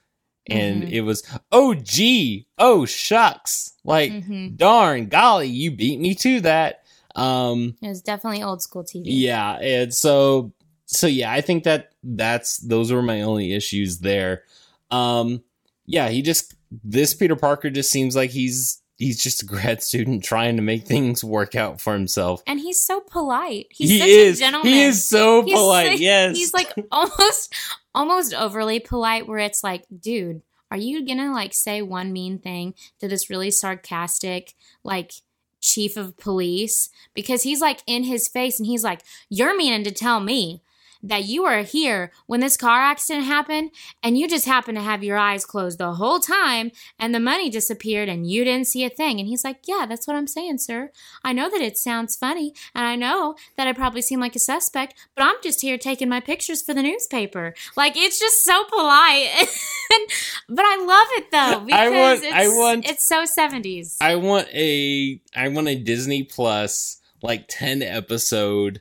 And 0.49 0.84
Mhm. 0.84 0.91
it 0.91 1.01
was, 1.01 1.22
oh, 1.51 1.74
gee, 1.74 2.47
oh, 2.59 2.84
shucks. 2.87 3.72
Like, 3.84 4.12
hmm 4.24 4.49
darn, 4.57 5.09
golly, 5.09 5.49
you 5.49 5.70
beat 5.70 5.99
me 5.99 6.14
to 6.16 6.41
that. 6.43 6.82
Um, 7.14 7.76
It 7.82 7.89
was 7.89 8.01
definitely 8.03 8.43
old 8.43 8.62
school 8.62 8.84
TV. 8.84 9.03
yeah. 9.07 9.55
And 9.59 9.93
so, 9.95 10.53
so 10.84 11.07
yeah, 11.09 11.32
I 11.32 11.41
think 11.41 11.64
that 11.64 11.93
that's, 12.05 12.59
those 12.59 12.93
were 12.93 13.03
my 13.03 13.22
only 13.22 13.53
issues 13.55 13.99
there. 13.99 14.43
Um, 14.91 15.43
yeah, 15.87 16.09
he 16.11 16.22
just, 16.22 16.55
this 16.84 17.12
Peter 17.14 17.37
Parker 17.37 17.70
just 17.70 17.91
seems 17.91 18.14
like 18.14 18.30
he's, 18.30 18.80
he's 18.99 19.22
just 19.22 19.42
a 19.42 19.47
grad 19.47 19.82
student 19.82 20.24
trying 20.24 20.57
to 20.57 20.62
make 20.62 20.86
things 20.86 21.22
work 21.22 21.55
out 21.55 21.80
for 21.80 21.92
himself. 21.92 22.42
And 22.47 22.59
he's 22.61 22.80
so 22.80 23.01
polite. 23.01 23.66
He's 23.70 23.90
he 23.90 23.99
such 23.99 24.09
is, 24.09 24.36
a 24.38 24.40
gentleman. 24.40 24.72
he 24.72 24.82
is 24.82 25.09
so 25.09 25.42
He's 25.42 25.55
polite. 25.55 25.86
like- 25.92 26.01
yes. 26.01 26.36
He's 26.36 26.55
like 26.55 26.72
almost 26.90 27.55
almost 27.94 28.34
overly 28.34 28.80
polite 28.80 29.26
where 29.26 29.38
it's 29.38 29.62
like, 29.64 29.84
dude, 30.01 30.42
are 30.70 30.76
you 30.78 31.07
gonna 31.07 31.32
like 31.32 31.55
say 31.55 31.82
one 31.82 32.12
mean 32.12 32.38
thing 32.38 32.74
to 33.01 33.09
this 33.09 33.30
really 33.30 33.51
sarcastic, 33.51 34.55
like 34.82 35.12
chief 35.61 35.97
of 35.97 36.16
police? 36.16 36.88
Because 37.14 37.42
he's 37.42 37.61
like 37.61 37.80
in 37.86 38.05
his 38.05 38.28
face 38.28 38.59
and 38.59 38.66
he's 38.66 38.82
like, 38.84 39.03
You're 39.28 39.57
meaning 39.57 39.84
to 39.84 39.90
tell 39.92 40.20
me 40.20 40.62
that 41.03 41.24
you 41.24 41.42
were 41.44 41.62
here 41.62 42.11
when 42.26 42.40
this 42.40 42.57
car 42.57 42.80
accident 42.82 43.26
happened 43.26 43.70
and 44.03 44.16
you 44.18 44.28
just 44.28 44.47
happened 44.47 44.76
to 44.78 44.82
have 44.82 45.05
your 45.05 45.16
eyes 45.18 45.44
closed 45.44 45.78
the 45.78 45.94
whole 45.94 46.18
time 46.20 46.70
and 46.99 47.14
the 47.14 47.20
money 47.20 47.49
disappeared 47.51 48.09
and 48.09 48.30
you 48.30 48.44
didn't 48.44 48.66
see 48.66 48.84
a 48.84 48.90
thing. 48.90 49.18
And 49.20 49.28
he's 49.28 49.44
like, 49.44 49.59
Yeah, 49.66 49.86
that's 49.88 50.07
what 50.07 50.16
I'm 50.16 50.26
saying, 50.26 50.59
sir. 50.59 50.90
I 51.24 51.32
know 51.32 51.49
that 51.51 51.61
it 51.61 51.76
sounds 51.78 52.16
funny 52.16 52.55
and 52.74 52.86
I 52.86 52.97
know 52.97 53.34
that 53.57 53.66
I 53.66 53.72
probably 53.72 54.03
seem 54.03 54.20
like 54.20 54.36
a 54.36 54.40
suspect, 54.40 54.94
but 55.14 55.24
I'm 55.24 55.36
just 55.42 55.61
here 55.61 55.78
taking 55.78 56.09
my 56.09 56.20
pictures 56.20 56.62
for 56.62 56.74
the 56.74 56.82
newspaper. 56.82 57.55
Like 57.76 57.97
it's 57.97 58.18
just 58.18 58.44
so 58.44 58.64
polite. 58.64 59.28
but 60.49 60.64
I 60.64 60.84
love 60.84 61.09
it 61.12 61.30
though 61.30 61.61
because 61.66 61.80
I 61.80 61.90
want- 61.90 62.24
it's, 62.24 62.34
I 62.34 62.49
want- 62.49 62.88
it's 62.88 63.05
so 63.05 63.24
70s. 63.24 63.97
I 64.01 64.16
want 64.16 64.49
a 64.53 65.20
I 65.34 65.49
want 65.49 65.68
a 65.68 65.74
Disney 65.76 66.22
Plus 66.22 67.01
like 67.22 67.47
10 67.49 67.82
episode 67.82 68.80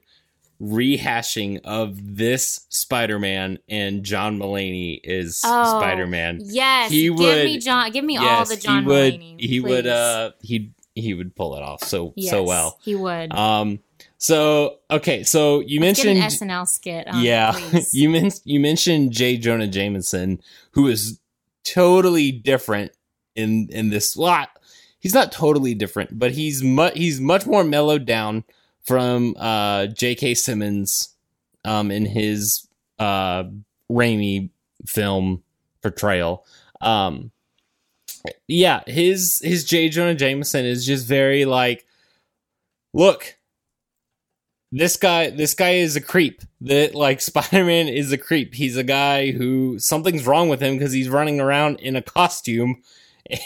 rehashing 0.62 1.60
of 1.64 2.16
this 2.18 2.66
Spider-Man 2.70 3.60
and 3.70 4.04
John 4.04 4.40
Mulaney 4.40 5.00
is 5.04 5.42
Oh, 5.46 5.80
Spider-Man. 5.80 6.40
yes, 6.44 6.92
he 6.92 7.10
would, 7.10 7.20
give 7.20 7.46
me 7.46 7.60
John. 7.60 7.92
Give 7.92 8.06
me 8.06 8.18
all 8.18 8.46
the 8.46 8.56
John 8.58 8.84
he 8.84 8.88
would 8.88 9.14
Mulaney. 9.16 9.40
he 9.40 9.60
would 9.60 9.88
uh 9.88 10.32
he 10.42 10.72
he 10.96 11.14
would 11.14 11.36
pull 11.36 11.56
it 11.56 11.62
off 11.62 11.84
so 11.84 12.14
yes, 12.16 12.32
so 12.32 12.44
well. 12.44 12.80
He 12.84 12.96
would. 12.96 13.34
Um 13.34 13.80
so 14.18 14.78
okay, 14.90 15.24
so 15.24 15.60
you 15.60 15.80
Let's 15.82 16.04
mentioned 16.04 16.50
SNL 16.52 16.68
skit. 16.68 17.08
On, 17.08 17.22
yeah, 17.22 17.58
you 17.92 18.10
men- 18.10 18.32
you 18.46 18.60
mentioned 18.60 19.12
J. 19.12 19.38
Jonah 19.38 19.68
Jameson, 19.68 20.42
who 20.72 20.88
is 20.88 21.20
totally 21.64 22.32
different 22.32 22.92
in 23.36 23.68
in 23.72 23.90
this 23.90 24.12
slot. 24.12 24.50
He's 25.00 25.14
not 25.14 25.32
totally 25.32 25.76
different, 25.76 26.18
but 26.18 26.32
he's 26.32 26.64
much 26.64 26.94
he's 26.96 27.20
much 27.20 27.46
more 27.46 27.64
mellowed 27.64 28.06
down 28.06 28.44
from 28.86 29.36
uh, 29.38 29.88
J.K. 29.88 30.36
Simmons 30.36 31.10
um, 31.64 31.92
in 31.92 32.06
his 32.06 32.68
uh, 33.00 33.46
Raimi 33.92 34.50
film 34.86 35.44
portrayal. 35.82 36.46
Um, 36.82 37.32
yeah, 38.48 38.82
his 38.88 39.42
his 39.44 39.66
J. 39.66 39.90
Jonah 39.90 40.16
Jameson 40.16 40.66
is 40.66 40.86
just 40.86 41.06
very 41.06 41.46
like, 41.46 41.86
look, 42.94 43.38
this 44.72 44.98
guy 44.98 45.30
this 45.30 45.54
guy 45.54 45.72
is 45.72 45.96
a 45.96 46.02
creep 46.02 46.42
that 46.62 46.96
like 46.96 47.22
spider-man 47.22 47.88
is 47.88 48.12
a 48.12 48.18
creep 48.18 48.54
he's 48.54 48.76
a 48.76 48.84
guy 48.84 49.32
who 49.32 49.80
something's 49.80 50.28
wrong 50.28 50.50
with 50.50 50.62
him 50.62 50.78
because 50.78 50.92
he's 50.92 51.08
running 51.10 51.40
around 51.40 51.80
in 51.80 51.96
a 51.96 52.02
costume 52.02 52.82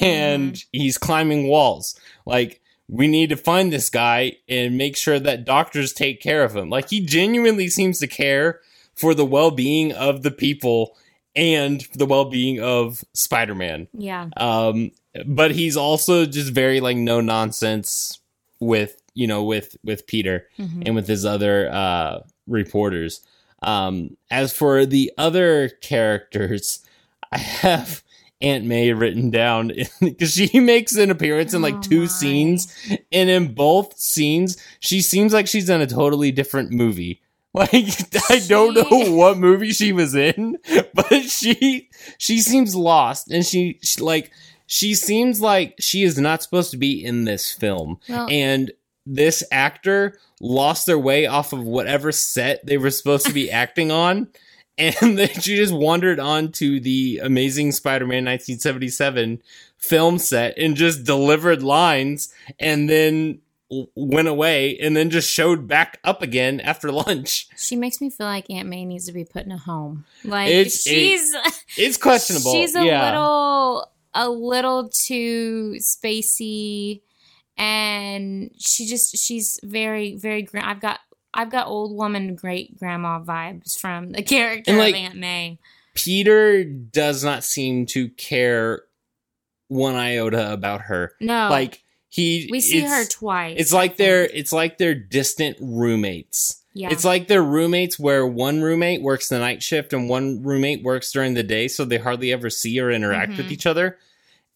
and 0.02 0.64
he's 0.72 0.98
climbing 0.98 1.48
walls 1.48 1.98
like 2.26 2.59
we 2.92 3.08
need 3.08 3.30
to 3.30 3.36
find 3.38 3.72
this 3.72 3.88
guy 3.90 4.34
and 4.48 4.76
make 4.78 4.98
sure 4.98 5.20
that 5.20 5.46
doctors 5.46 5.94
take 5.94 6.20
care 6.22 6.44
of 6.44 6.56
him 6.56 6.70
like 6.70 6.90
he 6.90 7.00
genuinely 7.06 7.68
seems 7.68 8.00
to 8.00 8.08
care 8.08 8.60
for 8.96 9.14
the 9.14 9.26
well-being 9.26 9.92
of 9.94 10.24
the 10.24 10.32
people 10.32 10.98
and 11.36 11.86
the 11.94 12.06
well-being 12.08 12.60
of 12.60 13.04
spider-man 13.14 13.88
yeah. 13.94 14.28
um 14.38 14.92
but 15.26 15.52
he's 15.52 15.78
also 15.78 16.26
just 16.26 16.52
very 16.52 16.80
like 16.80 16.98
no 16.98 17.22
nonsense 17.22 18.20
with 18.60 19.02
you 19.14 19.28
know 19.28 19.44
with 19.44 19.78
with 19.84 20.08
peter 20.08 20.48
Mhm. 20.58 20.84
and 20.88 20.96
with 20.96 21.08
his 21.08 21.26
other 21.26 21.70
uh 21.72 22.20
reporters 22.48 23.22
um 23.62 24.18
as 24.32 24.52
for 24.52 24.86
the 24.86 25.12
other 25.18 25.70
characters 25.82 26.84
i 27.32 27.38
have 27.38 28.02
aunt 28.42 28.66
may 28.66 28.94
written 28.94 29.30
down 29.30 29.72
because 30.02 30.34
she 30.34 30.60
makes 30.62 30.96
an 30.96 31.12
appearance 31.12 31.54
in 31.54 31.62
like 31.62 31.76
Oh 31.76 31.82
two 31.82 32.08
scenes 32.08 32.74
and 33.12 33.30
in 33.30 33.54
both 33.54 33.98
scenes 33.98 34.58
she 34.80 35.02
seems 35.02 35.34
like 35.34 35.48
she's 35.48 35.70
in 35.70 35.82
a 35.82 35.88
totally 35.88 36.32
different 36.32 36.72
movie. 36.72 37.22
Like 37.52 37.74
i 38.30 38.38
don't 38.48 38.76
know 38.76 39.12
what 39.16 39.40
movie 39.40 39.72
she 39.72 39.92
was 39.92 40.14
in 40.14 40.60
but 40.94 41.24
she 41.24 41.90
she 42.20 42.42
seems 42.42 42.76
lost 42.76 43.32
and 43.32 43.44
she, 43.44 43.80
she 43.82 44.00
like 44.02 44.32
she 44.72 44.94
seems 44.94 45.42
like 45.42 45.74
she 45.80 46.04
is 46.04 46.20
not 46.20 46.44
supposed 46.44 46.70
to 46.72 46.78
be 46.78 47.04
in 47.04 47.26
this 47.26 47.52
film. 47.52 48.00
Well, 48.08 48.28
and 48.30 48.72
this 49.04 49.44
actor 49.52 50.20
lost 50.40 50.86
their 50.86 51.00
way 51.00 51.26
off 51.26 51.54
of 51.54 51.64
whatever 51.64 52.12
set 52.12 52.64
they 52.68 52.78
were 52.78 52.92
supposed 52.92 53.26
to 53.26 53.34
be 53.34 53.50
acting 53.50 53.90
on 53.90 54.28
and 54.80 55.18
then 55.18 55.30
she 55.30 55.56
just 55.56 55.74
wandered 55.74 56.20
onto 56.20 56.80
the 56.80 57.20
amazing 57.22 57.72
spider-man 57.74 58.26
1977 58.26 59.42
film 59.78 60.18
set 60.18 60.58
and 60.58 60.76
just 60.76 61.04
delivered 61.04 61.62
lines 61.62 62.34
and 62.60 62.90
then 62.90 63.40
went 63.96 64.28
away 64.28 64.76
and 64.80 64.98
then 64.98 65.10
just 65.12 65.30
showed 65.30 65.68
back 65.68 66.00
up 66.04 66.22
again 66.24 66.60
after 66.60 66.92
lunch. 67.04 67.48
She 67.58 67.76
makes 67.76 68.02
me 68.02 68.10
feel 68.10 68.26
like 68.26 68.50
Aunt 68.50 68.68
May 68.68 68.84
needs 68.86 69.06
to 69.06 69.12
be 69.12 69.26
put 69.26 69.46
in 69.46 69.52
a 69.52 69.58
home. 69.58 70.06
Like 70.24 70.50
It's- 70.50 70.88
it- 70.88 70.90
she's 70.90 71.36
it's 71.78 71.98
questionable. 71.98 72.52
She's 72.54 72.74
a 72.76 72.84
yeah. 72.84 73.06
little 73.06 73.92
a 74.16 74.28
little 74.28 74.90
too 74.90 75.76
spacey 75.80 77.02
and 77.58 78.50
she 78.58 78.88
just 78.88 79.16
she's 79.18 79.60
very 79.64 80.16
very 80.16 80.42
gra- 80.42 80.66
I've 80.66 80.80
got 80.82 81.00
I've 81.34 81.52
got 81.52 81.68
old 81.68 81.96
woman 81.96 82.36
great 82.36 82.78
grandma 82.80 83.20
vibes 83.22 83.78
from 83.80 84.12
the 84.12 84.24
character 84.24 84.74
like, 84.76 84.96
of 84.96 85.00
Aunt 85.00 85.16
May. 85.16 85.60
peter 85.94 86.64
does 86.64 87.24
not 87.24 87.44
seem 87.44 87.86
to 87.88 88.10
care 88.10 88.84
one 89.68 89.96
iota 89.96 90.52
about 90.52 90.82
her 90.82 91.14
No. 91.20 91.50
like 91.50 91.84
he 92.12 92.48
we 92.50 92.60
see 92.60 92.80
her 92.82 93.06
twice. 93.06 93.58
It's 93.60 93.72
like 93.74 93.98
they're 93.98 94.24
it's 94.26 94.52
like 94.52 94.80
they're 94.80 94.96
distant 94.96 95.58
roommates. 95.62 96.64
yeah. 96.74 96.90
It's 96.92 97.06
like 97.06 97.28
they're 97.28 97.44
roommates 97.44 98.00
where 98.00 98.26
one 98.26 98.62
roommate 98.64 99.04
works 99.04 99.30
the 99.30 99.38
night 99.38 99.62
shift 99.62 99.94
and 99.94 100.10
one 100.10 100.42
roommate 100.42 100.82
works 100.82 101.12
during 101.12 101.36
the 101.36 101.44
day, 101.44 101.68
so 101.68 101.86
they 101.86 102.00
hardly 102.00 102.32
ever 102.34 102.50
see 102.50 102.80
or 102.80 102.90
interact 102.90 103.38
with 103.38 103.46
Mhm. 103.48 103.52
each 103.52 103.66
other. 103.68 103.98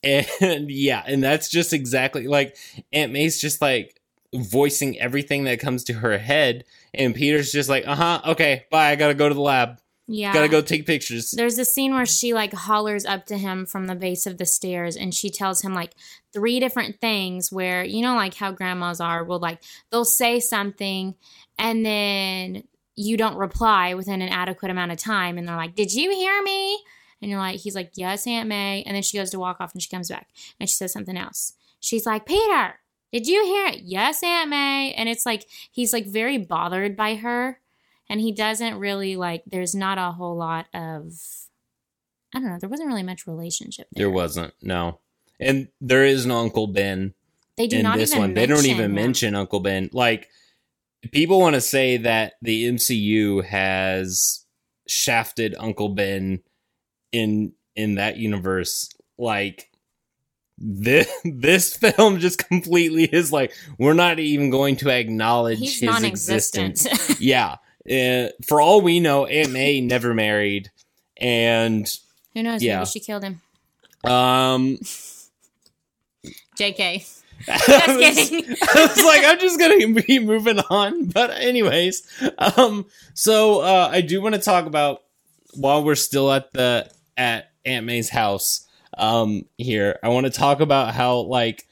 And 0.03 0.69
yeah, 0.71 1.01
and 1.05 1.24
that's 1.24 1.47
just 1.47 1.71
exactly 1.74 2.28
like 2.28 2.57
Aunt 2.91 3.11
May's 3.13 3.39
just 3.39 3.61
like 3.61 4.01
voicing 4.34 4.99
everything 4.99 5.43
that 5.45 5.59
comes 5.59 5.84
to 5.86 5.93
her 5.93 6.17
head, 6.17 6.65
and 6.93 7.15
Peter's 7.15 7.51
just 7.51 7.69
like, 7.69 7.88
uh 7.88 7.95
huh, 7.95 8.21
okay, 8.27 8.65
bye, 8.71 8.89
I 8.89 8.95
gotta 8.95 9.13
go 9.13 9.29
to 9.29 9.36
the 9.36 9.41
lab. 9.41 9.79
Yeah. 10.07 10.34
Gotta 10.34 10.49
go 10.49 10.61
take 10.61 10.86
pictures. 10.86 11.31
There's 11.31 11.57
a 11.57 11.65
scene 11.65 11.93
where 11.93 12.05
she 12.05 12.34
like 12.34 12.53
hollers 12.53 13.05
up 13.05 13.25
to 13.27 13.38
him 13.38 13.65
from 13.65 13.88
the 13.88 13.95
base 13.95 14.25
of 14.25 14.38
the 14.38 14.45
stairs 14.45 14.97
and 14.97 15.13
she 15.13 15.29
tells 15.29 15.61
him 15.61 15.73
like 15.73 15.93
three 16.34 16.59
different 16.59 16.99
things 16.99 17.51
where 17.51 17.86
you 17.86 18.01
know 18.01 18.15
like 18.15 18.34
how 18.34 18.51
grandmas 18.51 18.99
are 18.99 19.23
will 19.23 19.39
like 19.39 19.63
they'll 19.91 20.03
say 20.03 20.41
something 20.41 21.15
and 21.57 21.86
then 21.86 22.63
you 22.95 23.15
don't 23.17 23.38
reply 23.38 23.93
within 23.93 24.21
an 24.21 24.29
adequate 24.29 24.71
amount 24.71 24.91
of 24.91 24.97
time 24.97 25.38
and 25.38 25.47
they're 25.47 25.55
like, 25.55 25.75
"Did 25.75 25.91
you 25.93 26.11
hear 26.11 26.41
me?" 26.43 26.84
And 27.21 27.31
you're 27.31 27.39
like, 27.39 27.59
he's 27.59 27.75
like, 27.75 27.91
"Yes, 27.95 28.27
Aunt 28.27 28.49
May." 28.49 28.84
And 28.84 28.95
then 28.95 29.03
she 29.03 29.17
goes 29.17 29.31
to 29.31 29.39
walk 29.39 29.57
off 29.61 29.73
and 29.73 29.81
she 29.81 29.89
comes 29.89 30.09
back 30.09 30.27
and 30.59 30.69
she 30.69 30.75
says 30.75 30.91
something 30.91 31.17
else. 31.17 31.53
She's 31.79 32.05
like, 32.05 32.25
"Peter, 32.25 32.75
did 33.14 33.28
you 33.28 33.45
hear 33.45 33.68
it?" 33.68 33.84
"Yes, 33.84 34.22
Aunt 34.22 34.49
May." 34.49 34.93
And 34.93 35.07
it's 35.07 35.26
like 35.26 35.47
he's 35.72 35.93
like 35.93 36.05
very 36.05 36.38
bothered 36.38 36.97
by 36.97 37.16
her 37.16 37.61
and 38.09 38.22
he 38.22 38.32
doesn't 38.32 38.78
really 38.78 39.16
like 39.16 39.43
there's 39.45 39.74
not 39.74 39.97
a 39.97 40.11
whole 40.11 40.36
lot 40.36 40.68
of 40.74 41.14
I 42.34 42.39
don't 42.39 42.49
know, 42.49 42.57
there 42.59 42.70
wasn't 42.70 42.88
really 42.88 43.03
much 43.03 43.28
relationship 43.28 43.88
there. 43.91 44.05
There 44.05 44.09
wasn't, 44.09 44.53
no. 44.61 44.99
And 45.39 45.68
there 45.82 46.03
is 46.03 46.26
no 46.26 46.38
Uncle 46.39 46.68
Ben 46.68 47.14
They 47.57 47.68
do 47.68 47.78
in 47.78 47.84
not 47.84 47.97
this 47.97 48.11
even 48.11 48.22
one. 48.22 48.34
They 48.34 48.45
don't 48.45 48.66
even 48.66 48.86
him. 48.86 48.95
mention 48.95 49.36
Uncle 49.36 49.59
Ben. 49.59 49.89
Like 49.93 50.30
people 51.11 51.39
want 51.39 51.55
to 51.55 51.61
say 51.61 51.97
that 51.97 52.34
the 52.41 52.66
MCU 52.66 53.43
has 53.45 54.45
shafted 54.88 55.55
Uncle 55.59 55.89
Ben 55.89 56.41
in 57.11 57.53
in 57.76 57.95
that 57.95 58.18
universe. 58.18 58.89
Like 59.18 59.70
this 60.58 61.08
this 61.26 61.76
film 61.76 62.20
just 62.20 62.47
completely 62.47 63.06
is 63.06 63.32
like 63.32 63.54
we're 63.78 63.93
not 63.93 64.20
even 64.20 64.49
going 64.49 64.76
to 64.78 64.89
acknowledge 64.89 65.60
He's 65.60 65.80
his 65.80 66.04
existence. 66.04 66.88
yeah. 67.20 67.58
Uh, 67.89 68.30
for 68.45 68.62
all 68.62 68.80
we 68.82 68.99
know, 69.01 69.26
Aunt 69.26 69.51
May 69.51 69.82
never 69.82 70.14
married, 70.14 70.72
and 71.18 71.86
Who 72.34 72.43
knows? 72.43 72.64
Yeah. 72.64 72.78
Maybe 72.78 72.86
she 72.91 72.99
killed 73.01 73.24
him. 73.24 73.41
um, 74.06 74.78
JK. 76.60 77.10
Was- 77.47 78.30
kidding. 78.30 78.56
I 78.62 78.86
was 78.88 79.04
like, 79.04 79.22
I'm 79.26 79.39
just 79.39 79.60
gonna 79.60 80.01
be 80.01 80.20
moving 80.20 80.60
on. 80.60 81.08
But 81.08 81.32
anyways, 81.32 82.04
um, 82.38 82.86
so 83.14 83.60
uh, 83.62 83.89
I 83.91 83.99
do 84.01 84.22
want 84.22 84.36
to 84.36 84.41
talk 84.41 84.66
about 84.66 85.01
while 85.56 85.84
we're 85.84 85.95
still 85.95 86.32
at 86.32 86.54
the 86.54 86.89
at 87.18 87.51
Aunt 87.66 87.86
May's 87.86 88.10
house. 88.10 88.68
Um, 88.97 89.45
here 89.57 89.99
I 90.03 90.09
want 90.09 90.25
to 90.25 90.31
talk 90.31 90.59
about 90.59 90.93
how 90.93 91.19
like 91.19 91.67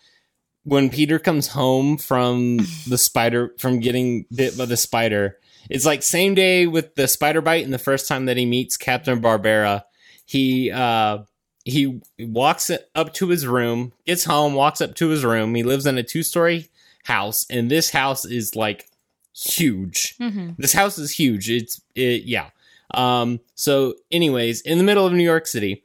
when 0.63 0.89
Peter 0.89 1.19
comes 1.19 1.47
home 1.47 1.97
from 1.97 2.57
the 2.87 2.97
spider 2.97 3.53
from 3.57 3.79
getting 3.79 4.25
bit 4.33 4.57
by 4.57 4.65
the 4.65 4.77
spider. 4.77 5.37
It's 5.69 5.85
like 5.85 6.03
same 6.03 6.33
day 6.35 6.67
with 6.67 6.95
the 6.95 7.07
spider 7.07 7.41
bite 7.41 7.63
and 7.63 7.73
the 7.73 7.77
first 7.79 8.07
time 8.07 8.25
that 8.25 8.37
he 8.37 8.45
meets 8.45 8.77
Captain 8.77 9.21
Barbera. 9.21 9.83
He 10.25 10.71
uh 10.71 11.19
he 11.63 12.01
walks 12.19 12.71
up 12.95 13.13
to 13.13 13.27
his 13.29 13.45
room, 13.45 13.93
gets 14.05 14.23
home, 14.23 14.53
walks 14.55 14.81
up 14.81 14.95
to 14.95 15.09
his 15.09 15.23
room. 15.23 15.53
He 15.53 15.63
lives 15.63 15.85
in 15.85 15.97
a 15.97 16.03
two 16.03 16.23
story 16.23 16.69
house, 17.03 17.45
and 17.49 17.69
this 17.69 17.91
house 17.91 18.25
is 18.25 18.55
like 18.55 18.89
huge. 19.35 20.15
hmm 20.17 20.51
This 20.57 20.73
house 20.73 20.97
is 20.97 21.11
huge. 21.11 21.49
It's 21.49 21.81
it, 21.95 22.23
yeah. 22.23 22.49
Um. 22.93 23.39
So, 23.55 23.95
anyways, 24.11 24.61
in 24.61 24.77
the 24.77 24.83
middle 24.83 25.05
of 25.05 25.13
New 25.13 25.23
York 25.23 25.47
City, 25.47 25.83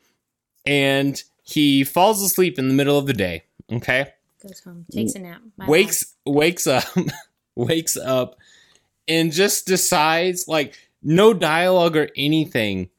and 0.66 1.22
he 1.42 1.84
falls 1.84 2.22
asleep 2.22 2.58
in 2.58 2.68
the 2.68 2.74
middle 2.74 2.98
of 2.98 3.06
the 3.06 3.12
day. 3.12 3.44
Okay, 3.72 4.12
Goes 4.42 4.60
home, 4.60 4.84
takes 4.90 5.14
a 5.14 5.20
nap. 5.20 5.40
Wakes 5.66 6.14
wakes 6.24 6.66
up, 6.66 6.84
wakes 7.56 7.96
up, 7.96 8.36
and 9.08 9.32
just 9.32 9.66
decides 9.66 10.46
like 10.46 10.76
no 11.02 11.32
dialogue 11.32 11.96
or 11.96 12.08
anything, 12.16 12.90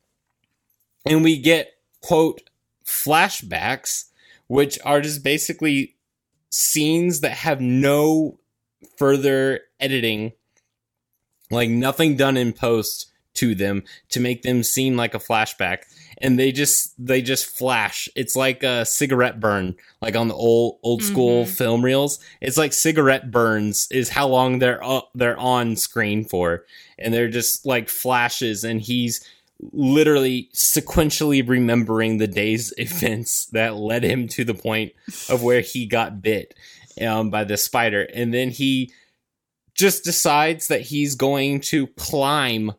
and 1.05 1.23
we 1.23 1.37
get 1.37 1.73
quote 2.01 2.41
flashbacks, 2.85 4.05
which 4.47 4.79
are 4.83 5.01
just 5.01 5.23
basically 5.23 5.95
scenes 6.49 7.21
that 7.21 7.31
have 7.31 7.61
no 7.61 8.39
further 8.97 9.61
editing, 9.79 10.33
like 11.51 11.69
nothing 11.69 12.15
done 12.15 12.37
in 12.37 12.53
post 12.53 13.11
to 13.35 13.53
them 13.53 13.83
to 14.09 14.19
make 14.19 14.41
them 14.41 14.63
seem 14.63 14.97
like 14.97 15.13
a 15.13 15.19
flashback 15.19 15.83
and 16.19 16.37
they 16.39 16.51
just 16.51 16.93
they 17.03 17.21
just 17.21 17.45
flash. 17.45 18.09
It's 18.15 18.35
like 18.35 18.63
a 18.63 18.85
cigarette 18.85 19.39
burn 19.39 19.75
like 20.01 20.15
on 20.15 20.27
the 20.27 20.33
old 20.33 20.79
old 20.83 21.03
school 21.03 21.45
Mhm. 21.45 21.49
film 21.49 21.85
reels. 21.85 22.19
It's 22.41 22.57
like 22.57 22.73
cigarette 22.73 23.29
burns 23.31 23.87
is 23.91 24.09
how 24.09 24.27
long 24.27 24.59
they're 24.59 24.83
uh, 24.83 25.01
they're 25.15 25.39
on 25.39 25.75
screen 25.75 26.25
for. 26.25 26.65
And 26.99 27.13
they're 27.13 27.29
just 27.29 27.65
like 27.65 27.89
flashes 27.89 28.63
and 28.63 28.81
he's 28.81 29.23
literally 29.71 30.49
sequentially 30.53 31.47
remembering 31.47 32.17
the 32.17 32.27
day's 32.27 32.73
events 32.77 33.45
that 33.47 33.75
led 33.75 34.03
him 34.03 34.27
to 34.29 34.43
the 34.43 34.53
point 34.53 34.93
of 35.29 35.43
where 35.43 35.61
he 35.61 35.85
got 35.85 36.21
bit 36.21 36.53
um, 37.01 37.29
by 37.29 37.43
the 37.43 37.57
spider. 37.57 38.03
And 38.13 38.33
then 38.33 38.49
he 38.49 38.91
just 39.75 40.03
decides 40.03 40.67
that 40.67 40.81
he's 40.81 41.13
going 41.15 41.59
to 41.61 41.85
climb 41.87 42.71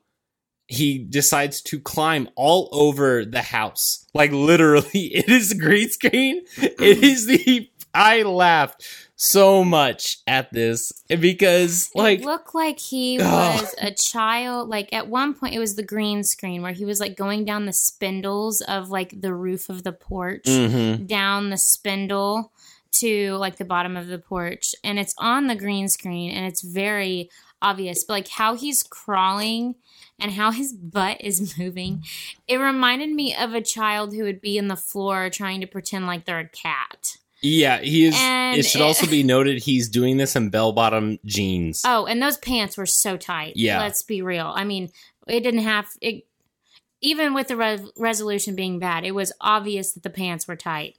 he 0.69 0.99
decides 0.99 1.61
to 1.61 1.81
climb 1.81 2.29
all 2.37 2.69
over 2.73 3.25
the 3.25 3.43
house 3.43 4.07
like 4.15 4.31
literally 4.31 4.89
it 4.93 5.29
is 5.29 5.53
green 5.55 5.89
screen 5.91 6.43
it 6.57 7.03
is 7.03 7.27
the 7.27 7.69
i 7.95 8.23
laughed 8.23 8.85
so 9.21 9.65
much 9.65 10.19
at 10.29 10.53
this 10.53 10.93
because 11.09 11.91
like 11.93 12.21
it 12.21 12.25
looked 12.25 12.55
like 12.55 12.79
he 12.79 13.19
Ugh. 13.21 13.61
was 13.61 13.75
a 13.83 13.91
child. 13.91 14.69
Like 14.69 14.93
at 14.93 15.09
one 15.09 15.35
point, 15.35 15.55
it 15.55 15.59
was 15.59 15.75
the 15.75 15.83
green 15.83 16.23
screen 16.23 16.63
where 16.63 16.73
he 16.73 16.85
was 16.85 17.01
like 17.01 17.17
going 17.17 17.45
down 17.45 17.67
the 17.67 17.73
spindles 17.73 18.61
of 18.63 18.91
like 18.91 19.21
the 19.21 19.35
roof 19.35 19.69
of 19.69 19.83
the 19.83 19.93
porch, 19.93 20.45
mhm. 20.45 21.07
down 21.07 21.51
the 21.51 21.59
spindle 21.59 22.53
to 22.93 23.33
like 23.35 23.57
the 23.57 23.65
bottom 23.65 23.97
of 23.97 24.07
the 24.07 24.19
porch, 24.19 24.75
and 24.85 25.01
it's 25.01 25.15
on 25.19 25.49
the 25.49 25.57
green 25.57 25.89
screen, 25.89 26.31
and 26.31 26.47
it's 26.47 26.63
very 26.63 27.29
obvious. 27.61 28.05
But 28.05 28.15
like 28.15 28.29
how 28.29 28.55
he's 28.55 28.85
crawling 28.85 29.75
and 30.19 30.33
how 30.33 30.51
his 30.51 30.73
butt 30.73 31.19
is 31.21 31.57
moving, 31.59 32.03
it 32.47 32.57
reminded 32.57 33.11
me 33.11 33.35
of 33.35 33.55
a 33.55 33.61
child 33.61 34.15
who 34.15 34.25
would 34.25 34.41
be 34.41 34.59
in 34.59 34.69
the 34.69 34.77
floor 34.77 35.31
trying 35.31 35.61
to 35.61 35.67
pretend 35.67 36.07
like 36.07 36.25
they're 36.25 36.41
a 36.41 36.49
cat. 36.49 37.17
yeah 37.41 37.79
he 37.79 38.07
is 38.07 38.15
And 38.19 38.59
it 38.59 38.65
should 38.65 38.81
it- 38.81 38.85
also 38.85 39.07
be 39.11 39.23
noted 39.23 39.63
he's 39.63 39.89
doing 39.89 40.17
this 40.17 40.35
in 40.37 40.51
bell-bottom 40.51 41.19
jeans 41.25 41.83
Oh, 41.87 42.07
and 42.07 42.21
those 42.23 42.37
pants 42.37 42.77
were 42.77 42.87
so 42.87 43.17
tight. 43.17 43.53
Yeah. 43.57 43.79
Let's 43.81 44.03
be 44.03 44.23
real. 44.23 44.53
I 44.55 44.65
mean, 44.65 44.91
it 45.27 45.41
didn't 45.41 45.61
have 45.61 45.87
it. 46.01 46.25
Even 47.01 47.33
with 47.33 47.47
the 47.47 47.57
re- 47.57 47.79
resolution 47.97 48.57
being 48.57 48.81
bad, 48.81 49.05
it 49.05 49.13
was 49.15 49.33
obvious 49.41 49.93
that 49.93 50.03
the 50.03 50.11
pants 50.11 50.49
were 50.49 50.57
tight. 50.57 50.97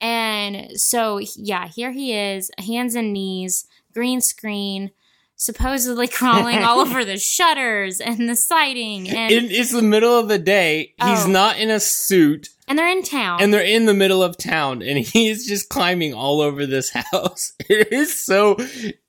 And 0.00 0.78
so, 0.80 1.18
yeah, 1.36 1.66
here 1.66 1.90
he 1.90 2.12
is, 2.14 2.50
hands 2.58 2.94
and 2.94 3.12
knees, 3.12 3.66
green 3.92 4.20
screen, 4.20 4.92
supposedly 5.40 6.06
crawling 6.06 6.58
all 6.62 6.80
over 6.86 7.02
the 7.04 7.16
shutters 7.18 7.98
and 8.00 8.28
the 8.28 8.36
siding, 8.36 9.08
and 9.08 9.32
It- 9.32 9.50
it's 9.50 9.72
the 9.72 9.80
middle 9.82 10.18
of 10.18 10.28
the 10.28 10.38
day 10.38 10.94
he's 11.02 11.24
Oh. 11.24 11.28
not 11.28 11.58
in 11.58 11.70
a 11.70 11.80
suit 11.80 12.50
and 12.68 12.78
they're 12.78 12.86
in 12.88 13.02
town. 13.02 13.42
and 13.42 13.52
they're 13.52 13.64
in 13.64 13.86
the 13.86 13.94
middle 13.94 14.22
of 14.22 14.36
town 14.36 14.82
and 14.82 14.98
he's 15.14 15.48
just 15.48 15.70
climbing 15.70 16.12
all 16.14 16.40
over 16.42 16.66
this 16.66 16.90
house 16.90 17.52
it 17.70 17.90
is 17.90 18.22
so 18.22 18.56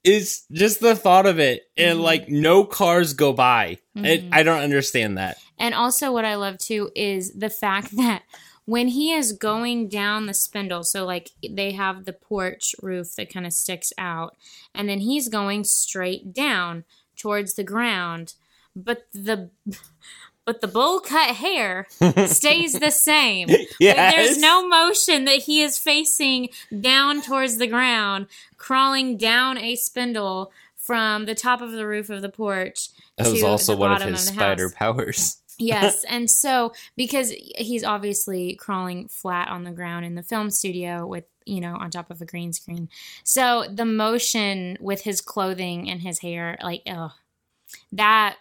it's 0.05 0.45
just 0.51 0.79
the 0.79 0.95
thought 0.95 1.25
of 1.25 1.38
it 1.38 1.63
and 1.77 1.99
Mhm. 1.99 2.03
like 2.03 2.29
no 2.29 2.63
cars 2.63 3.13
go 3.13 3.34
by 3.34 3.77
it, 3.95 4.23
Mhm. 4.23 4.29
i 4.32 4.41
don't 4.43 4.61
understand 4.61 5.17
that 5.17 5.38
And 5.59 5.75
also, 5.75 6.11
what 6.11 6.25
I 6.25 6.36
love 6.36 6.57
too 6.57 6.89
is 6.95 7.34
the 7.34 7.49
fact 7.51 7.95
that 7.97 8.23
when 8.66 8.89
he 8.89 9.12
is 9.12 9.34
going 9.34 9.89
down 9.89 10.26
the 10.26 10.34
spindle, 10.34 10.84
so 10.84 11.05
like 11.05 11.32
they 11.47 11.72
have 11.72 12.05
the 12.05 12.14
porch 12.14 12.76
roof 12.82 13.16
that 13.16 13.34
kind 13.34 13.45
of 13.45 13.53
sticks 13.53 13.91
out, 13.97 14.38
and 14.74 14.88
then 14.88 14.99
he's 14.99 15.30
going 15.30 15.64
straight 15.64 16.34
down 16.34 16.84
towards 17.16 17.53
the 17.55 17.64
ground, 17.64 18.36
but 18.76 19.07
the 19.14 19.49
but 20.45 20.62
the 20.62 20.68
bowl 20.68 20.99
cut 20.99 21.36
hair 21.36 21.88
stays 22.26 22.74
the 22.74 22.91
same. 22.91 23.47
yeah 23.80 24.12
There's 24.12 24.38
no 24.38 24.68
motion 24.68 25.26
that 25.26 25.43
he 25.43 25.62
is 25.62 25.78
facing 25.78 26.49
down 26.80 27.22
towards 27.22 27.57
the 27.57 27.68
ground, 27.68 28.28
crawling 28.57 29.18
down 29.18 29.57
a 29.57 29.76
spindle 29.76 30.51
from 30.76 31.26
the 31.26 31.36
top 31.36 31.62
of 31.62 31.72
the 31.72 31.86
roof 31.86 32.09
of 32.09 32.22
the 32.22 32.30
porch. 32.30 32.89
that 33.18 33.32
was 33.32 33.43
also 33.43 33.76
one 33.76 33.91
of 33.91 34.01
his 34.01 34.26
the 34.26 34.34
spider 34.34 34.70
house. 34.70 34.74
powers 34.74 35.38
Yes, 35.62 36.03
and 36.09 36.30
so 36.30 36.74
because 36.95 37.32
he's 37.32 37.84
obviously 37.84 38.55
crawling 38.55 39.07
flat 39.07 39.47
on 39.47 39.64
the 39.64 39.72
ground 39.72 40.05
in 40.05 40.16
the 40.16 40.24
film 40.24 40.49
studio 40.49 41.05
with 41.05 41.26
you 41.45 41.62
know 41.62 41.76
on 41.76 41.89
top 41.91 42.12
of 42.12 42.22
a 42.22 42.26
green 42.26 42.53
screen, 42.53 42.89
so 43.24 43.66
the 43.72 43.86
motion 43.86 44.78
with 44.80 45.01
his 45.01 45.22
clothing 45.22 45.89
and 45.89 46.01
his 46.01 46.20
hair, 46.20 46.57
like 46.62 46.84
oh, 46.88 47.12
that 47.91 48.38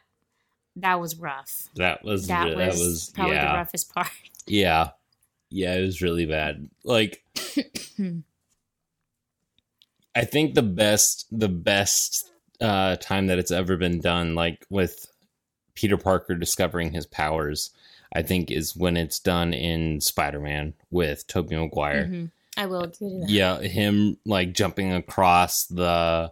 that 0.77 1.01
was 1.01 1.17
rough. 1.17 1.69
that 1.77 2.05
was 2.05 2.27
That 2.29 2.57
was, 2.57 2.57
that 2.57 2.69
was 2.69 3.13
probably 3.15 3.35
yeah 3.35 3.53
the 3.53 3.59
roughest 3.59 3.93
part. 3.95 4.09
yeah 4.47 4.91
yeah 5.51 5.75
it 5.75 5.83
was 5.83 6.01
really 6.01 6.27
bad 6.27 6.71
like 6.85 7.25
i 10.15 10.25
think 10.25 10.55
the 10.55 10.63
best 10.63 11.27
the 11.31 11.49
best 11.49 12.31
uh 12.61 12.97
time 12.97 13.27
that 13.27 13.39
it's 13.39 13.51
ever 13.51 13.77
been 13.77 14.01
done 14.01 14.35
like 14.35 14.65
with 14.71 15.07
Peter 15.81 15.97
Parker 15.97 16.35
discovering 16.35 16.93
his 16.93 17.07
powers, 17.07 17.71
I 18.15 18.21
think, 18.21 18.51
is 18.51 18.77
when 18.77 18.99
it's 18.99 19.19
done 19.19 19.55
in 19.55 20.03
Spider 20.03 20.39
Man 20.39 20.75
with 20.91 21.27
Tobey 21.27 21.57
Maguire. 21.57 22.05
hmm 22.05 22.25
I 22.57 22.67
will. 22.67 22.93
Yeah, 23.01 23.61
him 23.61 24.19
like 24.27 24.53
jumping 24.53 24.93
across 24.93 25.65
the, 25.67 26.31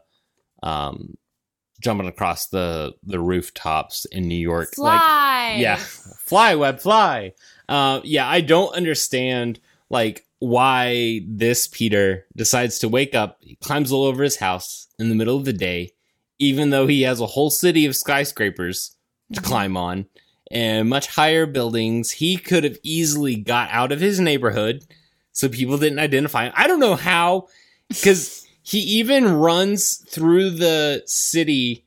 um, 0.63 1.17
jumping 1.81 2.09
across 2.09 2.49
the 2.49 2.93
the 3.05 3.21
rooftops 3.21 4.05
in 4.07 4.29
New 4.29 4.35
York. 4.35 4.77
Like, 4.77 5.01
Fly. 5.01 5.57
yeah, 5.59 5.77
fly 5.77 6.55
web 6.57 6.81
fly. 6.81 7.33
Uh, 7.71 8.01
yeah, 8.05 8.29
I 8.29 8.43
don't 8.43 8.75
understand 8.75 9.61
like 9.89 10.27
why 10.41 11.23
this 11.27 11.69
Peter 11.69 12.27
decides 12.37 12.81
to 12.81 12.89
wake 12.91 13.15
up. 13.15 13.39
He 13.41 13.55
climbs 13.55 13.93
all 13.93 14.05
over 14.05 14.23
his 14.23 14.37
house 14.37 14.89
in 14.99 15.09
the 15.09 15.15
middle 15.15 15.39
of 15.39 15.47
the 15.47 15.55
day, 15.55 15.93
even 16.39 16.69
though 16.69 16.87
he 16.87 17.03
has 17.03 17.21
a 17.23 17.27
whole 17.27 17.51
city 17.51 17.87
of 17.87 17.97
skyscrapers 17.97 18.97
to 19.33 19.41
Mhm. 19.41 19.45
climb 19.45 19.77
on 19.77 20.07
and 20.51 20.89
much 20.89 21.09
higher 21.09 21.47
buildings. 21.47 22.13
He 22.13 22.37
could 22.37 22.65
have 22.65 22.79
easily 22.83 23.37
got 23.37 23.69
out 23.71 23.93
of 23.93 24.01
his 24.01 24.19
neighborhood 24.21 24.85
so 25.33 25.49
people 25.49 25.79
didn't 25.79 25.99
identify 25.99 26.47
him. 26.47 26.53
I 26.57 26.67
don't 26.67 26.81
know 26.81 26.97
how, 26.97 27.49
because 27.89 28.45
he 28.63 28.79
even 28.81 29.27
runs 29.27 29.97
through 30.09 30.51
the 30.51 31.03
city 31.07 31.85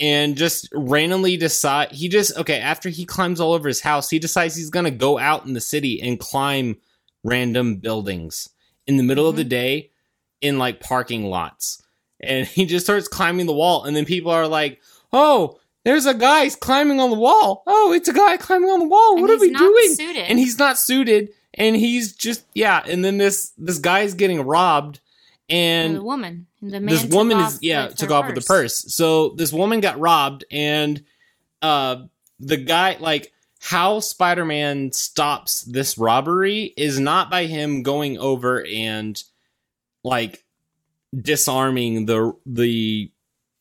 and 0.00 0.36
just 0.36 0.68
randomly 0.72 1.36
decide 1.36 1.90
he 1.90 2.08
just 2.08 2.36
okay 2.36 2.60
after 2.60 2.88
he 2.88 3.04
climbs 3.04 3.40
all 3.40 3.52
over 3.52 3.66
his 3.66 3.80
house 3.80 4.08
he 4.10 4.18
decides 4.20 4.54
he's 4.54 4.70
gonna 4.70 4.92
go 4.92 5.18
out 5.18 5.44
in 5.44 5.54
the 5.54 5.60
city 5.60 6.00
and 6.00 6.20
climb 6.20 6.76
random 7.24 7.74
buildings 7.76 8.48
in 8.86 8.96
the 8.96 9.02
middle 9.02 9.28
of 9.28 9.34
the 9.34 9.42
day 9.42 9.90
in 10.40 10.56
like 10.56 10.78
parking 10.78 11.24
lots 11.24 11.82
and 12.20 12.46
he 12.46 12.64
just 12.64 12.86
starts 12.86 13.08
climbing 13.08 13.46
the 13.46 13.52
wall 13.52 13.82
and 13.84 13.96
then 13.96 14.04
people 14.04 14.30
are 14.30 14.46
like 14.46 14.80
oh 15.12 15.58
there's 15.88 16.04
a 16.04 16.12
guy 16.12 16.48
climbing 16.50 17.00
on 17.00 17.08
the 17.10 17.16
wall 17.16 17.62
oh 17.66 17.92
it's 17.94 18.08
a 18.08 18.12
guy 18.12 18.36
climbing 18.36 18.68
on 18.68 18.80
the 18.80 18.86
wall 18.88 19.14
And 19.14 19.22
what 19.22 19.30
are 19.30 19.38
we 19.38 19.50
doing 19.52 19.94
Suited. 19.94 20.24
and 20.28 20.38
he's 20.38 20.58
not 20.58 20.78
suited 20.78 21.30
and 21.54 21.74
he's 21.74 22.14
just 22.14 22.44
yeah 22.54 22.82
and 22.86 23.02
then 23.02 23.16
this 23.16 23.52
this 23.56 23.78
guy's 23.78 24.12
getting 24.14 24.42
robbed 24.42 25.00
and 25.48 25.86
and 25.92 25.96
the 25.96 26.02
woman. 26.02 26.46
The 26.60 26.80
man 26.80 26.86
this 26.86 27.06
woman 27.06 27.38
is 27.38 27.58
yeah 27.62 27.88
took 27.88 28.10
off 28.10 28.26
with 28.26 28.34
the 28.34 28.42
purse 28.42 28.94
so 28.94 29.30
this 29.30 29.50
woman 29.50 29.80
got 29.80 29.98
robbed 29.98 30.44
and 30.50 31.02
uh 31.62 32.02
the 32.38 32.58
guy 32.58 32.98
like 33.00 33.32
how 33.60 34.00
spider-man 34.00 34.92
stops 34.92 35.62
this 35.62 35.96
robbery 35.96 36.72
is 36.76 37.00
not 37.00 37.30
by 37.30 37.46
him 37.46 37.82
going 37.82 38.18
over 38.18 38.64
and 38.64 39.22
like 40.04 40.44
disarming 41.18 42.04
the 42.06 42.32
the 42.44 43.10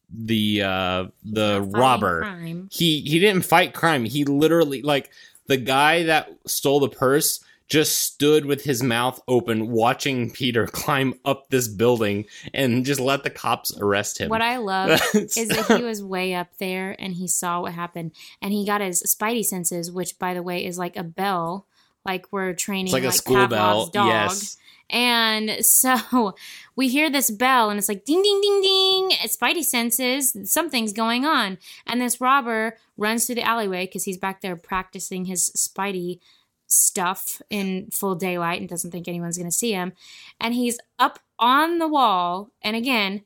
the 0.10 0.62
uh 0.64 1.06
the 1.24 1.62
robber. 1.62 2.22
crime. 2.22 2.70
he 2.72 3.02
he 3.02 3.20
didn't 3.20 3.44
fight 3.44 3.74
crime. 3.74 4.06
He 4.06 4.24
literally 4.26 4.82
like 4.82 5.10
the 5.48 5.58
guy 5.58 6.04
that 6.04 6.30
stole 6.46 6.80
the 6.80 6.90
purse 6.90 7.44
just 7.68 7.98
stood 7.98 8.46
with 8.46 8.64
his 8.64 8.82
mouth 8.82 9.20
open 9.28 9.70
watching 9.70 10.32
peter 10.32 10.66
climb 10.72 11.14
up 11.26 11.50
this 11.50 11.68
building 11.68 12.26
and 12.54 12.86
just 12.86 13.00
let 13.00 13.24
the 13.24 13.30
cops 13.30 13.78
arrest 13.78 14.20
him. 14.20 14.30
What 14.30 14.42
I 14.42 14.58
love 14.58 15.02
is 15.14 15.50
that 15.50 15.78
he 15.78 15.84
was 15.84 16.02
way 16.02 16.34
up 16.34 16.48
there 16.60 16.96
and 16.98 17.14
he 17.14 17.28
saw 17.28 17.62
what 17.62 17.74
happened. 17.74 18.14
And 18.42 18.54
he 18.54 18.66
got 18.66 18.82
his 18.82 19.04
spidey 19.04 19.44
senses, 19.44 19.92
which 19.92 20.18
by 20.18 20.34
the 20.34 20.44
way 20.44 20.66
is 20.66 20.78
like 20.78 20.96
a 20.96 21.04
bell, 21.04 21.66
like 22.08 22.26
we're 22.32 22.54
training 22.54 22.88
it's 22.88 22.94
like 22.94 23.04
a 23.04 23.12
school 23.12 23.36
Pavlov's 23.36 23.50
bell 23.50 23.86
dog. 23.88 24.08
yes 24.08 24.58
And 24.90 25.64
so 25.66 26.36
we 26.76 26.88
hear 26.88 27.10
this 27.10 27.30
bell 27.30 27.70
and 27.70 27.78
it's 27.78 27.90
like 27.90 28.06
ding 28.06 28.24
ding 28.24 28.42
ding 28.42 28.62
ding. 28.62 29.10
Spidey 29.28 29.64
senses 29.64 30.36
something's 30.46 30.94
going 30.94 31.26
on. 31.26 31.58
And 31.86 32.02
this 32.02 32.22
robber 32.22 32.78
runs 32.96 33.26
through 33.26 33.36
the 33.36 33.44
alleyway 33.44 33.86
because 33.86 34.06
he's 34.06 34.18
back 34.18 34.42
there 34.42 34.56
practicing 34.56 35.26
his 35.26 35.50
Spidey 35.52 36.20
stuff 36.68 37.42
in 37.50 37.90
full 37.92 38.16
daylight 38.16 38.60
and 38.60 38.70
doesn't 38.70 38.92
think 38.92 39.08
anyone's 39.08 39.38
going 39.38 39.50
to 39.50 39.56
see 39.56 39.72
him. 39.72 39.94
And 40.40 40.54
he's 40.54 40.78
up 41.00 41.20
on 41.40 41.80
the 41.80 41.88
wall 41.88 42.52
and 42.62 42.76
again 42.76 43.24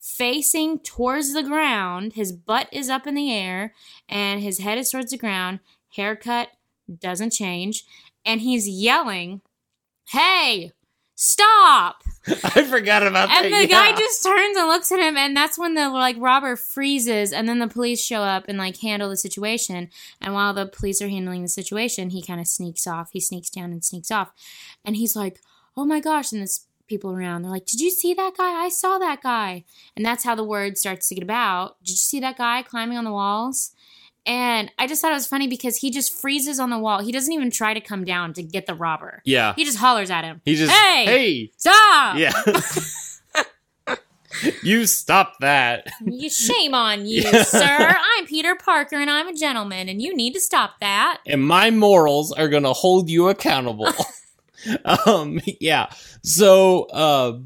facing 0.00 0.78
towards 0.80 1.32
the 1.32 1.42
ground. 1.42 2.12
His 2.12 2.32
butt 2.32 2.68
is 2.72 2.90
up 2.90 3.06
in 3.06 3.14
the 3.14 3.32
air 3.32 3.72
and 4.08 4.42
his 4.42 4.58
head 4.58 4.78
is 4.78 4.90
towards 4.90 5.12
the 5.12 5.16
ground. 5.16 5.60
Haircut 5.94 6.48
doesn't 7.00 7.30
change. 7.30 7.84
And 8.24 8.40
he's 8.40 8.68
yelling, 8.68 9.42
Hey, 10.08 10.72
stop! 11.14 12.02
i 12.26 12.64
forgot 12.64 13.06
about 13.06 13.28
that 13.28 13.44
And 13.44 13.54
the 13.54 13.66
guy 13.66 13.94
just 13.94 14.22
turns 14.22 14.56
and 14.56 14.66
looks 14.66 14.90
at 14.90 14.98
him, 14.98 15.16
and 15.16 15.36
that's 15.36 15.58
when 15.58 15.74
the 15.74 15.90
like 15.90 16.16
robber 16.18 16.56
freezes, 16.56 17.32
and 17.32 17.48
then 17.48 17.58
the 17.58 17.68
police 17.68 18.02
show 18.02 18.22
up 18.22 18.44
and 18.48 18.56
like 18.56 18.78
handle 18.78 19.10
the 19.10 19.16
situation. 19.16 19.90
And 20.20 20.32
while 20.32 20.54
the 20.54 20.66
police 20.66 21.02
are 21.02 21.08
handling 21.08 21.42
the 21.42 21.48
situation, 21.48 22.10
he 22.10 22.22
kind 22.22 22.40
of 22.40 22.46
sneaks 22.46 22.86
off. 22.86 23.10
He 23.12 23.20
sneaks 23.20 23.50
down 23.50 23.72
and 23.72 23.84
sneaks 23.84 24.10
off, 24.10 24.32
and 24.84 24.96
he's 24.96 25.14
like, 25.14 25.40
"Oh 25.76 25.84
my 25.84 26.00
gosh!" 26.00 26.32
And 26.32 26.40
there's 26.40 26.66
people 26.86 27.12
around. 27.12 27.42
They're 27.42 27.50
like, 27.50 27.66
"Did 27.66 27.80
you 27.80 27.90
see 27.90 28.14
that 28.14 28.36
guy? 28.38 28.64
I 28.64 28.70
saw 28.70 28.98
that 28.98 29.22
guy." 29.22 29.64
And 29.94 30.04
that's 30.04 30.24
how 30.24 30.34
the 30.34 30.44
word 30.44 30.78
starts 30.78 31.08
to 31.08 31.14
get 31.14 31.24
about. 31.24 31.78
Did 31.80 31.90
you 31.90 31.96
see 31.96 32.20
that 32.20 32.38
guy 32.38 32.62
climbing 32.62 32.96
on 32.96 33.04
the 33.04 33.12
walls? 33.12 33.72
And 34.26 34.70
I 34.78 34.86
just 34.86 35.02
thought 35.02 35.10
it 35.10 35.14
was 35.16 35.26
funny 35.26 35.48
because 35.48 35.76
he 35.76 35.90
just 35.90 36.14
freezes 36.18 36.58
on 36.58 36.70
the 36.70 36.78
wall. 36.78 37.00
He 37.02 37.12
doesn't 37.12 37.32
even 37.32 37.50
try 37.50 37.74
to 37.74 37.80
come 37.80 38.04
down 38.04 38.32
to 38.34 38.42
get 38.42 38.66
the 38.66 38.74
robber. 38.74 39.20
yeah 39.24 39.52
He 39.54 39.64
just 39.64 39.76
hollers 39.78 40.10
at 40.10 40.24
him. 40.24 40.40
he 40.44 40.54
just 40.56 40.72
Hey! 40.72 41.04
hey 41.04 41.50
Stop! 41.58 42.16
yeah 42.18 42.32
you 44.62 44.84
stop 44.86 45.34
that 45.40 45.86
You 46.04 46.28
shame 46.28 46.74
on 46.74 47.06
you, 47.06 47.22
Yeah. 47.24 47.42
sir. 47.44 47.96
I'm 48.18 48.26
Peter 48.26 48.54
Parker 48.56 48.96
and 48.96 49.10
I'm 49.10 49.28
a 49.28 49.34
gentleman 49.34 49.88
and 49.88 50.00
you 50.02 50.14
need 50.16 50.32
to 50.34 50.40
stop 50.40 50.80
that. 50.80 51.20
and 51.26 51.42
my 51.46 51.70
morals 51.70 52.32
are 52.32 52.48
gonna 52.48 52.72
hold 52.72 53.08
you 53.10 53.28
accountable. 53.28 53.88
um, 55.06 55.40
yeah. 55.60 55.90
So, 56.22 56.84
uh, 56.84 57.38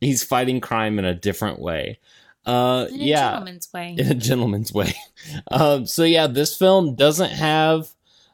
he's 0.00 0.24
fighting 0.24 0.60
crime 0.60 0.98
in 0.98 1.04
a 1.04 1.14
different 1.14 1.58
way. 1.60 1.98
Uh, 2.44 2.86
In 2.90 3.00
a 3.00 3.04
yeah, 3.04 3.30
gentleman's 3.30 3.68
way. 3.72 3.94
in 3.98 4.06
a 4.10 4.14
gentleman's 4.14 4.72
way. 4.72 4.94
Um, 5.50 5.86
so 5.86 6.02
yeah, 6.02 6.26
this 6.26 6.56
film 6.56 6.96
doesn't 6.96 7.30
have, 7.30 7.90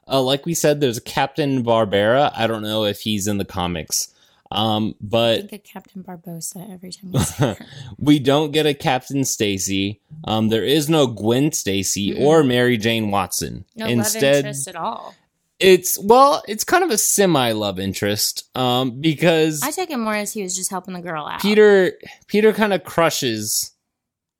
uh, 0.07 0.19
like 0.21 0.45
we 0.47 0.55
said, 0.55 0.81
there's 0.81 0.97
a 0.97 1.01
Captain 1.01 1.63
Barbera. 1.63 2.31
I 2.35 2.47
don't 2.47 2.63
know 2.63 2.85
if 2.85 3.01
he's 3.01 3.27
in 3.27 3.37
the 3.37 3.45
comics. 3.45 4.11
Um, 4.51 4.95
I 4.95 4.97
but 4.99 5.37
think 5.49 5.53
of 5.53 5.63
Captain 5.63 6.03
Barbosa 6.03 6.73
every 6.73 6.91
time 6.91 7.11
you 7.13 7.19
say 7.19 7.35
that. 7.59 7.67
we 7.99 8.17
don't 8.17 8.49
get 8.51 8.65
a 8.65 8.73
Captain 8.73 9.23
Stacy. 9.23 10.01
Um, 10.23 10.49
there 10.49 10.63
is 10.63 10.89
no 10.89 11.05
Gwen 11.05 11.51
Stacy 11.51 12.13
Mm-mm. 12.15 12.21
or 12.25 12.43
Mary 12.43 12.75
Jane 12.77 13.11
Watson. 13.11 13.65
No 13.75 13.85
love 13.85 14.15
interest 14.15 14.67
at 14.67 14.75
all. 14.75 15.13
it's 15.59 15.99
well, 15.99 16.41
it's 16.47 16.63
kind 16.63 16.83
of 16.83 16.89
a 16.89 16.97
semi 16.97 17.51
love 17.51 17.79
interest. 17.79 18.49
Um, 18.57 18.99
because 18.99 19.61
I 19.61 19.69
take 19.69 19.91
it 19.91 19.97
more 19.97 20.15
as 20.15 20.33
he 20.33 20.41
was 20.41 20.55
just 20.55 20.71
helping 20.71 20.95
the 20.95 21.01
girl 21.01 21.27
out. 21.27 21.39
Peter 21.41 21.93
Peter 22.25 22.51
kind 22.51 22.73
of 22.73 22.83
crushes 22.83 23.73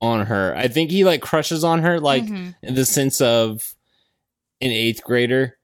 on 0.00 0.26
her. 0.26 0.54
I 0.56 0.68
think 0.68 0.90
he 0.90 1.04
like 1.04 1.20
crushes 1.22 1.62
on 1.64 1.82
her 1.82 2.00
like 2.00 2.24
Mhm. 2.24 2.54
in 2.62 2.74
the 2.74 2.84
sense 2.84 3.20
of 3.20 3.74
an 4.62 4.70
eighth 4.70 5.02
grader 5.04 5.58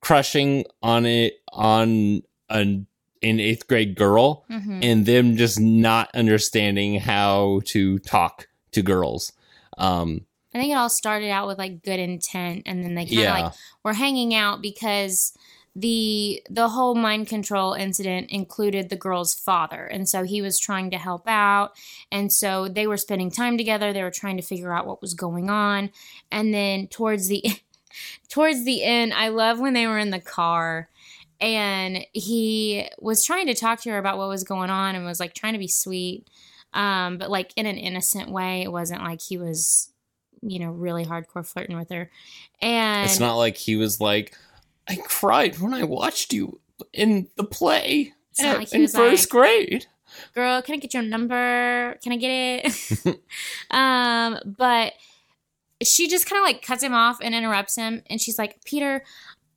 crushing 0.00 0.64
on 0.82 1.06
it 1.06 1.34
on 1.52 2.22
an 2.48 2.86
an 3.22 3.40
eighth 3.40 3.66
grade 3.66 3.96
girl 3.96 4.44
Mhm. 4.50 4.84
and 4.84 5.06
them 5.06 5.36
just 5.36 5.58
not 5.58 6.10
understanding 6.14 7.00
how 7.00 7.60
to 7.64 7.98
talk 8.00 8.46
to 8.72 8.82
girls. 8.82 9.32
Um, 9.78 10.26
I 10.54 10.58
think 10.60 10.70
it 10.70 10.74
all 10.76 10.90
started 10.90 11.30
out 11.30 11.46
with 11.48 11.58
like 11.58 11.82
good 11.82 11.98
intent 11.98 12.62
and 12.66 12.84
then 12.84 12.94
they 12.94 13.04
kind 13.04 13.18
of 13.18 13.24
yeah, 13.24 13.42
like 13.44 13.52
were 13.82 13.94
hanging 13.94 14.34
out 14.34 14.62
because 14.62 15.32
the 15.78 16.42
the 16.48 16.70
whole 16.70 16.94
mind 16.94 17.28
control 17.28 17.74
incident 17.74 18.30
included 18.30 18.88
the 18.88 18.96
girl's 18.96 19.34
father. 19.34 19.84
And 19.84 20.08
so 20.08 20.22
he 20.22 20.40
was 20.40 20.58
trying 20.58 20.90
to 20.92 20.98
help 20.98 21.28
out. 21.28 21.76
And 22.10 22.32
so 22.32 22.66
they 22.66 22.86
were 22.86 22.96
spending 22.96 23.30
time 23.30 23.58
together. 23.58 23.92
They 23.92 24.02
were 24.02 24.10
trying 24.10 24.38
to 24.38 24.42
figure 24.42 24.72
out 24.72 24.86
what 24.86 25.02
was 25.02 25.12
going 25.12 25.50
on. 25.50 25.90
And 26.32 26.54
then 26.54 26.88
towards 26.88 27.28
the 27.28 27.44
towards 28.28 28.64
the 28.64 28.84
end 28.84 29.14
i 29.14 29.28
love 29.28 29.58
when 29.58 29.72
they 29.72 29.86
were 29.86 29.96
in 29.96 30.10
the 30.10 30.20
car 30.20 30.90
and 31.40 32.06
he 32.12 32.88
was 32.98 33.24
trying 33.24 33.46
to 33.46 33.54
talk 33.54 33.80
to 33.82 33.90
her 33.90 33.98
about 33.98 34.18
what 34.18 34.28
was 34.28 34.44
going 34.44 34.70
on 34.70 34.94
and 34.94 35.04
was 35.04 35.20
like 35.20 35.34
trying 35.34 35.52
to 35.52 35.58
be 35.58 35.68
sweet. 35.68 36.26
Um 36.72 37.18
but 37.18 37.30
like 37.30 37.52
in 37.56 37.66
an 37.66 37.76
innocent 37.76 38.30
way. 38.30 38.62
It 38.62 38.72
wasn't 38.72 39.02
like 39.02 39.20
he 39.20 39.38
was 39.38 39.90
you 40.42 40.58
know 40.58 40.70
really 40.70 41.04
hardcore 41.04 41.46
flirting 41.46 41.76
with 41.76 41.90
her. 41.90 42.10
And 42.60 43.08
it's 43.08 43.20
not 43.20 43.36
like 43.36 43.56
he 43.56 43.76
was 43.76 44.00
like, 44.00 44.36
I 44.88 44.96
cried 44.96 45.58
when 45.58 45.74
I 45.74 45.84
watched 45.84 46.32
you 46.32 46.60
in 46.92 47.28
the 47.36 47.44
play 47.44 48.12
at- 48.38 48.58
like 48.58 48.72
in 48.72 48.86
first 48.88 49.24
like- 49.24 49.30
grade. 49.30 49.86
girl 50.34 50.62
can 50.62 50.74
i 50.74 50.78
get 50.78 50.94
your 50.94 51.02
number? 51.02 51.96
Can 52.02 52.12
i 52.12 52.16
get 52.16 52.30
it? 52.64 53.18
Um 53.70 54.38
but 54.58 54.92
she 55.82 56.08
just 56.08 56.28
kind 56.28 56.38
of 56.40 56.44
like 56.44 56.62
cuts 56.62 56.82
him 56.82 56.94
off 56.94 57.18
and 57.20 57.34
interrupts 57.34 57.76
him 57.76 58.02
and 58.08 58.20
she's 58.20 58.38
like 58.38 58.62
peter 58.64 59.02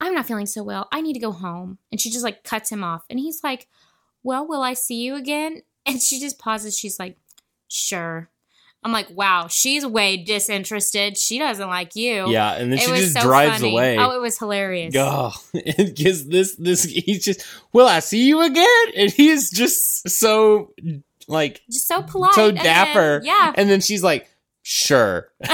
i'm 0.02 0.14
not 0.14 0.26
feeling 0.26 0.46
so 0.46 0.64
well. 0.64 0.88
I 0.92 1.02
need 1.02 1.14
to 1.14 1.20
go 1.20 1.32
home. 1.32 1.78
And 1.92 2.00
she 2.02 2.10
just 2.10 2.24
like 2.24 2.44
cuts 2.44 2.72
him 2.72 2.84
off 2.84 3.04
and 3.10 3.20
he's 3.20 3.44
like 3.44 3.68
well 4.24 4.48
will 4.48 4.62
i 4.62 4.74
see 4.74 5.02
you 5.02 5.16
again? 5.16 5.62
And 5.86 6.02
she 6.02 6.20
just 6.20 6.38
pauses. 6.38 6.78
She's 6.78 7.00
like 7.00 7.18
sure 7.68 8.30
I'm 8.84 8.94
like, 8.94 9.10
wow, 9.10 9.48
she's 9.50 9.86
way 9.86 10.16
disinterested. 10.18 11.18
She 11.18 11.38
doesn't 11.38 11.68
like 11.68 11.96
you. 11.98 12.30
Yeah, 12.30 12.54
and 12.54 12.72
then 12.72 12.80
It 12.80 12.84
she 12.84 12.96
just 12.96 13.14
so 13.14 13.22
drives 13.22 13.60
funny. 13.60 13.72
away. 13.74 13.98
Oh, 13.98 14.12
it 14.12 14.22
was 14.22 14.38
hilarious. 14.40 14.96
Oh, 14.98 15.34
because 15.54 16.28
this 16.30 16.56
this 16.56 16.84
he's 16.84 17.24
just 17.26 17.46
will 17.74 17.88
I 17.88 18.00
see 18.00 18.26
you 18.28 18.42
again? 18.42 18.86
And 18.96 19.12
he's 19.12 19.52
just 19.52 20.08
so 20.10 20.74
like 21.28 21.62
Just 21.70 21.88
so 21.90 22.02
polite. 22.04 22.34
so 22.36 22.48
and 22.50 22.58
then- 22.58 22.64
dapper. 22.64 23.22
yeah. 23.24 23.52
And 23.56 23.70
then 23.70 23.82
she's 23.82 24.02
like, 24.02 24.30
sure. 24.64 25.30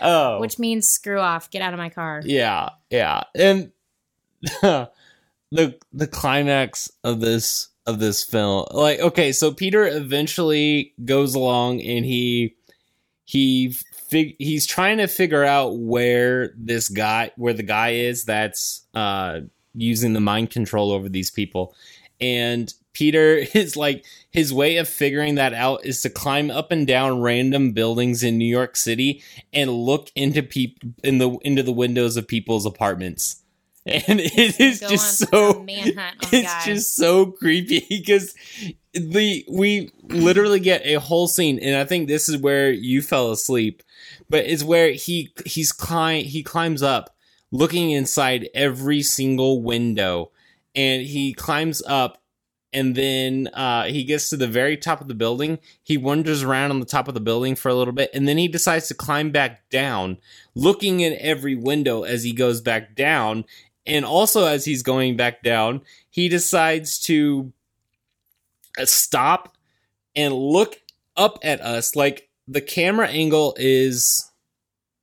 oh. 0.00 0.40
Which 0.40 0.58
means 0.58 0.88
screw 0.88 1.20
off. 1.20 1.50
Get 1.50 1.62
out 1.62 1.72
of 1.72 1.78
my 1.78 1.88
car. 1.90 2.20
yeah, 2.24 2.70
yeah. 2.90 3.22
And 3.34 3.70
the 4.62 4.90
the 5.92 6.06
climax 6.06 6.90
of 7.02 7.20
this 7.20 7.68
of 7.86 7.98
this 7.98 8.22
film. 8.22 8.66
Like, 8.70 9.00
okay, 9.00 9.32
so 9.32 9.52
Peter 9.52 9.86
eventually 9.86 10.94
goes 11.04 11.34
along 11.34 11.80
and 11.82 12.04
he 12.04 12.56
he 13.24 13.74
fig- 14.08 14.36
he's 14.38 14.66
trying 14.66 14.98
to 14.98 15.06
figure 15.06 15.44
out 15.44 15.78
where 15.78 16.52
this 16.56 16.88
guy 16.88 17.30
where 17.36 17.54
the 17.54 17.62
guy 17.62 17.90
is 17.90 18.24
that's 18.24 18.86
uh 18.94 19.40
using 19.74 20.12
the 20.12 20.20
mind 20.20 20.50
control 20.50 20.92
over 20.92 21.08
these 21.08 21.30
people. 21.30 21.74
And 22.20 22.72
Peter 22.92 23.36
is 23.54 23.76
like 23.76 24.04
his 24.30 24.52
way 24.52 24.76
of 24.76 24.88
figuring 24.88 25.34
that 25.34 25.52
out 25.52 25.84
is 25.84 26.00
to 26.02 26.10
climb 26.10 26.50
up 26.50 26.72
and 26.72 26.86
down 26.86 27.20
random 27.20 27.72
buildings 27.72 28.22
in 28.22 28.38
New 28.38 28.44
York 28.44 28.76
City 28.76 29.22
and 29.52 29.70
look 29.70 30.10
into 30.14 30.42
people 30.42 30.90
in 31.02 31.18
the 31.18 31.30
into 31.42 31.62
the 31.62 31.72
windows 31.72 32.16
of 32.16 32.26
people's 32.26 32.64
apartments. 32.64 33.42
And 34.08 34.18
it 34.18 34.60
is 34.60 34.80
Go 34.80 34.88
just 34.88 35.18
so 35.18 35.50
a 35.50 35.62
manhunt 35.62 36.24
on 36.24 36.30
the 36.30 36.38
it's 36.38 36.64
just 36.64 36.96
so 36.96 37.26
creepy 37.26 37.84
because 37.90 38.34
the 38.94 39.44
we 39.50 39.90
literally 40.04 40.60
get 40.60 40.86
a 40.86 40.94
whole 40.94 41.26
scene 41.26 41.58
and 41.58 41.76
i 41.76 41.84
think 41.84 42.06
this 42.06 42.28
is 42.28 42.36
where 42.36 42.70
you 42.70 43.02
fell 43.02 43.32
asleep 43.32 43.82
but 44.30 44.46
it's 44.46 44.62
where 44.62 44.92
he 44.92 45.34
he's 45.44 45.72
climb 45.72 46.24
he 46.24 46.42
climbs 46.42 46.82
up 46.82 47.14
looking 47.50 47.90
inside 47.90 48.48
every 48.54 49.02
single 49.02 49.60
window 49.60 50.30
and 50.74 51.02
he 51.02 51.34
climbs 51.34 51.82
up 51.86 52.22
and 52.74 52.96
then 52.96 53.48
uh, 53.54 53.84
he 53.84 54.02
gets 54.02 54.28
to 54.30 54.36
the 54.36 54.48
very 54.48 54.76
top 54.76 55.00
of 55.00 55.06
the 55.06 55.14
building. 55.14 55.60
He 55.84 55.96
wanders 55.96 56.42
around 56.42 56.72
on 56.72 56.80
the 56.80 56.86
top 56.86 57.06
of 57.06 57.14
the 57.14 57.20
building 57.20 57.54
for 57.54 57.68
a 57.68 57.74
little 57.74 57.94
bit, 57.94 58.10
and 58.12 58.26
then 58.26 58.36
he 58.36 58.48
decides 58.48 58.88
to 58.88 58.94
climb 58.94 59.30
back 59.30 59.70
down, 59.70 60.18
looking 60.56 60.98
in 60.98 61.16
every 61.20 61.54
window 61.54 62.02
as 62.02 62.24
he 62.24 62.32
goes 62.32 62.60
back 62.60 62.96
down. 62.96 63.44
And 63.86 64.04
also, 64.04 64.46
as 64.46 64.64
he's 64.64 64.82
going 64.82 65.16
back 65.16 65.42
down, 65.42 65.82
he 66.10 66.28
decides 66.28 66.98
to 67.00 67.52
uh, 68.78 68.84
stop 68.86 69.56
and 70.16 70.32
look 70.32 70.80
up 71.16 71.38
at 71.42 71.60
us. 71.60 71.94
Like 71.94 72.28
the 72.48 72.60
camera 72.60 73.08
angle 73.08 73.54
is 73.58 74.30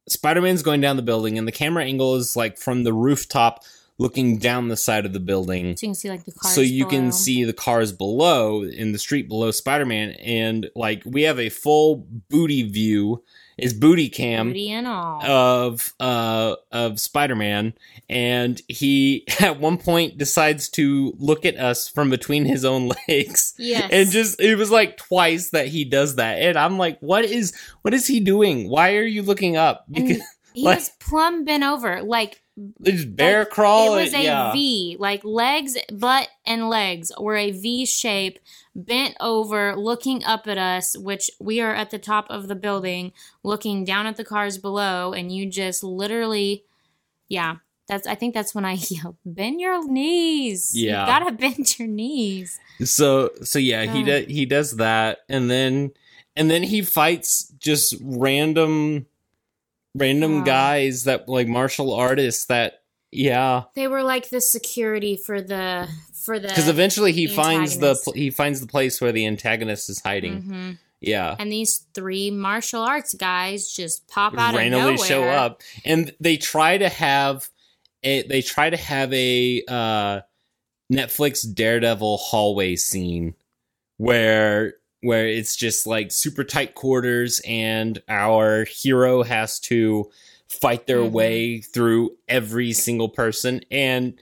Spider 0.09 0.41
Man's 0.41 0.63
going 0.63 0.81
down 0.81 0.95
the 0.95 1.01
building, 1.03 1.37
and 1.37 1.47
the 1.47 1.51
camera 1.51 1.83
angle 1.83 2.15
is 2.15 2.35
like 2.35 2.57
from 2.57 2.83
the 2.83 2.93
rooftop 2.93 3.63
looking 3.97 4.39
down 4.39 4.67
the 4.67 4.77
side 4.77 5.05
of 5.05 5.13
the 5.13 5.19
building 5.19 5.77
So 5.77 5.85
you 5.85 5.89
can 5.89 5.95
see 5.95 6.09
like 6.09 6.25
the 6.25 6.31
cars. 6.31 6.55
so 6.55 6.61
you 6.61 6.85
below. 6.85 6.89
can 6.89 7.11
see 7.11 7.43
the 7.43 7.53
cars 7.53 7.91
below 7.91 8.63
in 8.63 8.93
the 8.93 8.97
street 8.97 9.27
below 9.27 9.51
spider-man 9.51 10.11
and 10.13 10.71
like 10.75 11.03
we 11.05 11.21
have 11.21 11.39
a 11.39 11.49
full 11.49 11.97
booty 12.29 12.63
view 12.63 13.23
is 13.61 13.73
booty 13.73 14.09
cam 14.09 14.49
Booty 14.49 14.73
of 14.85 15.93
uh 15.99 16.55
of 16.71 16.99
spider-man. 16.99 17.73
And 18.09 18.61
he 18.67 19.25
at 19.39 19.59
one 19.59 19.77
point 19.77 20.17
decides 20.17 20.69
to 20.69 21.13
look 21.17 21.45
at 21.45 21.57
us 21.57 21.87
from 21.87 22.09
between 22.09 22.45
his 22.45 22.65
own 22.65 22.91
legs. 23.07 23.53
Yes. 23.57 23.89
and 23.91 24.09
just 24.09 24.39
it 24.39 24.55
was 24.55 24.71
like 24.71 24.97
twice 24.97 25.51
that 25.51 25.67
he 25.67 25.85
does 25.85 26.15
that. 26.15 26.41
And 26.41 26.57
i'm 26.57 26.77
like 26.77 26.99
what 26.99 27.25
is 27.25 27.53
what 27.83 27.93
is 27.93 28.07
he 28.07 28.19
doing? 28.19 28.69
Why 28.69 28.95
are 28.95 29.03
you 29.03 29.21
looking 29.21 29.55
up? 29.57 29.85
And 29.93 30.07
because 30.07 30.23
he 30.53 30.63
like- 30.63 30.79
was 30.79 30.89
plumb 30.99 31.45
bent 31.45 31.63
over, 31.63 32.01
like 32.03 32.41
there's 32.79 33.05
bear 33.05 33.39
like, 33.39 33.49
crawl 33.49 33.97
It 33.97 34.03
was 34.03 34.13
a 34.13 34.23
yeah. 34.23 34.51
V, 34.51 34.97
like 34.99 35.23
legs, 35.23 35.77
butt, 35.91 36.27
and 36.45 36.69
legs 36.69 37.11
were 37.17 37.37
a 37.37 37.51
V 37.51 37.85
shape, 37.85 38.39
bent 38.75 39.15
over, 39.19 39.75
looking 39.75 40.23
up 40.23 40.47
at 40.47 40.57
us, 40.57 40.97
which 40.97 41.29
we 41.39 41.61
are 41.61 41.73
at 41.73 41.89
the 41.89 41.99
top 41.99 42.27
of 42.29 42.47
the 42.47 42.55
building, 42.55 43.11
looking 43.43 43.83
down 43.83 44.05
at 44.05 44.17
the 44.17 44.23
cars 44.23 44.57
below, 44.57 45.13
and 45.13 45.31
you 45.31 45.45
just 45.45 45.83
literally, 45.83 46.63
yeah. 47.27 47.57
That's. 47.87 48.07
I 48.07 48.15
think 48.15 48.33
that's 48.33 48.55
when 48.55 48.63
I 48.63 48.73
yelled, 48.89 49.17
"Bend 49.25 49.59
your 49.59 49.85
knees! 49.85 50.71
Yeah. 50.73 51.01
you 51.01 51.07
gotta 51.07 51.31
bend 51.31 51.77
your 51.77 51.87
knees." 51.87 52.59
So 52.83 53.31
so 53.43 53.59
yeah, 53.59 53.85
he 53.91 54.03
does 54.03 54.25
he 54.27 54.45
does 54.45 54.77
that, 54.77 55.19
and 55.27 55.49
then 55.49 55.91
and 56.35 56.49
then 56.49 56.63
he 56.63 56.81
fights 56.81 57.51
just 57.59 57.95
random 58.01 59.07
random 59.93 60.43
guys 60.43 61.03
that 61.03 61.27
like 61.27 61.47
martial 61.47 61.93
artists 61.93 62.45
that 62.45 62.80
yeah. 63.11 63.63
They 63.75 63.87
were 63.87 64.03
like 64.03 64.29
the 64.29 64.41
security 64.41 65.17
for 65.17 65.41
the 65.41 65.87
for 66.13 66.39
the 66.39 66.47
because 66.47 66.67
eventually 66.67 67.11
he 67.11 67.27
the 67.27 67.33
finds 67.33 67.77
the 67.77 67.95
he 68.15 68.29
finds 68.29 68.61
the 68.61 68.67
place 68.67 69.01
where 69.01 69.11
the 69.11 69.25
antagonist 69.25 69.89
is 69.89 69.99
hiding. 70.01 70.41
Mhm. 70.43 70.77
yeah. 70.99 71.35
And 71.37 71.51
these 71.51 71.85
three 71.93 72.31
martial 72.31 72.81
arts 72.81 73.13
guys 73.13 73.71
just 73.71 74.07
pop 74.07 74.37
out 74.37 74.55
randomly 74.55 74.93
of 74.93 74.95
nowhere. 74.95 75.07
show 75.07 75.23
up. 75.23 75.61
And 75.83 76.13
they 76.19 76.37
try 76.37 76.77
to 76.77 76.89
have 76.89 77.49
a 78.03 78.23
they 78.27 78.41
try 78.41 78.69
to 78.69 78.77
have 78.77 79.11
a 79.13 79.63
uh 79.67 80.21
netflix 80.91 81.45
daredevil 81.53 82.17
hallway 82.17 82.75
scene 82.75 83.33
where 83.97 84.73
where 85.01 85.27
it's 85.27 85.55
just 85.55 85.87
like 85.87 86.11
super 86.11 86.43
tight 86.43 86.75
quarters 86.75 87.41
and 87.45 88.01
our 88.07 88.65
hero 88.65 89.23
has 89.23 89.59
to 89.59 90.09
fight 90.59 90.85
their 90.87 90.99
Mhm. 91.01 91.11
way 91.11 91.61
through 91.61 92.17
every 92.27 92.73
single 92.73 93.07
person 93.09 93.61
and 93.71 94.13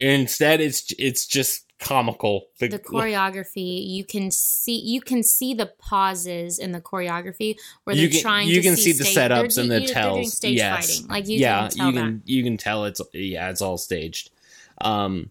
instead 0.00 0.60
it's 0.60 0.92
it's 0.98 1.26
just 1.26 1.66
comical 1.78 2.46
the 2.58 2.68
choreography 2.78 3.86
you 3.86 4.04
can 4.04 4.30
see 4.30 4.78
you 4.78 5.00
can 5.00 5.22
see 5.22 5.54
the 5.54 5.66
pauses 5.66 6.58
in 6.58 6.72
the 6.72 6.80
choreography 6.80 7.56
where 7.84 7.94
they're 7.96 8.08
can- 8.08 8.20
trying 8.20 8.48
you 8.48 8.56
to 8.56 8.62
can 8.62 8.76
see, 8.76 8.92
see 8.92 8.98
the 8.98 9.04
setups 9.04 9.56
and 9.58 9.70
the 9.70 9.86
tells. 9.86 10.34
stage 10.34 10.56
Yes. 10.56 10.86
fighting 10.98 11.08
like 11.08 11.28
you 11.28 11.38
yeah 11.38 11.68
can 11.68 11.76
tell 11.76 11.86
you 11.88 11.92
that 11.92 12.00
can 12.00 12.22
you 12.26 12.42
can 12.42 12.56
tell 12.56 12.84
it's 12.86 13.00
yeah 13.12 13.50
it's 13.50 13.62
all 13.62 13.78
staged 13.78 14.30
um 14.82 15.30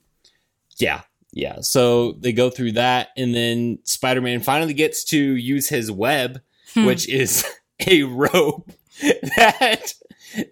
yeah 0.77 1.01
yeah 1.34 1.57
so 1.61 2.13
they 2.13 2.32
go 2.34 2.49
through 2.49 2.71
that 2.73 3.09
and 3.17 3.34
then 3.36 3.80
spider-man 3.84 4.39
finally 4.41 4.73
gets 4.73 5.03
to 5.05 5.17
use 5.17 5.69
his 5.69 5.91
web 5.91 6.41
Hmm. 6.73 6.86
which 6.86 7.07
is 7.09 7.43
a 7.88 8.03
rope 8.03 8.71
that 9.01 9.93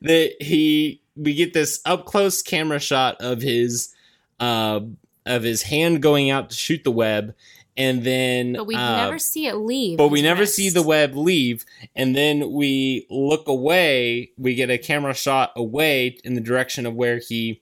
that 0.02 0.36
he 0.40 1.02
we 1.16 1.34
get 1.34 1.54
this 1.54 1.80
up 1.86 2.06
close 2.06 2.42
camera 2.42 2.80
shot 2.80 3.18
of 3.20 3.42
his 3.42 3.94
uh 4.40 4.80
of 5.26 5.44
his 5.44 5.64
hand 5.64 6.02
going 6.02 6.30
out 6.30 6.50
to 6.50 6.56
shoot 6.56 6.84
the 6.84 6.92
web 6.92 7.34
and 7.76 8.04
then 8.04 8.54
but 8.54 8.66
we 8.66 8.76
uh, 8.76 8.96
never 9.06 9.20
see 9.20 9.46
it 9.48 9.56
leave 9.56 9.98
but 9.98 10.08
we 10.08 10.22
never 10.22 10.42
wrist. 10.42 10.56
see 10.56 10.70
the 10.70 10.82
web 10.84 11.16
leave 11.16 11.66
and 11.96 12.16
then 12.16 12.52
we 12.52 13.06
look 13.10 13.48
away 13.48 14.32
we 14.38 14.56
get 14.56 14.70
a 14.70 14.78
camera 14.78 15.14
shot 15.14 15.52
away 15.56 16.18
in 16.24 16.34
the 16.34 16.42
direction 16.42 16.86
of 16.86 16.94
where 16.96 17.20
he 17.20 17.62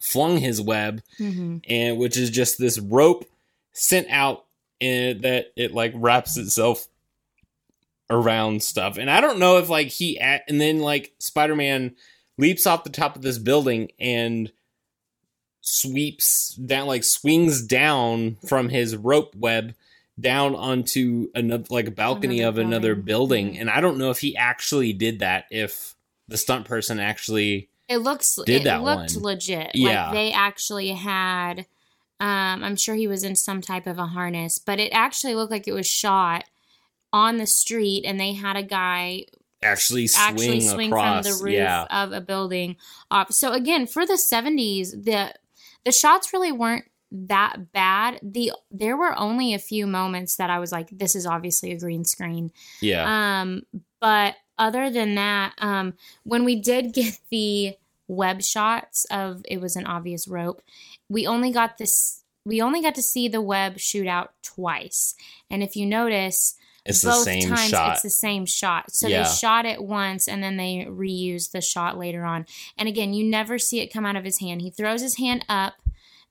flung 0.00 0.38
his 0.38 0.60
web 0.60 1.02
Mhm. 1.18 1.62
and 1.68 1.98
which 1.98 2.16
is 2.16 2.30
just 2.30 2.58
this 2.58 2.78
rope 2.78 3.24
sent 3.72 4.08
out 4.10 4.44
and 4.80 5.22
that 5.22 5.46
it 5.56 5.72
like 5.72 5.92
wraps 5.96 6.36
itself 6.36 6.86
around 8.10 8.62
stuff 8.62 8.98
and 8.98 9.10
i 9.10 9.20
don't 9.20 9.38
know 9.38 9.56
if 9.58 9.68
like 9.68 9.88
he 9.88 10.18
at 10.20 10.42
and 10.48 10.60
then 10.60 10.78
like 10.80 11.12
spider-man 11.18 11.94
leaps 12.36 12.66
off 12.66 12.84
the 12.84 12.90
top 12.90 13.16
of 13.16 13.22
this 13.22 13.38
building 13.38 13.90
and 13.98 14.52
sweeps 15.60 16.54
down 16.56 16.86
like 16.86 17.04
swings 17.04 17.62
down 17.62 18.36
from 18.46 18.68
his 18.68 18.94
rope 18.96 19.34
web 19.34 19.74
down 20.20 20.54
onto 20.54 21.28
another 21.34 21.64
like 21.70 21.86
a 21.86 21.90
balcony 21.90 22.40
Another 22.40 22.60
of 22.62 22.66
another 22.66 22.94
building. 22.94 23.46
building 23.46 23.54
Mhm. 23.56 23.60
and 23.62 23.70
i 23.70 23.80
don't 23.80 23.96
know 23.98 24.10
if 24.10 24.18
he 24.20 24.36
actually 24.36 24.92
did 24.92 25.20
that 25.20 25.46
if 25.50 25.94
the 26.28 26.36
stunt 26.36 26.66
person 26.66 27.00
actually 27.00 27.70
it 27.88 27.98
looks 27.98 28.38
Did 28.46 28.62
it 28.62 28.64
that 28.64 28.82
looked 28.82 29.14
one. 29.14 29.22
legit 29.22 29.70
Yeah. 29.74 30.04
like 30.06 30.12
they 30.14 30.32
actually 30.32 30.90
had 30.90 31.60
um 32.20 32.62
i'm 32.62 32.76
sure 32.76 32.94
he 32.94 33.08
was 33.08 33.24
in 33.24 33.34
some 33.34 33.62
type 33.62 33.86
of 33.86 33.98
a 33.98 34.06
harness 34.06 34.58
but 34.58 34.78
it 34.78 34.90
actually 34.92 35.34
looked 35.34 35.50
like 35.50 35.66
it 35.66 35.72
was 35.72 35.86
shot 35.86 36.44
on 37.14 37.36
the 37.36 37.46
street 37.46 38.04
and 38.04 38.18
they 38.18 38.32
had 38.32 38.56
a 38.56 38.62
guy 38.62 39.24
actually 39.62 40.08
swing 40.08 40.28
actually 40.28 40.60
swing 40.60 40.90
across 40.90 41.24
from 41.24 41.32
the 41.32 41.44
roof 41.44 41.54
yeah 41.54 41.86
of 41.88 42.12
a 42.12 42.20
building 42.20 42.76
off. 43.10 43.32
So 43.32 43.52
again, 43.52 43.86
for 43.86 44.04
the 44.04 44.20
70s, 44.20 45.04
the 45.04 45.32
the 45.84 45.92
shots 45.92 46.32
really 46.32 46.50
weren't 46.50 46.84
that 47.12 47.72
bad. 47.72 48.18
The 48.20 48.52
there 48.72 48.96
were 48.96 49.16
only 49.16 49.54
a 49.54 49.60
few 49.60 49.86
moments 49.86 50.36
that 50.36 50.50
I 50.50 50.58
was 50.58 50.72
like, 50.72 50.88
this 50.90 51.14
is 51.14 51.24
obviously 51.24 51.70
a 51.70 51.78
green 51.78 52.04
screen. 52.04 52.50
yeah 52.80 53.42
Um, 53.42 53.62
but 54.00 54.34
other 54.58 54.90
than 54.90 55.14
that, 55.14 55.52
um, 55.58 55.94
when 56.24 56.44
we 56.44 56.56
did 56.56 56.92
get 56.92 57.16
the 57.30 57.76
web 58.08 58.42
shots 58.42 59.06
of 59.10 59.42
it 59.48 59.60
was 59.60 59.76
an 59.76 59.86
obvious 59.86 60.26
rope, 60.26 60.62
we 61.08 61.28
only 61.28 61.52
got 61.52 61.78
this 61.78 62.24
we 62.44 62.60
only 62.60 62.82
got 62.82 62.96
to 62.96 63.02
see 63.02 63.28
the 63.28 63.40
web 63.40 63.78
shoot 63.78 64.08
out 64.08 64.32
twice. 64.42 65.14
And 65.48 65.62
if 65.62 65.76
you 65.76 65.86
notice, 65.86 66.56
It's 66.84 67.00
the 67.02 67.12
same 67.14 67.54
shot. 67.56 67.94
It's 67.94 68.02
the 68.02 68.10
same 68.10 68.44
shot. 68.46 68.92
So 68.92 69.08
Yeah. 69.08 69.22
they 69.22 69.28
shot 69.34 69.64
it 69.64 69.82
once 69.82 70.28
and 70.28 70.42
then 70.42 70.56
they 70.58 70.86
reused 70.88 71.52
the 71.52 71.60
shot 71.62 71.98
later 71.98 72.24
on. 72.24 72.46
And 72.76 72.88
again, 72.88 73.14
you 73.14 73.24
never 73.24 73.58
see 73.58 73.80
it 73.80 73.92
come 73.92 74.04
out 74.04 74.16
of 74.16 74.24
his 74.24 74.40
hand. 74.40 74.60
He 74.60 74.70
throws 74.70 75.00
his 75.00 75.16
hand 75.16 75.44
up, 75.48 75.74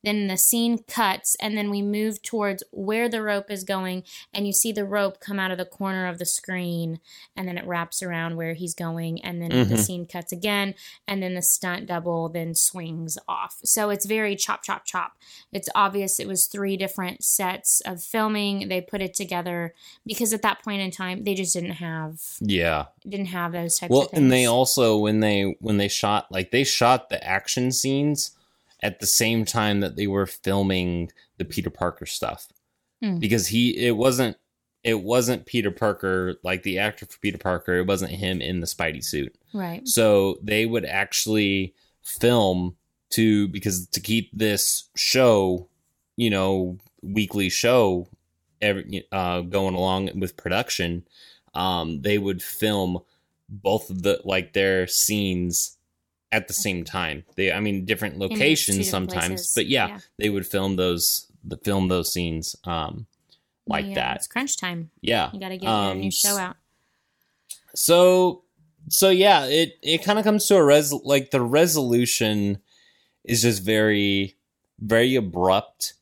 then 0.04 0.28
the 0.28 0.38
scene 0.38 0.80
cuts, 0.88 1.36
and 1.40 1.58
then 1.58 1.70
we 1.70 1.82
move 1.82 2.22
towards 2.22 2.64
where 2.72 3.08
the 3.08 3.22
rope 3.22 3.50
is 3.50 3.64
going, 3.64 4.04
and 4.34 4.46
you 4.46 4.54
see 4.54 4.72
the 4.72 4.86
rope 4.86 5.20
come 5.20 5.40
out 5.40 5.52
of 5.52 5.58
the 5.58 5.66
corner 5.66 6.08
of 6.08 6.20
the 6.20 6.26
screen, 6.26 7.00
and 7.36 7.48
then 7.48 7.58
it 7.58 7.66
wraps 7.66 8.04
around 8.04 8.36
where 8.36 8.54
he's 8.54 8.74
going, 8.74 9.24
and 9.24 9.42
then 9.42 9.50
the 9.50 9.76
Mhm. 9.76 9.80
scene 9.80 10.06
cuts 10.06 10.32
again, 10.32 10.76
and 11.08 11.24
then 11.24 11.36
the 11.36 11.42
stunt 11.42 11.88
double 11.88 12.30
then 12.30 12.54
swings 12.54 13.18
off. 13.28 13.60
So 13.64 13.90
it's 13.90 14.06
very 14.06 14.36
chop, 14.36 14.64
chop, 14.64 14.86
chop. 14.86 15.14
It's 15.52 15.70
obvious 15.74 16.20
it 16.20 16.28
was 16.28 16.48
three 16.48 16.76
different 16.76 17.24
sets 17.24 17.82
of 17.82 18.04
filming. 18.04 18.68
They 18.68 18.82
put 18.82 19.02
it 19.02 19.14
together 19.14 19.74
because 20.06 20.34
at 20.34 20.42
that 20.42 20.64
point 20.64 20.82
in 20.82 20.92
time 20.92 21.24
they 21.24 21.34
just 21.34 21.54
didn't 21.54 21.72
have 21.72 22.20
yeah. 22.40 22.86
didn't 23.08 23.28
have 23.28 23.52
those 23.52 23.80
types 23.80 23.92
Well, 23.92 24.10
and 24.14 24.32
they 24.32 24.46
also 24.46 24.98
when 24.98 25.22
they 25.22 25.56
when 25.60 25.78
they 25.78 25.88
shot 25.88 26.32
like 26.32 26.52
they 26.52 26.64
shot 26.64 27.10
the 27.10 27.24
action 27.26 27.72
scenes 27.72 28.32
at 28.84 29.00
the 29.00 29.08
same 29.08 29.46
time 29.46 29.80
that 29.80 29.96
they 29.96 30.06
were 30.06 30.28
filming 30.28 31.10
the 31.38 31.46
Peter 31.46 31.70
Parker 31.70 32.06
stuff. 32.06 32.48
Hmm. 33.02 33.18
Because 33.18 33.48
he 33.48 33.76
it 33.78 33.96
wasn't 33.96 34.38
it 34.84 35.02
wasn't 35.02 35.46
Peter 35.46 35.72
Parker 35.72 36.36
like 36.44 36.64
the 36.64 36.78
actor 36.78 37.06
for 37.06 37.18
Peter 37.20 37.38
Parker, 37.38 37.76
it 37.78 37.88
wasn't 37.88 38.12
him 38.12 38.42
in 38.42 38.60
the 38.60 38.68
Spidey 38.68 39.04
suit. 39.04 39.34
right. 39.54 39.88
So 39.88 40.38
they 40.44 40.66
would 40.66 40.86
actually 40.86 41.74
film 42.02 42.76
to 43.12 43.48
because 43.48 43.88
to 43.88 44.02
keep 44.02 44.30
this 44.34 44.90
show, 44.96 45.70
you 46.18 46.30
know, 46.30 46.78
weekly 47.02 47.50
show 47.50 48.10
every 48.62 49.08
uh 49.12 49.42
going 49.42 49.76
along 49.76 50.10
with 50.20 50.38
production, 50.38 51.08
um 51.54 52.02
they 52.02 52.18
would 52.18 52.44
film 52.44 53.00
both 53.48 53.90
of 53.90 54.04
the 54.04 54.20
like 54.26 54.52
their 54.52 54.88
scenes 54.88 55.78
at 56.34 56.48
the 56.50 56.54
same 56.54 56.84
time. 56.84 57.24
They 57.36 57.52
I 57.54 57.60
mean 57.62 57.86
different 57.86 58.18
locations 58.18 58.90
sometimes, 58.90 59.28
places. 59.28 59.54
but 59.56 59.68
yeah, 59.68 60.00
they 60.18 60.30
would 60.30 60.46
film 60.46 60.76
those 60.76 61.28
the 61.46 61.58
film 61.58 61.88
those 61.88 62.12
scenes 62.12 62.56
um 62.66 63.06
like 63.68 63.86
Yeah, 63.86 63.96
that. 63.96 64.18
It's 64.18 64.28
crunch 64.28 64.58
time. 64.58 64.90
Yeah. 65.02 65.30
You 65.34 65.40
got 65.40 65.50
to 65.50 65.58
get 65.58 65.64
your 65.64 65.72
Um, 65.92 66.00
new 66.02 66.12
show 66.12 66.36
out. 66.38 66.58
So 67.76 68.44
so 68.90 69.10
yeah, 69.10 69.46
it 69.46 69.78
it 69.82 70.04
kind 70.04 70.20
of 70.20 70.26
comes 70.26 70.46
to 70.48 70.56
a 70.56 70.64
res 70.64 70.92
like 70.92 71.32
the 71.32 71.42
resolution 71.42 72.58
is 73.24 73.42
just 73.42 73.64
very 73.64 74.36
very 74.80 75.16
abrupt. 75.16 75.94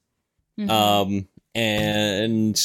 Mhm. 0.60 0.70
Um 0.70 1.28
and 1.54 2.60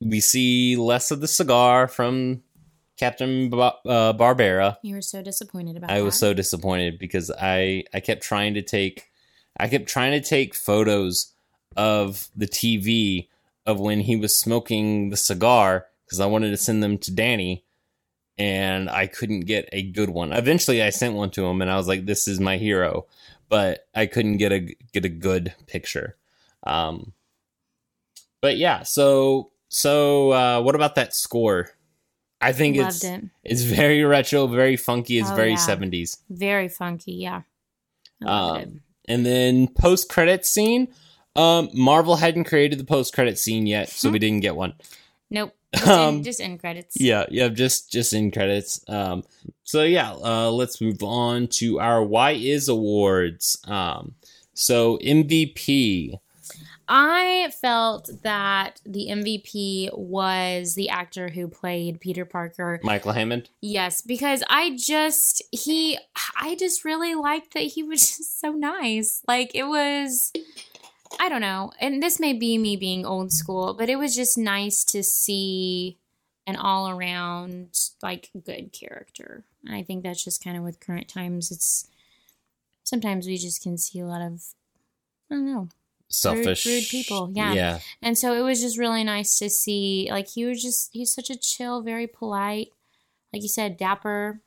we 0.00 0.20
see 0.20 0.76
less 0.76 1.10
of 1.10 1.20
the 1.20 1.28
cigar 1.28 1.86
from 1.86 2.42
Captain 3.00 3.48
ba- 3.48 3.78
uh, 3.86 4.12
Barbera. 4.12 4.76
you 4.82 4.94
were 4.94 5.00
so 5.00 5.22
disappointed 5.22 5.74
about 5.74 5.90
I 5.90 6.02
was 6.02 6.18
so 6.18 6.34
disappointed 6.34 6.98
because 6.98 7.30
I 7.30 7.84
I 7.94 8.00
kept 8.00 8.22
trying 8.22 8.52
to 8.54 8.62
take 8.62 9.08
I 9.58 9.68
kept 9.68 9.88
trying 9.88 10.12
to 10.12 10.20
take 10.20 10.54
photos 10.54 11.32
of 11.78 12.28
the 12.36 12.46
TV 12.46 13.28
of 13.64 13.80
when 13.80 14.00
he 14.00 14.16
was 14.16 14.36
smoking 14.36 15.08
the 15.08 15.16
cigar 15.16 15.86
because 16.04 16.20
I 16.20 16.26
wanted 16.26 16.50
to 16.50 16.58
send 16.58 16.82
them 16.82 16.98
to 16.98 17.10
Danny 17.10 17.64
and 18.36 18.90
I 18.90 19.06
couldn't 19.06 19.40
get 19.40 19.70
a 19.72 19.82
good 19.82 20.10
one. 20.10 20.34
Eventually 20.34 20.82
I 20.82 20.90
sent 20.90 21.14
one 21.14 21.30
to 21.30 21.46
him 21.46 21.62
and 21.62 21.70
I 21.70 21.76
was 21.78 21.88
like 21.88 22.04
this 22.04 22.28
is 22.28 22.38
my 22.38 22.58
hero, 22.58 23.06
but 23.48 23.86
I 23.94 24.04
couldn't 24.04 24.36
get 24.36 24.52
a 24.52 24.76
get 24.92 25.06
a 25.06 25.08
good 25.08 25.54
picture. 25.66 26.16
Um 26.64 27.14
but 28.42 28.58
yeah, 28.58 28.82
so 28.82 29.52
so 29.70 30.32
uh 30.32 30.60
what 30.60 30.74
about 30.74 30.96
that 30.96 31.14
score? 31.14 31.70
I 32.40 32.52
think 32.52 32.76
Loved 32.76 32.88
it's 32.96 33.04
it. 33.04 33.24
it's 33.44 33.62
very 33.62 34.02
retro, 34.04 34.46
very 34.46 34.76
funky. 34.76 35.18
It's 35.18 35.30
Oh, 35.30 35.34
very 35.36 35.50
yeah. 35.50 35.56
70s. 35.56 36.18
Very 36.30 36.68
funky. 36.68 37.12
Yeah. 37.12 37.42
I 38.24 38.24
loved 38.26 38.60
it. 38.62 38.68
Um, 38.68 38.80
and 39.08 39.26
then 39.26 39.68
post 39.68 40.08
credit 40.08 40.46
scene. 40.46 40.88
Um, 41.36 41.68
Marvel 41.74 42.16
hadn't 42.16 42.44
created 42.44 42.78
the 42.78 42.84
post 42.84 43.14
credit 43.14 43.38
scene 43.38 43.66
yet, 43.66 43.88
so 43.88 44.10
we 44.10 44.18
didn't 44.18 44.40
get 44.40 44.56
one. 44.56 44.74
Nope. 45.30 45.54
Just, 45.74 45.86
um, 45.86 46.16
in, 46.16 46.22
just 46.24 46.40
end 46.40 46.58
credits. 46.58 46.96
Yeah, 47.00 47.26
yeah, 47.30 47.46
just 47.46 47.92
just 47.92 48.12
in 48.12 48.32
credits. 48.32 48.84
Um, 48.88 49.22
so 49.62 49.84
yeah, 49.84 50.12
uh, 50.14 50.50
let's 50.50 50.80
move 50.80 51.00
on 51.04 51.46
to 51.58 51.78
our 51.78 52.02
Why 52.02 52.32
Is 52.32 52.68
Awards. 52.68 53.56
Um, 53.68 54.16
so 54.52 54.98
MVP. 54.98 56.18
I 56.92 57.52
felt 57.60 58.10
that 58.24 58.80
the 58.84 59.06
MVP 59.10 59.96
was 59.96 60.74
the 60.74 60.88
actor 60.88 61.28
who 61.28 61.46
played 61.46 62.00
Peter 62.00 62.24
Parker. 62.24 62.80
Michael 62.82 63.12
Hammond. 63.12 63.48
Yes, 63.60 64.02
because 64.02 64.42
I 64.50 64.76
just 64.76 65.40
he 65.52 65.96
I 66.36 66.56
just 66.56 66.84
really 66.84 67.14
liked 67.14 67.54
that 67.54 67.60
he 67.60 67.84
was 67.84 68.00
just 68.16 68.40
so 68.40 68.50
nice. 68.50 69.22
Like 69.28 69.52
it 69.54 69.68
was 69.68 70.32
I 71.20 71.28
don't 71.28 71.40
know. 71.40 71.70
And 71.80 72.02
this 72.02 72.18
may 72.18 72.32
be 72.32 72.58
me 72.58 72.76
being 72.76 73.06
old 73.06 73.32
school, 73.32 73.72
but 73.74 73.88
it 73.88 73.96
was 73.96 74.16
just 74.16 74.36
nice 74.36 74.82
to 74.86 75.04
see 75.04 75.96
an 76.44 76.56
all 76.56 76.90
around 76.90 77.78
like 78.02 78.30
good 78.44 78.72
character. 78.72 79.44
And 79.64 79.76
I 79.76 79.84
think 79.84 80.02
that's 80.02 80.24
just 80.24 80.42
kind 80.42 80.56
of 80.56 80.64
with 80.64 80.80
current 80.80 81.06
times 81.06 81.52
it's 81.52 81.86
sometimes 82.82 83.28
we 83.28 83.36
just 83.36 83.62
can 83.62 83.78
see 83.78 84.00
a 84.00 84.06
lot 84.06 84.22
of 84.22 84.42
I 85.30 85.36
don't 85.36 85.46
know. 85.46 85.68
Selfish. 86.10 86.66
rude 86.66 86.84
people, 86.88 87.30
yeah. 87.32 87.52
Yeah. 87.52 87.78
And 88.02 88.18
so 88.18 88.34
it 88.34 88.42
was 88.42 88.60
just 88.60 88.78
really 88.78 89.04
nice 89.04 89.38
to 89.38 89.48
see 89.48 90.08
like 90.10 90.28
he 90.28 90.44
was 90.44 90.62
just 90.62 90.90
he's 90.92 91.14
such 91.14 91.30
a 91.30 91.36
chill, 91.36 91.82
very 91.82 92.06
polite, 92.06 92.68
like 93.32 93.42
you 93.42 93.48
said, 93.48 93.76
dapper 93.76 94.40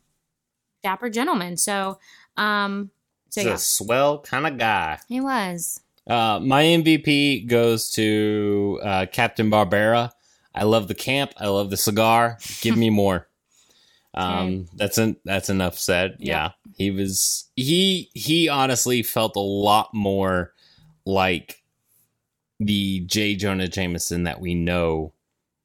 dapper 0.83 1.09
gentleman. 1.09 1.57
So 1.57 1.99
um 2.37 2.91
so 3.29 3.41
He's 3.41 3.47
yeah. 3.47 3.55
a 3.55 3.57
swell 3.57 4.19
kind 4.19 4.45
of 4.45 4.59
guy. 4.59 4.99
He 5.07 5.19
was. 5.19 5.81
Uh, 6.05 6.39
my 6.39 6.63
MVP 6.63 7.47
goes 7.47 7.89
to 7.91 8.79
uh, 8.83 9.05
Captain 9.11 9.49
Barbera. 9.49 10.11
I 10.53 10.65
love 10.65 10.87
the 10.87 10.93
camp. 10.93 11.33
I 11.37 11.47
love 11.47 11.71
the 11.71 11.77
cigar. 11.77 12.37
Give 12.61 12.77
me 12.77 12.89
more. 12.91 13.27
Um, 14.13 14.67
that's 14.75 14.99
an 14.99 15.15
that's 15.25 15.49
enough 15.49 15.79
said. 15.79 16.17
Yeah. 16.19 16.33
Yeah. 16.33 16.49
he 16.77 16.91
was 16.91 17.49
he 17.55 18.11
he 18.13 18.49
honestly 18.49 19.01
felt 19.01 19.35
a 19.35 19.39
lot 19.39 19.89
more 19.93 20.52
like 21.05 21.61
the 22.59 23.01
J. 23.01 23.35
Jonah 23.35 23.67
Jameson 23.67 24.23
that 24.23 24.39
we 24.39 24.53
know 24.55 25.13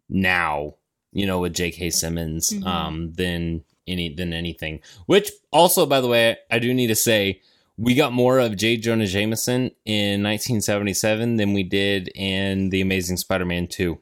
now. 0.08 0.74
You 1.12 1.26
know, 1.26 1.38
with 1.40 1.54
J.K. 1.54 1.88
Simmons, 1.90 2.50
Mhm. 2.50 2.66
um, 2.66 3.12
than 3.14 3.64
any 3.86 4.12
than 4.14 4.34
anything. 4.34 4.80
Which 5.06 5.30
also, 5.50 5.86
by 5.86 6.02
the 6.02 6.06
way, 6.06 6.36
I 6.50 6.58
do 6.58 6.74
need 6.74 6.88
to 6.88 6.94
say 6.94 7.40
we 7.78 7.94
got 7.94 8.12
more 8.12 8.38
of 8.38 8.56
J. 8.56 8.76
Jonah 8.76 9.06
Jameson 9.06 9.70
in 9.86 10.22
1977 10.22 11.36
than 11.36 11.54
we 11.54 11.62
did 11.62 12.08
in 12.14 12.68
The 12.68 12.82
Amazing 12.82 13.16
Spider-Man 13.16 13.68
2 13.68 13.98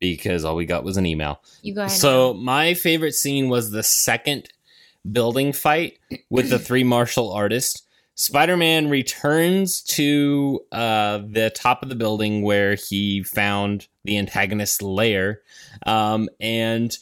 because 0.00 0.44
all 0.44 0.56
we 0.56 0.66
got 0.66 0.84
was 0.84 0.96
an 0.96 1.06
email. 1.06 1.40
You 1.62 1.74
go 1.74 1.82
ahead. 1.82 1.92
So 1.96 2.34
my 2.34 2.74
favorite 2.74 3.14
scene 3.14 3.48
was 3.48 3.70
the 3.70 3.82
second 3.84 4.48
building 5.10 5.52
fight 5.52 5.98
with 6.30 6.50
the 6.50 6.58
three 6.58 6.84
martial 6.84 7.32
artists. 7.32 7.82
Spider-Man 8.18 8.90
returns 8.90 9.80
to 9.80 10.60
uh, 10.72 11.18
the 11.18 11.50
top 11.54 11.84
of 11.84 11.88
the 11.88 11.94
building 11.94 12.42
where 12.42 12.74
he 12.74 13.22
found 13.22 13.86
the 14.02 14.18
antagonist's 14.18 14.82
lair, 14.82 15.42
um, 15.86 16.28
and 16.40 16.98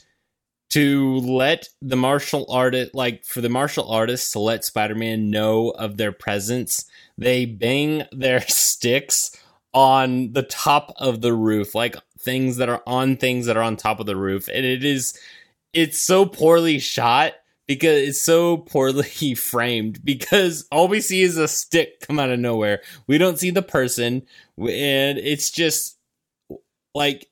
to 0.69 1.17
let 1.21 1.71
the 1.81 1.97
martial 1.97 2.45
artist, 2.51 2.95
like 2.95 3.25
for 3.25 3.41
the 3.41 3.49
martial 3.49 3.91
artists 3.91 4.33
to 4.33 4.41
let 4.41 4.63
Spider-Man 4.63 5.31
know 5.31 5.71
of 5.71 5.97
their 5.97 6.13
presence, 6.13 6.85
they 7.17 7.47
bang 7.47 8.03
their 8.13 8.43
sticks 8.47 9.35
on 9.73 10.35
the 10.35 10.43
top 10.43 10.93
of 10.99 11.23
the 11.23 11.33
roof, 11.33 11.75
like 11.75 11.97
things 12.19 12.59
that 12.59 12.69
are 12.69 12.83
on 12.87 13.17
things 13.17 13.47
that 13.47 13.57
are 13.57 13.63
on 13.63 13.77
top 13.77 14.01
of 14.01 14.07
the 14.07 14.17
roof, 14.17 14.49
and 14.49 14.67
it 14.67 14.85
is, 14.85 15.19
it's 15.73 15.99
so 15.99 16.27
poorly 16.27 16.79
shot 16.79 17.33
because 17.67 18.09
it's 18.09 18.21
so 18.21 18.59
poorly 18.59 19.35
framed 19.35 20.05
because 20.05 20.67
all 20.71 20.89
we 20.89 21.01
see 21.01 21.23
is 21.23 21.37
a 21.37 21.49
stick 21.49 22.01
come 22.01 22.19
out 22.19 22.31
of 22.31 22.39
nowhere. 22.39 22.81
We 23.07 23.19
don't 23.19 23.39
see 23.39 23.51
the 23.51 23.63
person 23.63 24.23
and 24.59 25.19
it's 25.19 25.51
just 25.51 25.99
like 26.95 27.29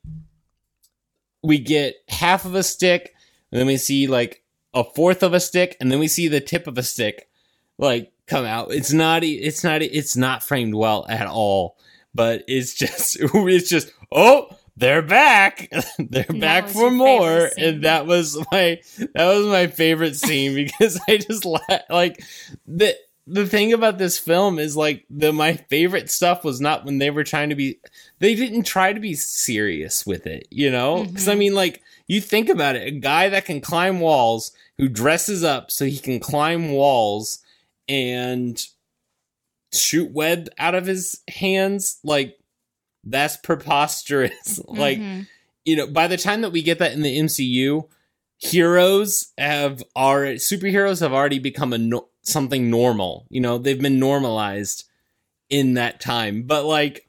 we 1.43 1.59
get 1.59 1.97
half 2.09 2.45
of 2.45 2.55
a 2.55 2.63
stick 2.63 3.15
and 3.53 3.61
then 3.61 3.67
we 3.67 3.77
see 3.77 4.07
like 4.07 4.43
a 4.73 4.83
fourth 4.83 5.23
of 5.23 5.35
a 5.35 5.41
stick 5.41 5.77
and 5.81 5.91
then 5.91 5.99
we 5.99 6.09
see 6.09 6.29
the 6.29 6.41
tip 6.41 6.67
of 6.67 6.79
a 6.79 6.83
stick 6.83 7.29
like 7.79 8.13
come 8.27 8.45
out. 8.45 8.73
It's 8.73 8.93
not 8.93 9.23
it's 9.23 9.63
not 9.63 9.83
it's 9.83 10.17
not 10.17 10.43
framed 10.43 10.75
well 10.75 11.07
at 11.09 11.27
all, 11.27 11.77
but 12.15 12.45
it's 12.49 12.75
just 12.75 13.19
it's 13.21 13.69
just 13.69 13.93
oh 14.11 14.49
they're 14.77 15.03
back. 15.03 15.71
They're 15.99 16.25
that 16.25 16.41
back 16.41 16.69
for 16.69 16.91
more, 16.91 17.49
and 17.57 17.85
that 17.85 18.07
was 18.07 18.37
my 18.51 18.81
that 19.15 19.27
was 19.27 19.47
my 19.47 19.69
favorite 19.69 20.17
scene 20.17 20.55
because 20.55 21.01
I 21.09 21.19
just 21.19 21.45
la- 21.45 21.61
like 21.89 22.23
the 22.67 22.97
the 23.27 23.47
thing 23.47 23.73
about 23.73 23.99
this 23.99 24.19
film 24.19 24.59
is 24.59 24.77
like 24.77 25.05
the 25.09 25.33
my 25.33 25.55
favorite 25.55 26.11
stuff 26.11 26.45
was 26.45 26.61
not 26.61 26.85
when 26.85 26.99
they 26.99 27.11
were 27.11 27.25
trying 27.25 27.51
to 27.51 27.55
be 27.55 27.79
they 28.19 28.35
didn't 28.35 28.65
try 28.65 28.93
to 28.93 29.01
be 29.01 29.15
serious 29.15 30.05
with 30.05 30.27
it, 30.27 30.47
you 30.51 30.71
know? 30.71 31.05
Cuz 31.05 31.29
I 31.29 31.35
mean 31.35 31.55
like 31.55 31.83
you 32.07 32.21
think 32.21 32.49
about 32.49 32.77
it, 32.77 32.87
a 32.87 32.91
guy 32.91 33.29
that 33.29 33.47
can 33.47 33.61
climb 33.61 34.01
walls 34.01 34.53
who 34.77 34.89
dresses 34.89 35.43
up 35.43 35.71
so 35.71 35.87
he 35.87 35.99
can 35.99 36.21
climb 36.21 36.73
walls 36.73 37.39
and 37.89 38.61
shoot 39.73 40.11
web 40.11 40.49
out 40.59 40.75
of 40.75 40.87
his 40.87 41.21
hands 41.29 41.99
like 42.05 42.37
that's 43.07 43.37
preposterous. 43.37 44.61
like 44.69 44.99
Mhm. 44.99 45.27
you 45.65 45.77
know, 45.77 45.87
by 45.87 46.07
the 46.07 46.17
time 46.17 46.43
that 46.43 46.51
we 46.51 46.63
get 46.63 46.79
that 46.79 46.93
in 46.93 47.03
the 47.03 47.19
MCU, 47.19 47.89
heroes 48.39 49.33
have 49.39 49.83
already 49.97 50.37
superheroes 50.39 51.01
have 51.01 51.13
already 51.13 51.39
become 51.39 51.73
a 51.73 51.79
no, 51.79 52.09
something 52.23 52.71
normal. 52.71 53.27
You 53.31 53.41
know, 53.41 53.59
they've 53.59 53.81
been 53.81 53.99
normalized 53.99 54.85
in 55.51 55.75
that 55.75 56.01
time. 56.01 56.43
But 56.43 56.65
like, 56.65 57.09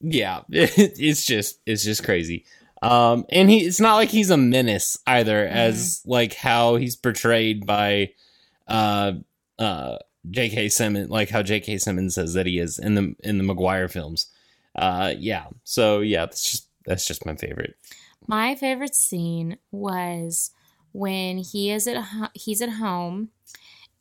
yeah, 0.00 0.40
it's 0.48 1.24
just 1.24 1.60
it's 1.66 1.84
just 1.84 2.04
crazy. 2.04 2.44
Um, 2.82 3.24
and 3.30 3.48
he 3.48 3.60
it's 3.64 3.80
not 3.80 3.96
like 3.96 4.10
he's 4.10 4.30
a 4.30 4.36
menace 4.36 4.98
either, 5.06 5.46
as 5.46 6.02
like 6.04 6.34
how 6.34 6.76
he's 6.76 6.96
portrayed 6.96 7.66
by 7.66 8.12
uh 8.68 9.12
uh 9.58 9.96
J.K. 10.30 10.68
Simmons, 10.70 11.10
like 11.10 11.28
how 11.30 11.42
J.K. 11.42 11.78
Simmons 11.78 12.14
says 12.14 12.32
that 12.34 12.46
he 12.46 12.58
is 12.58 12.78
in 12.78 12.94
the 12.94 13.14
in 13.22 13.38
the 13.38 13.44
Maguire 13.44 13.88
films. 13.88 14.26
Uh, 14.74 15.14
yeah. 15.18 15.46
So 15.64 16.00
yeah, 16.00 16.26
that's 16.26 16.50
just 16.50 16.68
that's 16.86 17.06
just 17.06 17.26
my 17.26 17.34
favorite. 17.36 17.76
My 18.26 18.54
favorite 18.54 18.94
scene 18.94 19.58
was 19.70 20.50
when 20.92 21.38
he 21.38 21.70
is 21.70 21.86
at 21.86 21.96
ho- 21.96 22.28
he's 22.34 22.62
at 22.62 22.70
home 22.70 23.30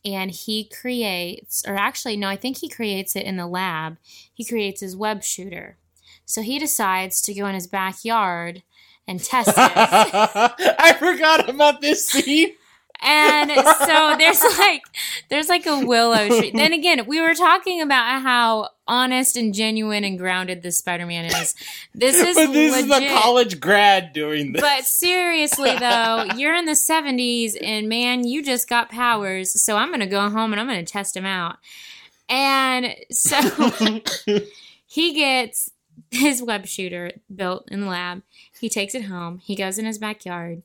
and 0.06 0.32
he 0.32 0.66
creates 0.66 1.64
or 1.68 1.76
actually 1.76 2.18
no, 2.18 2.28
I 2.28 2.36
think 2.36 2.58
he 2.58 2.70
creates 2.70 3.16
it 3.16 3.26
in 3.26 3.38
the 3.38 3.48
lab. 3.48 3.98
He 4.34 4.46
creates 4.46 4.82
his 4.82 4.96
web 4.96 5.24
shooter. 5.24 5.78
So 6.26 6.42
he 6.42 6.58
decides 6.58 7.22
to 7.24 7.34
go 7.34 7.46
in 7.48 7.56
his 7.56 7.68
backyard 7.68 8.64
and 9.08 9.22
test 9.24 9.50
it. 9.50 9.56
I 9.58 10.96
forgot 10.98 11.50
about 11.50 11.82
this 11.82 12.08
scene. 12.08 12.56
And 13.04 13.52
so 13.52 14.16
there's 14.18 14.42
like 14.58 14.84
there's 15.30 15.50
like 15.50 15.66
a 15.66 15.86
willow 15.86 16.28
tree. 16.28 16.52
Then 16.52 16.74
again, 16.74 17.06
we 17.06 17.20
were 17.20 17.34
talking 17.34 17.82
about 17.82 18.22
how 18.22 18.70
honest 18.88 19.36
and 19.36 19.54
genuine 19.54 20.04
and 20.04 20.18
grounded 20.18 20.62
this 20.62 20.78
Spider-Man 20.78 21.26
is. 21.26 21.56
This 21.94 22.16
is 22.18 22.36
but 22.36 22.54
this 22.54 22.76
is 22.76 22.88
legit. 22.88 23.12
a 23.12 23.14
college 23.14 23.60
grad 23.60 24.14
doing 24.14 24.54
this. 24.54 24.62
But 24.62 24.86
seriously 24.86 25.76
though, 25.80 26.26
you're 26.36 26.56
in 26.56 26.66
the 26.66 26.72
70s 26.74 27.58
and 27.62 27.90
man, 27.90 28.26
you 28.26 28.44
just 28.44 28.70
got 28.70 28.90
powers. 28.90 29.62
So 29.62 29.78
I'm 29.78 29.90
going 29.90 30.00
to 30.00 30.06
go 30.06 30.30
home 30.30 30.54
and 30.54 30.60
I'm 30.60 30.68
going 30.68 30.84
to 30.84 30.92
test 30.92 31.16
him 31.16 31.26
out. 31.26 31.58
And 32.30 32.96
so 33.12 33.38
he 34.86 35.14
gets 35.14 35.72
his 36.10 36.42
web 36.42 36.66
shooter 36.66 37.12
built 37.34 37.68
in 37.70 37.82
the 37.82 37.88
lab. 37.88 38.24
He 38.60 38.70
takes 38.70 38.96
it 38.96 39.06
home. 39.06 39.40
He 39.40 39.56
goes 39.56 39.78
in 39.78 39.86
his 39.86 39.98
backyard. 39.98 40.64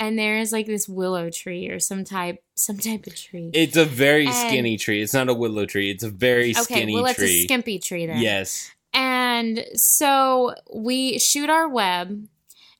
And 0.00 0.16
there 0.18 0.38
is 0.38 0.52
like 0.52 0.66
this 0.66 0.88
willow 0.88 1.28
tree 1.30 1.68
or 1.68 1.80
some 1.80 2.04
type 2.04 2.42
some 2.54 2.78
type 2.78 3.06
of 3.06 3.16
tree. 3.16 3.50
it's 3.52 3.76
a 3.76 3.84
very 3.84 4.26
And- 4.26 4.34
skinny 4.34 4.76
tree. 4.76 5.02
It's 5.02 5.14
not 5.14 5.28
a 5.28 5.34
willow 5.34 5.66
tree. 5.66 5.90
It's 5.90 6.04
a 6.04 6.10
very 6.10 6.50
okay, 6.52 6.62
skinny 6.62 6.94
well 6.94 7.06
it's 7.06 7.18
tree. 7.18 7.40
a 7.40 7.42
skimpy 7.44 7.78
tree 7.78 8.06
then. 8.06 8.20
yes. 8.20 8.70
And 8.94 9.64
so 9.74 10.54
we 10.72 11.18
shoot 11.18 11.50
our 11.50 11.68
web 11.68 12.26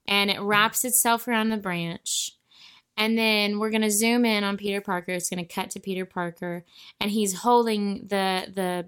and 0.06 0.30
it 0.30 0.40
wraps 0.40 0.84
itself 0.84 1.28
around 1.28 1.50
the 1.50 1.56
branch. 1.58 2.32
And 2.96 3.16
then 3.16 3.58
we're 3.60 3.70
going 3.70 3.82
to 3.82 3.90
zoom 3.90 4.24
in 4.24 4.42
on 4.42 4.56
Peter 4.56 4.80
Parker. 4.80 5.12
It's 5.12 5.30
going 5.30 5.44
to 5.46 5.52
cut 5.54 5.70
to 5.70 5.80
Peter 5.80 6.04
Parker 6.04 6.64
and 7.00 7.10
he's 7.10 7.40
holding 7.40 8.06
the 8.08 8.46
the 8.52 8.86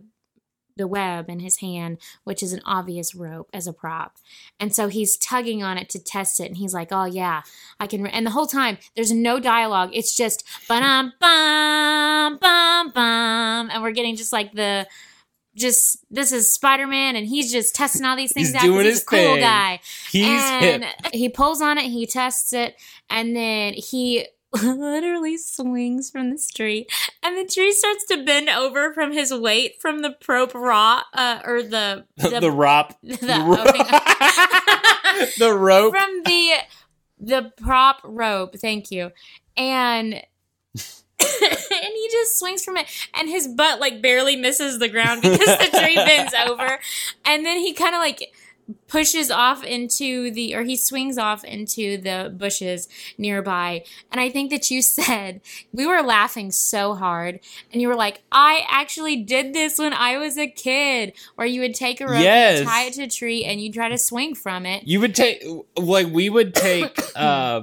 the 0.76 0.86
web 0.86 1.28
in 1.28 1.40
his 1.40 1.58
hand, 1.58 1.98
which 2.24 2.42
is 2.42 2.52
an 2.52 2.60
obvious 2.64 3.14
rope 3.14 3.48
as 3.52 3.66
a 3.66 3.72
prop. 3.72 4.16
And 4.58 4.74
so 4.74 4.88
he's 4.88 5.16
tugging 5.16 5.62
on 5.62 5.78
it 5.78 5.88
to 5.90 5.98
test 5.98 6.40
it 6.40 6.46
and 6.46 6.56
he's 6.56 6.74
like, 6.74 6.88
"Oh 6.90 7.04
yeah, 7.04 7.42
I 7.78 7.86
can." 7.86 8.06
And 8.06 8.26
the 8.26 8.30
whole 8.30 8.46
time 8.46 8.78
there's 8.96 9.12
no 9.12 9.40
dialogue. 9.40 9.90
It's 9.92 10.16
just 10.16 10.44
bum 10.68 11.12
bum 11.20 12.38
bum 12.38 12.90
bum 12.90 13.70
and 13.72 13.82
we're 13.82 13.90
getting 13.92 14.16
just 14.16 14.32
like 14.32 14.52
the 14.52 14.86
just 15.56 15.98
this 16.10 16.30
is 16.32 16.52
Spider-Man 16.52 17.16
and 17.16 17.26
he's 17.26 17.50
just 17.50 17.74
testing 17.74 18.04
all 18.04 18.16
these 18.16 18.32
things 18.32 18.48
He's 18.48 18.54
out 18.56 18.62
doing 18.62 18.84
he's 18.84 18.94
his 18.94 19.02
a 19.02 19.06
cool 19.06 19.18
thing. 19.18 19.40
guy 19.40 19.80
He's 20.10 20.24
and 20.24 20.84
hip. 20.84 20.94
he 21.12 21.28
pulls 21.28 21.60
on 21.60 21.76
it, 21.76 21.84
he 21.90 22.06
tests 22.06 22.52
it, 22.52 22.76
and 23.10 23.34
then 23.34 23.72
he 23.74 24.26
literally 24.62 25.36
swings 25.36 26.10
from 26.10 26.30
the 26.30 26.42
tree, 26.54 26.86
and 27.22 27.36
the 27.36 27.44
tree 27.52 27.72
starts 27.72 28.04
to 28.06 28.24
bend 28.24 28.48
over 28.48 28.92
from 28.92 29.12
his 29.12 29.32
weight 29.32 29.80
from 29.80 30.02
the 30.02 30.10
probe 30.10 30.54
raw, 30.54 31.02
uh, 31.14 31.40
or 31.44 31.62
the 31.62 32.04
The, 32.16 32.40
the, 32.40 32.50
rop. 32.50 32.94
the 33.02 33.16
the, 33.16 33.34
opening- 33.40 33.86
ro- 35.18 35.26
the 35.38 35.54
rope. 35.56 35.94
from 35.94 36.22
the 36.24 36.52
the 37.20 37.52
prop 37.62 38.00
rope. 38.04 38.56
Thank 38.58 38.90
you, 38.90 39.12
and. 39.56 40.14
and 41.22 41.92
he 41.94 42.08
just 42.10 42.38
swings 42.38 42.64
from 42.64 42.78
it 42.78 42.86
and 43.12 43.28
his 43.28 43.46
butt 43.46 43.78
like 43.78 44.00
barely 44.00 44.36
misses 44.36 44.78
the 44.78 44.88
ground 44.88 45.20
because 45.20 45.38
the 45.38 45.78
tree 45.78 45.94
bends 45.94 46.32
over 46.46 46.78
and 47.26 47.44
then 47.44 47.58
he 47.58 47.74
kind 47.74 47.94
of 47.94 47.98
like 47.98 48.32
pushes 48.88 49.30
off 49.30 49.64
into 49.64 50.30
the 50.30 50.54
or 50.54 50.62
he 50.62 50.76
swings 50.76 51.16
off 51.18 51.44
into 51.44 51.96
the 51.98 52.32
bushes 52.36 52.88
nearby 53.18 53.82
and 54.10 54.20
i 54.20 54.28
think 54.28 54.50
that 54.50 54.70
you 54.70 54.80
said 54.98 55.40
we 55.72 55.86
were 55.86 56.02
laughing 56.02 56.50
so 56.50 56.94
hard 56.94 57.40
and 57.72 57.80
you 57.82 57.88
were 57.88 57.96
like 57.96 58.22
i 58.32 58.64
actually 58.68 59.16
did 59.16 59.52
this 59.54 59.78
when 59.78 59.92
i 59.92 60.16
was 60.18 60.36
a 60.38 60.46
kid 60.48 61.12
where 61.36 61.46
you 61.46 61.60
would 61.60 61.74
take 61.74 62.00
a 62.00 62.06
rope 62.06 62.20
Yes. 62.20 62.60
and 62.60 62.68
tie 62.68 62.84
it 62.84 62.92
to 62.94 63.02
a 63.04 63.08
tree 63.08 63.44
and 63.44 63.60
you 63.60 63.72
try 63.72 63.88
to 63.88 63.98
swing 63.98 64.34
from 64.34 64.66
it 64.66 64.86
You 64.86 65.00
would 65.00 65.14
take 65.14 65.44
like 65.76 66.08
we 66.08 66.28
would 66.28 66.54
take 66.54 66.98
uh 67.16 67.62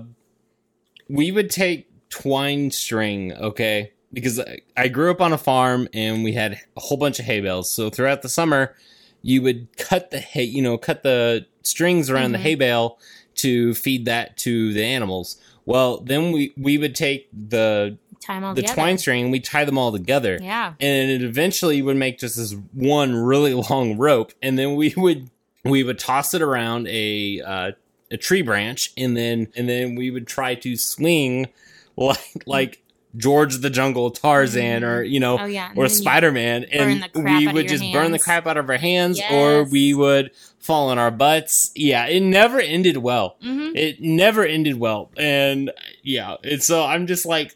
we 1.10 1.32
would 1.32 1.50
take 1.50 1.88
twine 2.10 2.72
string, 2.72 3.34
okay? 3.34 3.92
Because 4.12 4.40
I, 4.40 4.60
I 4.76 4.88
grew 4.88 5.12
up 5.12 5.22
on 5.22 5.32
a 5.34 5.38
farm 5.38 5.88
and 5.94 6.24
we 6.24 6.34
had 6.34 6.60
a 6.76 6.80
whole 6.80 6.98
bunch 6.98 7.20
of 7.20 7.26
hay 7.26 7.40
bales. 7.42 7.70
So 7.72 7.90
throughout 7.90 8.22
the 8.22 8.30
summer, 8.30 8.76
you 9.22 9.42
would 9.42 9.68
cut 9.78 10.12
the 10.12 10.20
hay, 10.20 10.44
you 10.44 10.62
know, 10.62 10.78
cut 10.78 11.04
the 11.04 11.46
strings 11.64 12.10
around 12.10 12.32
the 12.32 12.38
Mhm. 12.38 12.42
hay 12.42 12.56
bale 12.56 13.00
to 13.36 13.74
feed 13.76 14.06
that 14.06 14.38
to 14.38 14.74
the 14.74 14.84
animals. 14.84 15.38
Well, 15.66 15.98
then 16.00 16.32
we 16.32 16.54
we 16.58 16.78
would 16.78 16.96
take 16.96 17.28
the 17.32 17.98
tie 18.22 18.36
them 18.36 18.44
all 18.46 18.54
the 18.54 18.62
together 18.62 18.76
twine 18.76 18.98
string 18.98 19.24
and 19.24 19.32
we 19.32 19.40
tie 19.40 19.64
them 19.64 19.78
all 19.78 19.92
together 19.92 20.38
yeah 20.42 20.74
and 20.82 21.10
it 21.12 21.22
eventually 21.24 21.82
would 21.82 21.96
make 21.96 22.20
just 22.20 22.36
this 22.36 22.54
one 22.74 23.16
really 23.16 23.54
long 23.70 23.96
rope 23.98 24.34
and 24.42 24.60
then 24.60 24.76
we 24.76 24.94
would 24.98 25.30
we 25.64 25.82
would 25.82 25.98
toss 25.98 26.34
it 26.34 26.42
around 26.42 26.88
a 26.90 27.40
uh, 27.46 27.72
a 28.12 28.18
tree 28.18 28.42
branch 28.42 28.92
and 28.98 29.16
then 29.16 29.48
and 29.56 29.70
then 29.70 29.96
we 29.96 30.12
would 30.12 30.28
try 30.28 30.56
to 30.56 30.76
swing 30.76 31.48
like 31.96 32.20
like 32.46 32.84
George 33.16 33.58
the 33.58 33.70
Jungle 33.70 34.12
Tarzan 34.12 34.84
or 34.84 35.02
you 35.02 35.20
know 35.20 35.40
oh 35.40 35.46
yeah 35.46 35.72
or 35.76 35.88
Spider 35.90 36.32
Man 36.32 36.66
and 36.66 37.08
we 37.16 37.48
would 37.48 37.68
just 37.68 37.84
burn 37.94 38.12
the 38.12 38.20
crap 38.20 38.46
out 38.46 38.58
of 38.58 38.70
our 38.70 38.78
hands 38.78 39.20
or 39.32 39.64
we 39.64 39.94
would 39.94 40.32
fall 40.60 40.90
on 40.90 40.98
our 41.00 41.12
butts. 41.12 41.72
Yeah 41.76 42.06
it 42.08 42.22
never 42.22 42.60
ended 42.60 42.98
well. 42.98 43.38
Mhm. 43.44 43.76
it 43.76 44.02
never 44.02 44.46
ended 44.46 44.78
well. 44.80 45.10
And 45.18 45.72
yeah 46.04 46.36
it's 46.44 46.68
so 46.68 46.84
i'm 46.84 47.08
just 47.08 47.26
like 47.26 47.56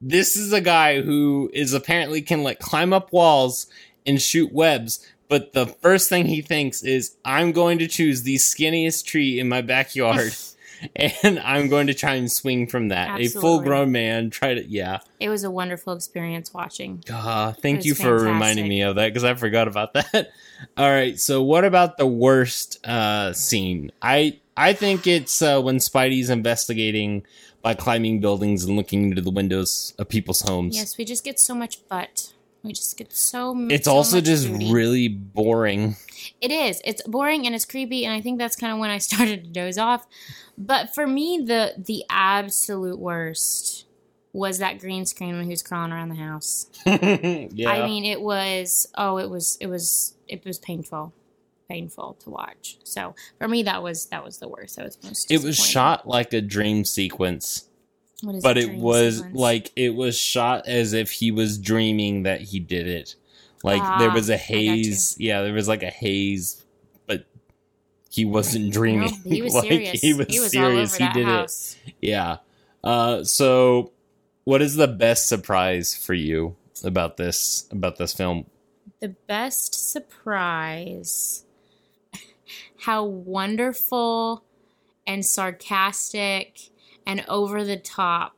this 0.00 0.36
is 0.36 0.52
a 0.52 0.60
guy 0.60 1.00
who 1.00 1.50
is 1.54 1.72
apparently 1.72 2.20
can 2.20 2.42
like 2.42 2.58
climb 2.58 2.92
up 2.92 3.12
walls 3.12 3.66
and 4.06 4.20
shoot 4.20 4.52
webs 4.52 5.04
but 5.28 5.54
the 5.54 5.66
first 5.66 6.08
thing 6.10 6.26
he 6.26 6.42
thinks 6.42 6.82
is 6.82 7.16
i'm 7.24 7.52
going 7.52 7.78
to 7.78 7.86
choose 7.86 8.22
the 8.22 8.34
skinniest 8.36 9.06
tree 9.06 9.40
in 9.40 9.48
my 9.48 9.62
backyard 9.62 10.32
and 10.96 11.38
i'm 11.40 11.68
going 11.68 11.86
to 11.86 11.94
try 11.94 12.14
and 12.14 12.30
swing 12.30 12.66
from 12.66 12.88
that 12.88 13.20
a 13.20 13.28
full 13.28 13.60
grown 13.60 13.90
man 13.92 14.30
try 14.30 14.54
to 14.54 14.64
yeah 14.68 14.98
it 15.20 15.28
was 15.28 15.44
a 15.44 15.50
wonderful 15.50 15.92
experience 15.92 16.52
watching 16.54 17.02
Ah, 17.10 17.54
thank 17.58 17.84
you 17.84 17.94
for 17.94 18.14
reminding 18.18 18.68
me 18.68 18.82
of 18.82 18.96
that 18.96 19.08
because 19.08 19.24
I 19.24 19.34
forgot 19.34 19.68
about 19.68 19.94
that. 19.94 20.30
All 20.76 20.90
right, 20.90 21.18
so 21.18 21.42
what 21.42 21.64
about 21.64 21.96
the 21.98 22.06
worst 22.06 22.84
uh, 22.86 23.32
scene? 23.32 23.90
I 24.02 24.38
I 24.56 24.72
think 24.72 25.06
it's 25.06 25.40
uh, 25.42 25.60
when 25.60 25.76
Spidey's 25.78 26.30
investigating 26.30 27.24
by 27.62 27.74
climbing 27.74 28.20
buildings 28.20 28.64
and 28.64 28.76
looking 28.76 29.04
into 29.10 29.22
the 29.22 29.30
windows 29.30 29.94
of 29.98 30.08
people's 30.08 30.42
homes. 30.42 30.76
yes 30.76 30.98
we 30.98 31.04
just 31.04 31.24
get 31.24 31.40
so 31.40 31.54
much 31.54 31.86
butt 31.88 32.32
we 32.62 32.72
just 32.72 32.96
get 32.96 33.12
so 33.12 33.54
It's 33.70 33.84
so 33.86 33.92
also 33.94 34.20
just 34.20 34.50
booty. 34.50 34.72
really 34.72 35.08
boring. 35.08 35.96
It 36.40 36.50
is. 36.50 36.80
It's 36.84 37.02
boring 37.02 37.46
and 37.46 37.54
it's 37.54 37.64
creepy, 37.64 38.04
and 38.04 38.14
I 38.14 38.20
think 38.20 38.38
that's 38.38 38.56
kind 38.56 38.72
of 38.72 38.78
when 38.78 38.90
I 38.90 38.98
started 39.10 39.44
to 39.44 39.50
doze 39.50 39.78
off. 39.78 40.06
But 40.56 40.94
for 40.94 41.06
me, 41.06 41.42
the 41.44 41.74
the 41.76 42.04
absolute 42.08 42.98
worst 42.98 43.86
was 44.32 44.58
that 44.58 44.78
green 44.78 45.06
screen 45.06 45.36
when 45.36 45.44
he 45.44 45.50
was 45.50 45.62
crawling 45.62 45.92
around 45.92 46.08
the 46.08 46.16
house. 46.16 46.66
yeah, 46.86 47.70
I 47.70 47.86
mean, 47.86 48.04
it 48.04 48.20
was 48.20 48.88
oh, 48.96 49.18
it 49.18 49.30
was 49.30 49.56
it 49.60 49.66
was 49.66 50.14
it 50.28 50.44
was 50.44 50.58
painful, 50.58 51.12
painful 51.68 52.16
to 52.24 52.30
watch. 52.30 52.78
So 52.84 53.14
for 53.38 53.48
me, 53.48 53.62
that 53.62 53.82
was 53.82 54.06
that 54.06 54.24
was 54.24 54.38
the 54.38 54.48
worst. 54.48 54.76
That 54.76 54.84
was 54.84 54.98
most. 55.02 55.30
it 55.30 55.42
was 55.42 55.56
shot 55.56 56.06
like 56.06 56.32
a 56.32 56.40
dream 56.40 56.84
sequence. 56.84 57.68
What 58.22 58.36
is 58.36 58.42
but 58.42 58.58
it 58.58 58.76
was 58.76 59.16
sequence? 59.16 59.36
like 59.36 59.72
it 59.76 59.94
was 59.94 60.18
shot 60.18 60.66
as 60.66 60.92
if 60.92 61.10
he 61.10 61.30
was 61.30 61.58
dreaming 61.58 62.24
that 62.24 62.40
he 62.40 62.58
did 62.58 62.86
it. 62.86 63.14
Like 63.64 63.82
there 63.98 64.10
Ah, 64.10 64.14
was 64.14 64.30
a 64.30 64.36
haze. 64.36 65.16
Yeah, 65.18 65.42
there 65.42 65.54
was 65.54 65.68
like 65.68 65.82
a 65.82 65.90
haze, 65.90 66.64
but 67.08 67.26
he 68.10 68.24
wasn't 68.24 68.66
No, 68.66 68.70
dreaming. 68.72 69.14
he 69.24 69.42
was 69.42 69.54
Like, 69.54 69.64
serious. 69.68 70.00
He 70.02 70.12
was, 70.14 70.28
all 70.28 70.40
serious. 70.50 70.94
over 70.94 71.04
He 71.04 71.12
did 71.14 71.26
house. 71.26 71.76
it. 71.86 71.94
Yeah. 72.02 72.36
Uh, 72.84 73.24
so, 73.24 73.92
what 74.44 74.62
is 74.62 74.76
the 74.76 74.88
best 74.88 75.28
surprise 75.28 75.96
for 75.96 76.14
you 76.14 76.56
about 76.84 77.16
this 77.16 77.66
about 77.72 77.96
this 77.96 78.12
film? 78.12 78.46
The 79.00 79.16
best 79.26 79.90
surprise. 79.90 81.44
How 82.80 83.04
wonderful 83.04 84.44
and 85.06 85.24
sarcastic 85.24 86.70
and 87.06 87.24
over 87.28 87.64
the 87.64 87.78
top 87.78 88.36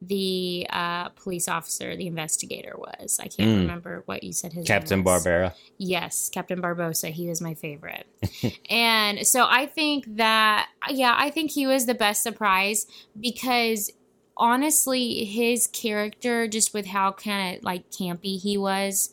the 0.00 0.66
uh, 0.70 1.08
police 1.10 1.48
officer, 1.48 1.96
the 1.96 2.06
investigator 2.06 2.74
was. 2.78 3.18
I 3.18 3.24
can't 3.28 3.50
Mm. 3.50 3.60
remember 3.62 4.02
what 4.06 4.22
you 4.22 4.32
said 4.32 4.52
his 4.52 4.66
Captain. 4.66 5.02
Barbera. 5.02 5.54
Yes, 5.76 6.28
Captain 6.32 6.62
Barbosa. 6.62 7.10
He 7.10 7.28
was 7.28 7.40
my 7.40 7.54
favorite. 7.54 8.06
and 8.70 9.26
so 9.26 9.46
I 9.48 9.66
think 9.66 10.16
that, 10.16 10.68
yeah, 10.90 11.14
I 11.18 11.30
think 11.30 11.50
he 11.50 11.66
was 11.66 11.86
the 11.86 11.94
best 11.94 12.22
surprise 12.22 12.86
because 13.18 13.90
honestly, 14.36 15.24
his 15.24 15.66
character, 15.66 16.46
just 16.46 16.72
with 16.72 16.86
how 16.86 17.10
kind 17.10 17.56
of 17.58 17.64
like 17.64 17.90
campy 17.90 18.40
he 18.40 18.56
was, 18.56 19.12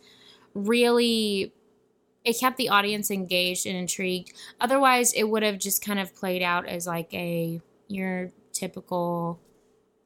really. 0.53 1.51
It 2.23 2.39
kept 2.39 2.57
the 2.57 2.69
audience 2.69 3.11
engaged 3.11 3.67
and 3.67 3.77
intrigued. 3.77 4.33
Otherwise, 4.59 5.13
it 5.13 5.25
would 5.25 5.43
have 5.43 5.59
just 5.59 5.86
kind 5.86 5.99
of 5.99 6.15
played 6.15 6.41
out 6.41 6.67
as 6.67 6.88
like 6.88 7.13
a 7.13 7.61
your 7.88 8.31
typical 8.51 9.39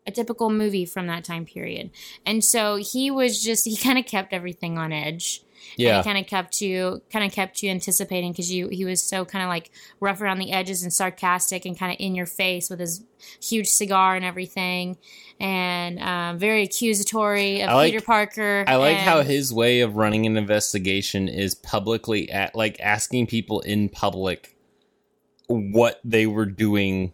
a 0.09 0.11
typical 0.11 0.49
movie 0.49 0.85
from 0.85 1.07
that 1.07 1.23
time 1.23 1.45
period. 1.45 1.91
And 2.25 2.43
so 2.43 2.75
he 2.75 3.09
was 3.09 3.41
just 3.41 3.65
he 3.65 3.77
kind 3.77 3.97
of 3.97 4.05
kept 4.05 4.33
everything 4.33 4.77
on 4.77 4.91
edge. 4.91 5.43
Yeah. 5.75 5.89
And 5.89 5.99
it 5.99 6.03
kind 6.03 6.17
of 6.17 6.27
kept 6.27 6.61
you 6.61 7.01
kind 7.11 7.23
of 7.23 7.31
kept 7.31 7.61
you 7.61 7.69
anticipating 7.69 8.31
because 8.31 8.51
you 8.51 8.69
he 8.69 8.85
was 8.85 9.01
so 9.01 9.23
kind 9.23 9.43
of 9.43 9.49
like 9.49 9.71
rough 9.99 10.21
around 10.21 10.39
the 10.39 10.51
edges 10.51 10.83
and 10.83 10.91
sarcastic 10.91 11.65
and 11.65 11.77
kind 11.77 11.91
of 11.91 11.97
in 11.99 12.15
your 12.15 12.25
face 12.25 12.69
with 12.69 12.79
his 12.79 13.03
huge 13.41 13.67
cigar 13.67 14.15
and 14.15 14.25
everything, 14.25 14.97
and 15.39 15.99
um, 15.99 16.39
very 16.39 16.63
accusatory 16.63 17.61
of 17.61 17.69
I 17.69 17.73
like- 17.73 17.91
Peter 17.91 18.03
Parker. 18.03 18.65
I 18.67 18.77
like 18.77 18.97
how 18.97 19.21
his 19.21 19.53
way 19.53 19.81
of 19.81 19.95
running 19.95 20.25
an 20.25 20.37
investigation 20.37 21.27
is 21.27 21.55
publicly 21.55 22.31
at 22.31 22.55
like 22.55 22.79
asking 22.79 23.27
people 23.27 23.59
in 23.59 23.89
public 23.89 24.55
what 25.47 25.99
they 26.03 26.25
were 26.25 26.45
doing 26.45 27.11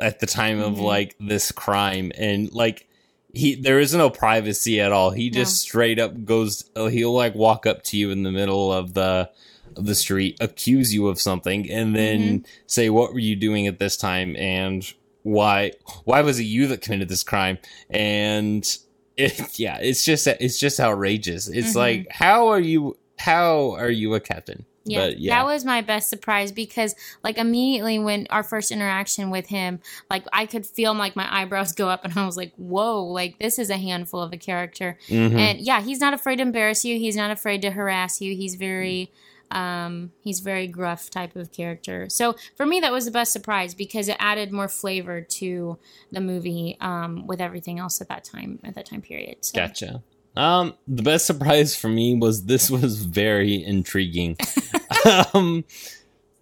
at 0.00 0.20
the 0.20 0.26
time 0.26 0.60
of 0.60 0.74
Mhm. 0.74 0.82
like 0.82 1.16
this 1.20 1.52
crime 1.52 2.10
and 2.16 2.52
like 2.52 2.88
he 3.32 3.54
there 3.56 3.80
is 3.80 3.94
no 3.94 4.10
privacy 4.10 4.80
at 4.80 4.92
all. 4.92 5.10
He 5.10 5.28
just 5.30 5.52
No. 5.52 5.68
straight 5.68 5.98
up 5.98 6.24
goes 6.24 6.64
oh, 6.76 6.86
he'll 6.88 7.12
like 7.12 7.34
walk 7.34 7.66
up 7.66 7.82
to 7.84 7.96
you 7.96 8.10
in 8.10 8.22
the 8.22 8.30
middle 8.32 8.72
of 8.72 8.94
the 8.94 9.30
of 9.76 9.86
the 9.86 9.94
street, 9.96 10.36
accuse 10.40 10.94
you 10.94 11.08
of 11.08 11.20
something 11.20 11.68
and 11.70 11.96
then 11.96 12.20
Mm-hmm. 12.20 12.46
say 12.66 12.90
what 12.90 13.12
were 13.12 13.18
you 13.18 13.34
doing 13.34 13.66
at 13.66 13.78
this 13.80 13.96
time 13.96 14.36
and 14.36 14.92
why 15.22 15.72
why 16.04 16.20
was 16.20 16.38
it 16.38 16.44
you 16.44 16.66
that 16.68 16.80
committed 16.80 17.08
this 17.08 17.22
crime 17.24 17.58
and 17.90 18.78
it, 19.16 19.40
yeah 19.58 19.78
it's 19.80 20.04
just 20.04 20.26
it's 20.26 20.58
just 20.58 20.78
outrageous 20.78 21.48
it's 21.48 21.72
Mhm. 21.72 21.76
like 21.76 22.06
how 22.10 22.48
are 22.48 22.60
you 22.60 22.96
how 23.24 23.72
are 23.72 23.90
you 23.90 24.14
a 24.14 24.20
captain 24.20 24.66
Yeah, 24.84 25.06
but 25.06 25.18
yeah 25.18 25.34
that 25.34 25.46
was 25.46 25.64
my 25.64 25.80
best 25.80 26.10
surprise 26.10 26.52
because, 26.52 26.94
like, 27.22 27.38
immediately 27.38 27.98
when 27.98 28.26
our 28.28 28.42
first 28.42 28.70
interaction 28.70 29.30
with 29.30 29.46
him, 29.46 29.80
like, 30.10 30.24
I 30.32 30.44
could 30.46 30.66
feel 30.66 30.92
like 30.94 31.16
my 31.16 31.26
eyebrows 31.40 31.72
go 31.72 31.88
up, 31.88 32.04
and 32.04 32.12
I 32.18 32.26
was 32.26 32.36
like, 32.36 32.52
"Whoa!" 32.56 33.04
Like, 33.04 33.38
this 33.38 33.58
is 33.58 33.70
a 33.70 33.78
handful 33.78 34.20
of 34.20 34.32
a 34.32 34.36
character. 34.36 34.98
Mhm. 35.08 35.38
And 35.38 35.60
yeah, 35.60 35.80
he's 35.80 36.00
not 36.00 36.12
afraid 36.12 36.36
to 36.36 36.42
embarrass 36.42 36.84
you. 36.84 36.98
He's 36.98 37.16
not 37.16 37.30
afraid 37.30 37.62
to 37.62 37.70
harass 37.70 38.20
you. 38.20 38.36
He's 38.36 38.56
very, 38.56 39.10
um, 39.50 40.12
he's 40.22 40.40
very 40.40 40.66
gruff 40.66 41.08
type 41.08 41.34
of 41.34 41.50
character. 41.50 42.08
So 42.10 42.34
for 42.56 42.66
me, 42.66 42.80
that 42.80 42.92
was 42.92 43.04
the 43.06 43.10
best 43.10 43.32
surprise 43.32 43.74
because 43.74 44.08
it 44.08 44.16
added 44.18 44.52
more 44.52 44.68
flavor 44.68 45.22
to 45.40 45.78
the 46.12 46.20
movie 46.20 46.76
um, 46.80 47.26
with 47.26 47.40
everything 47.40 47.78
else 47.78 48.00
at 48.02 48.08
that 48.08 48.24
time 48.24 48.58
at 48.64 48.74
that 48.74 48.86
time 48.86 49.00
period. 49.00 49.36
So. 49.40 49.58
Gotcha. 49.60 50.02
Um, 50.36 50.74
the 50.88 51.02
best 51.02 51.26
surprise 51.26 51.76
for 51.76 51.88
me 51.88 52.16
was 52.16 52.44
this 52.44 52.70
was 52.70 53.04
very 53.04 53.62
intriguing. 53.62 54.36
um, 55.34 55.64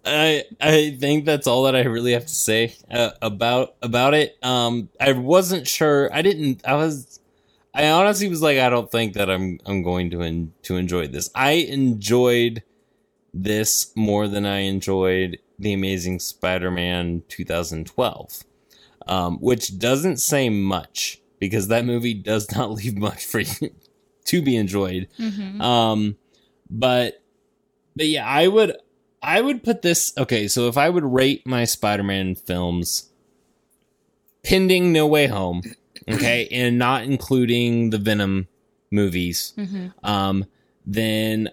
I 0.05 0.43
I 0.59 0.97
think 0.99 1.25
that's 1.25 1.47
all 1.47 1.63
that 1.63 1.75
I 1.75 1.83
really 1.83 2.13
have 2.13 2.25
to 2.25 2.35
say 2.35 2.75
uh, 2.89 3.11
about 3.21 3.75
about 3.81 4.13
it. 4.13 4.37
Um, 4.43 4.89
I 4.99 5.13
wasn't 5.13 5.67
sure. 5.67 6.13
I 6.13 6.21
didn't. 6.21 6.65
I 6.65 6.75
was. 6.75 7.19
I 7.75 7.89
honestly 7.89 8.27
was 8.29 8.41
like, 8.41 8.59
I 8.59 8.69
don't 8.69 8.91
think 8.91 9.13
that 9.13 9.29
I'm 9.29 9.59
I'm 9.65 9.83
going 9.83 10.09
to 10.11 10.21
en- 10.21 10.53
to 10.63 10.75
enjoy 10.75 11.07
this. 11.07 11.29
I 11.35 11.51
enjoyed 11.51 12.63
this 13.33 13.91
more 13.95 14.27
than 14.27 14.45
I 14.45 14.59
enjoyed 14.59 15.39
the 15.57 15.73
Amazing 15.73 16.19
Spider-Man 16.19 17.23
2012, 17.29 18.43
um, 19.07 19.37
which 19.39 19.79
doesn't 19.79 20.17
say 20.17 20.49
much 20.49 21.19
because 21.39 21.67
that 21.69 21.85
movie 21.85 22.13
does 22.13 22.51
not 22.51 22.71
leave 22.77 22.97
much 22.97 23.25
for 23.25 23.39
you 23.39 23.71
to 24.25 24.41
be 24.41 24.55
enjoyed. 24.55 25.07
Mhm. 25.19 25.61
Um, 25.61 26.17
but 26.69 27.21
but 27.95 28.07
yeah, 28.07 28.27
I 28.27 28.47
would 28.47 28.75
I 29.21 29.41
would 29.41 29.63
put 29.63 29.81
this 29.81 30.13
okay. 30.17 30.47
So 30.47 30.67
if 30.67 30.77
I 30.77 30.89
would 30.89 31.03
rate 31.05 31.45
my 31.47 31.65
Spider-Man 31.65 32.35
films, 32.35 33.09
pending 34.43 34.91
No 34.91 35.07
Way 35.07 35.27
Home, 35.27 35.61
okay, 36.09 36.47
and 36.51 36.77
not 36.77 37.03
including 37.03 37.89
the 37.91 37.97
Venom 37.97 38.47
movies, 38.91 39.53
Mhm. 39.57 39.93
um, 40.03 40.45
then 40.85 41.49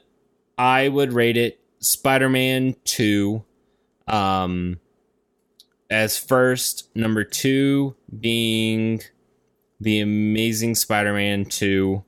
I 0.58 0.88
would 0.88 1.12
rate 1.12 1.36
it 1.36 1.60
Spider-Man 1.80 2.76
two, 2.84 3.44
um, 4.06 4.78
as 5.88 6.18
first. 6.18 6.88
Number 6.94 7.24
two 7.24 7.94
being 8.20 9.00
the 9.80 10.00
Amazing 10.00 10.74
Spider-Man 10.74 11.46
two, 11.46 12.04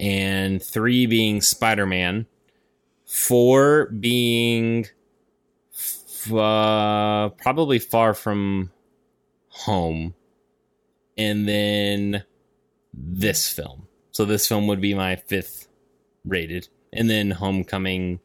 and 0.00 0.62
three 0.62 1.04
being 1.06 1.42
Spider-Man, 1.42 2.26
four 3.04 3.86
being 3.90 4.86
f- 5.74 6.32
uh, 6.32 7.28
probably 7.28 7.78
Far 7.78 8.14
From 8.14 8.70
Home, 9.48 10.14
and 11.18 11.46
then 11.46 12.24
this 12.94 13.48
film. 13.48 13.86
So 14.10 14.24
this 14.24 14.48
film 14.48 14.66
would 14.66 14.80
be 14.80 14.94
my 14.94 15.16
fifth 15.16 15.68
rated, 16.24 16.68
and 16.92 17.10
then 17.10 17.30
Homecoming, 17.30 18.20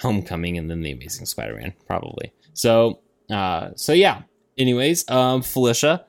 Homecoming, 0.00 0.58
and 0.58 0.70
then 0.70 0.82
The 0.82 0.92
Amazing 0.92 1.26
Spider-Man, 1.26 1.72
probably. 1.86 2.32
So, 2.52 3.00
uh, 3.30 3.70
so 3.74 3.94
yeah. 3.94 4.22
Anyways, 4.58 5.08
um, 5.08 5.40
Felicia, 5.40 6.04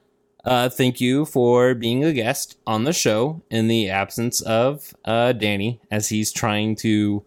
uh, 0.46 0.70
thank 0.70 1.00
you 1.00 1.26
for 1.26 1.74
being 1.76 2.04
a 2.04 2.14
guest 2.14 2.58
on 2.66 2.84
the 2.84 2.94
show 2.94 3.42
in 3.50 3.68
the 3.68 3.90
absence 3.90 4.42
of 4.42 4.94
uh, 5.06 5.32
Danny 5.34 5.80
as 5.92 6.10
he's 6.10 6.32
trying 6.32 6.76
to 6.78 7.24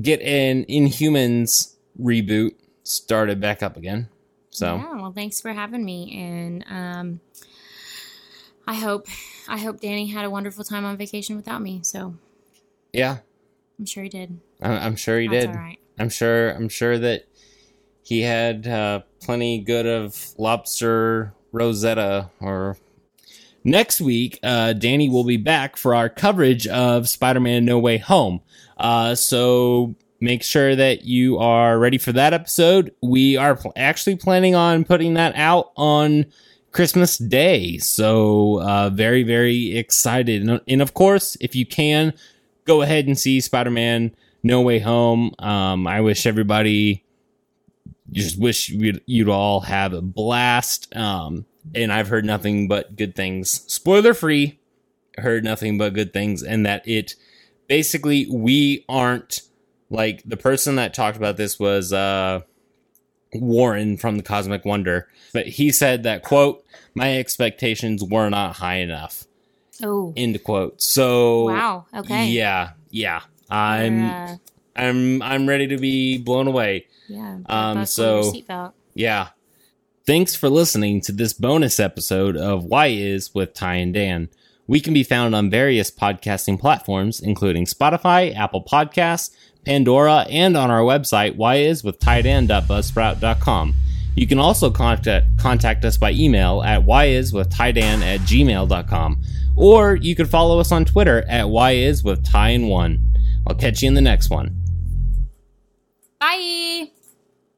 get 0.00 0.20
an 0.22 0.64
Inhumans 0.66 1.74
reboot 2.00 2.52
started 2.84 3.40
back 3.40 3.62
up 3.62 3.76
again. 3.76 4.08
So 4.50 4.76
yeah, 4.76 4.94
well, 4.94 5.12
thanks 5.12 5.40
for 5.40 5.52
having 5.52 5.84
me, 5.84 6.16
and 6.18 6.64
um, 6.70 7.20
I 8.66 8.74
hope 8.74 9.06
I 9.48 9.58
hope 9.58 9.80
Danny 9.80 10.06
had 10.06 10.24
a 10.24 10.30
wonderful 10.30 10.64
time 10.64 10.84
on 10.84 10.96
vacation 10.96 11.36
without 11.36 11.60
me. 11.60 11.80
So 11.82 12.14
yeah, 12.92 13.18
I'm 13.78 13.84
sure 13.86 14.02
he 14.02 14.08
did. 14.08 14.40
I- 14.62 14.78
I'm 14.86 14.96
sure 14.96 15.20
he 15.20 15.28
That's 15.28 15.46
did. 15.46 15.50
all 15.54 15.60
right. 15.60 15.78
I'm 15.98 16.08
sure. 16.08 16.50
I'm 16.50 16.68
sure 16.70 16.98
that 16.98 17.24
he 18.02 18.20
had 18.22 18.66
uh, 18.66 19.00
plenty 19.20 19.60
good 19.60 19.86
of 19.86 20.34
lobster 20.38 21.34
rosetta. 21.52 22.30
Or 22.40 22.76
next 23.64 24.00
week, 24.00 24.38
uh, 24.42 24.72
Danny 24.72 25.08
will 25.08 25.24
be 25.24 25.36
back 25.36 25.76
for 25.76 25.94
our 25.94 26.08
coverage 26.08 26.66
of 26.66 27.08
Spider-Man: 27.08 27.64
No 27.64 27.78
Way 27.78 27.98
Home. 27.98 28.40
Uh, 28.76 29.14
so 29.14 29.94
make 30.20 30.42
sure 30.42 30.74
that 30.76 31.04
you 31.04 31.38
are 31.38 31.78
ready 31.78 31.98
for 31.98 32.12
that 32.12 32.32
episode. 32.32 32.94
We 33.02 33.36
are 33.36 33.56
pl- 33.56 33.72
actually 33.76 34.16
planning 34.16 34.54
on 34.54 34.84
putting 34.84 35.14
that 35.14 35.34
out 35.36 35.72
on 35.76 36.26
Christmas 36.72 37.18
Day. 37.18 37.78
So 37.78 38.60
uh, 38.60 38.90
very 38.90 39.22
very 39.22 39.76
excited. 39.76 40.42
And, 40.42 40.60
and 40.68 40.82
of 40.82 40.94
course, 40.94 41.36
if 41.40 41.54
you 41.54 41.64
can, 41.66 42.12
go 42.64 42.82
ahead 42.82 43.06
and 43.06 43.18
see 43.18 43.40
Spider-Man. 43.40 44.14
No 44.42 44.60
Way 44.60 44.78
Home. 44.78 45.34
Um, 45.40 45.88
I 45.88 46.00
wish 46.02 46.24
everybody 46.24 47.02
just 48.12 48.38
wish 48.38 48.68
you'd, 48.68 49.02
you'd 49.06 49.28
all 49.28 49.60
have 49.60 49.92
a 49.92 50.02
blast. 50.02 50.94
Um, 50.94 51.46
and 51.74 51.92
I've 51.92 52.08
heard 52.08 52.24
nothing 52.24 52.68
but 52.68 52.96
good 52.96 53.14
things. 53.14 53.62
Spoiler 53.72 54.14
free, 54.14 54.58
heard 55.18 55.44
nothing 55.44 55.78
but 55.78 55.94
good 55.94 56.12
things, 56.12 56.42
and 56.42 56.64
that 56.66 56.86
it 56.86 57.14
basically 57.68 58.26
we 58.30 58.84
aren't 58.88 59.42
like 59.90 60.22
the 60.24 60.36
person 60.36 60.76
that 60.76 60.94
talked 60.94 61.16
about 61.16 61.36
this 61.36 61.58
was 61.58 61.92
uh 61.92 62.40
Warren 63.34 63.96
from 63.96 64.16
the 64.16 64.22
Cosmic 64.22 64.64
Wonder, 64.64 65.08
but 65.32 65.46
he 65.46 65.70
said 65.72 66.04
that 66.04 66.22
quote, 66.22 66.64
"My 66.94 67.18
expectations 67.18 68.02
were 68.02 68.30
not 68.30 68.56
high 68.56 68.76
enough." 68.76 69.24
Oh, 69.82 70.14
End 70.16 70.42
quote. 70.42 70.80
So 70.80 71.46
wow. 71.46 71.86
Okay. 71.94 72.26
yeah, 72.28 72.70
yeah. 72.90 73.20
I'm 73.50 74.10
uh, 74.10 74.36
I'm 74.74 75.22
I'm 75.22 75.48
ready 75.48 75.66
to 75.68 75.76
be 75.76 76.18
blown 76.18 76.46
away. 76.46 76.86
Yeah. 77.08 77.38
um, 77.46 77.86
so-. 77.86 78.32
Yeah. 78.94 79.28
Thanks 80.06 80.36
for 80.36 80.48
listening 80.48 81.00
to 81.02 81.12
this 81.12 81.32
bonus 81.32 81.80
episode 81.80 82.36
of 82.36 82.64
Why 82.64 82.86
Is 82.86 83.34
with 83.34 83.54
Ty 83.54 83.74
and 83.74 83.92
Dan. 83.92 84.28
We 84.68 84.80
can 84.80 84.94
be 84.94 85.02
found 85.02 85.34
on 85.34 85.50
various 85.50 85.90
podcasting 85.90 86.60
platforms, 86.60 87.20
including 87.20 87.66
Spotify, 87.66 88.32
Apple 88.36 88.62
Podcasts, 88.64 89.30
Pandora, 89.64 90.26
and 90.30 90.56
on 90.56 90.70
our 90.70 90.82
website, 90.82 91.36
whyiswithtydan.buzzsprout.com. 91.36 93.74
You 94.14 94.26
can 94.26 94.38
also 94.38 94.70
contact, 94.70 95.36
contact 95.38 95.84
us 95.84 95.98
by 95.98 96.12
email 96.12 96.62
at 96.62 96.86
whyiswithtydan 96.86 98.02
at 98.02 98.20
gmail.com, 98.20 99.22
or 99.56 99.96
you 99.96 100.16
can 100.16 100.26
follow 100.26 100.58
us 100.58 100.72
on 100.72 100.84
Twitter 100.84 101.24
at 101.28 101.46
whyiswithty1. 101.46 103.00
I'll 103.46 103.56
catch 103.56 103.82
you 103.82 103.88
in 103.88 103.94
the 103.94 104.00
next 104.00 104.30
one. 104.30 104.56
Bye. 106.18 106.90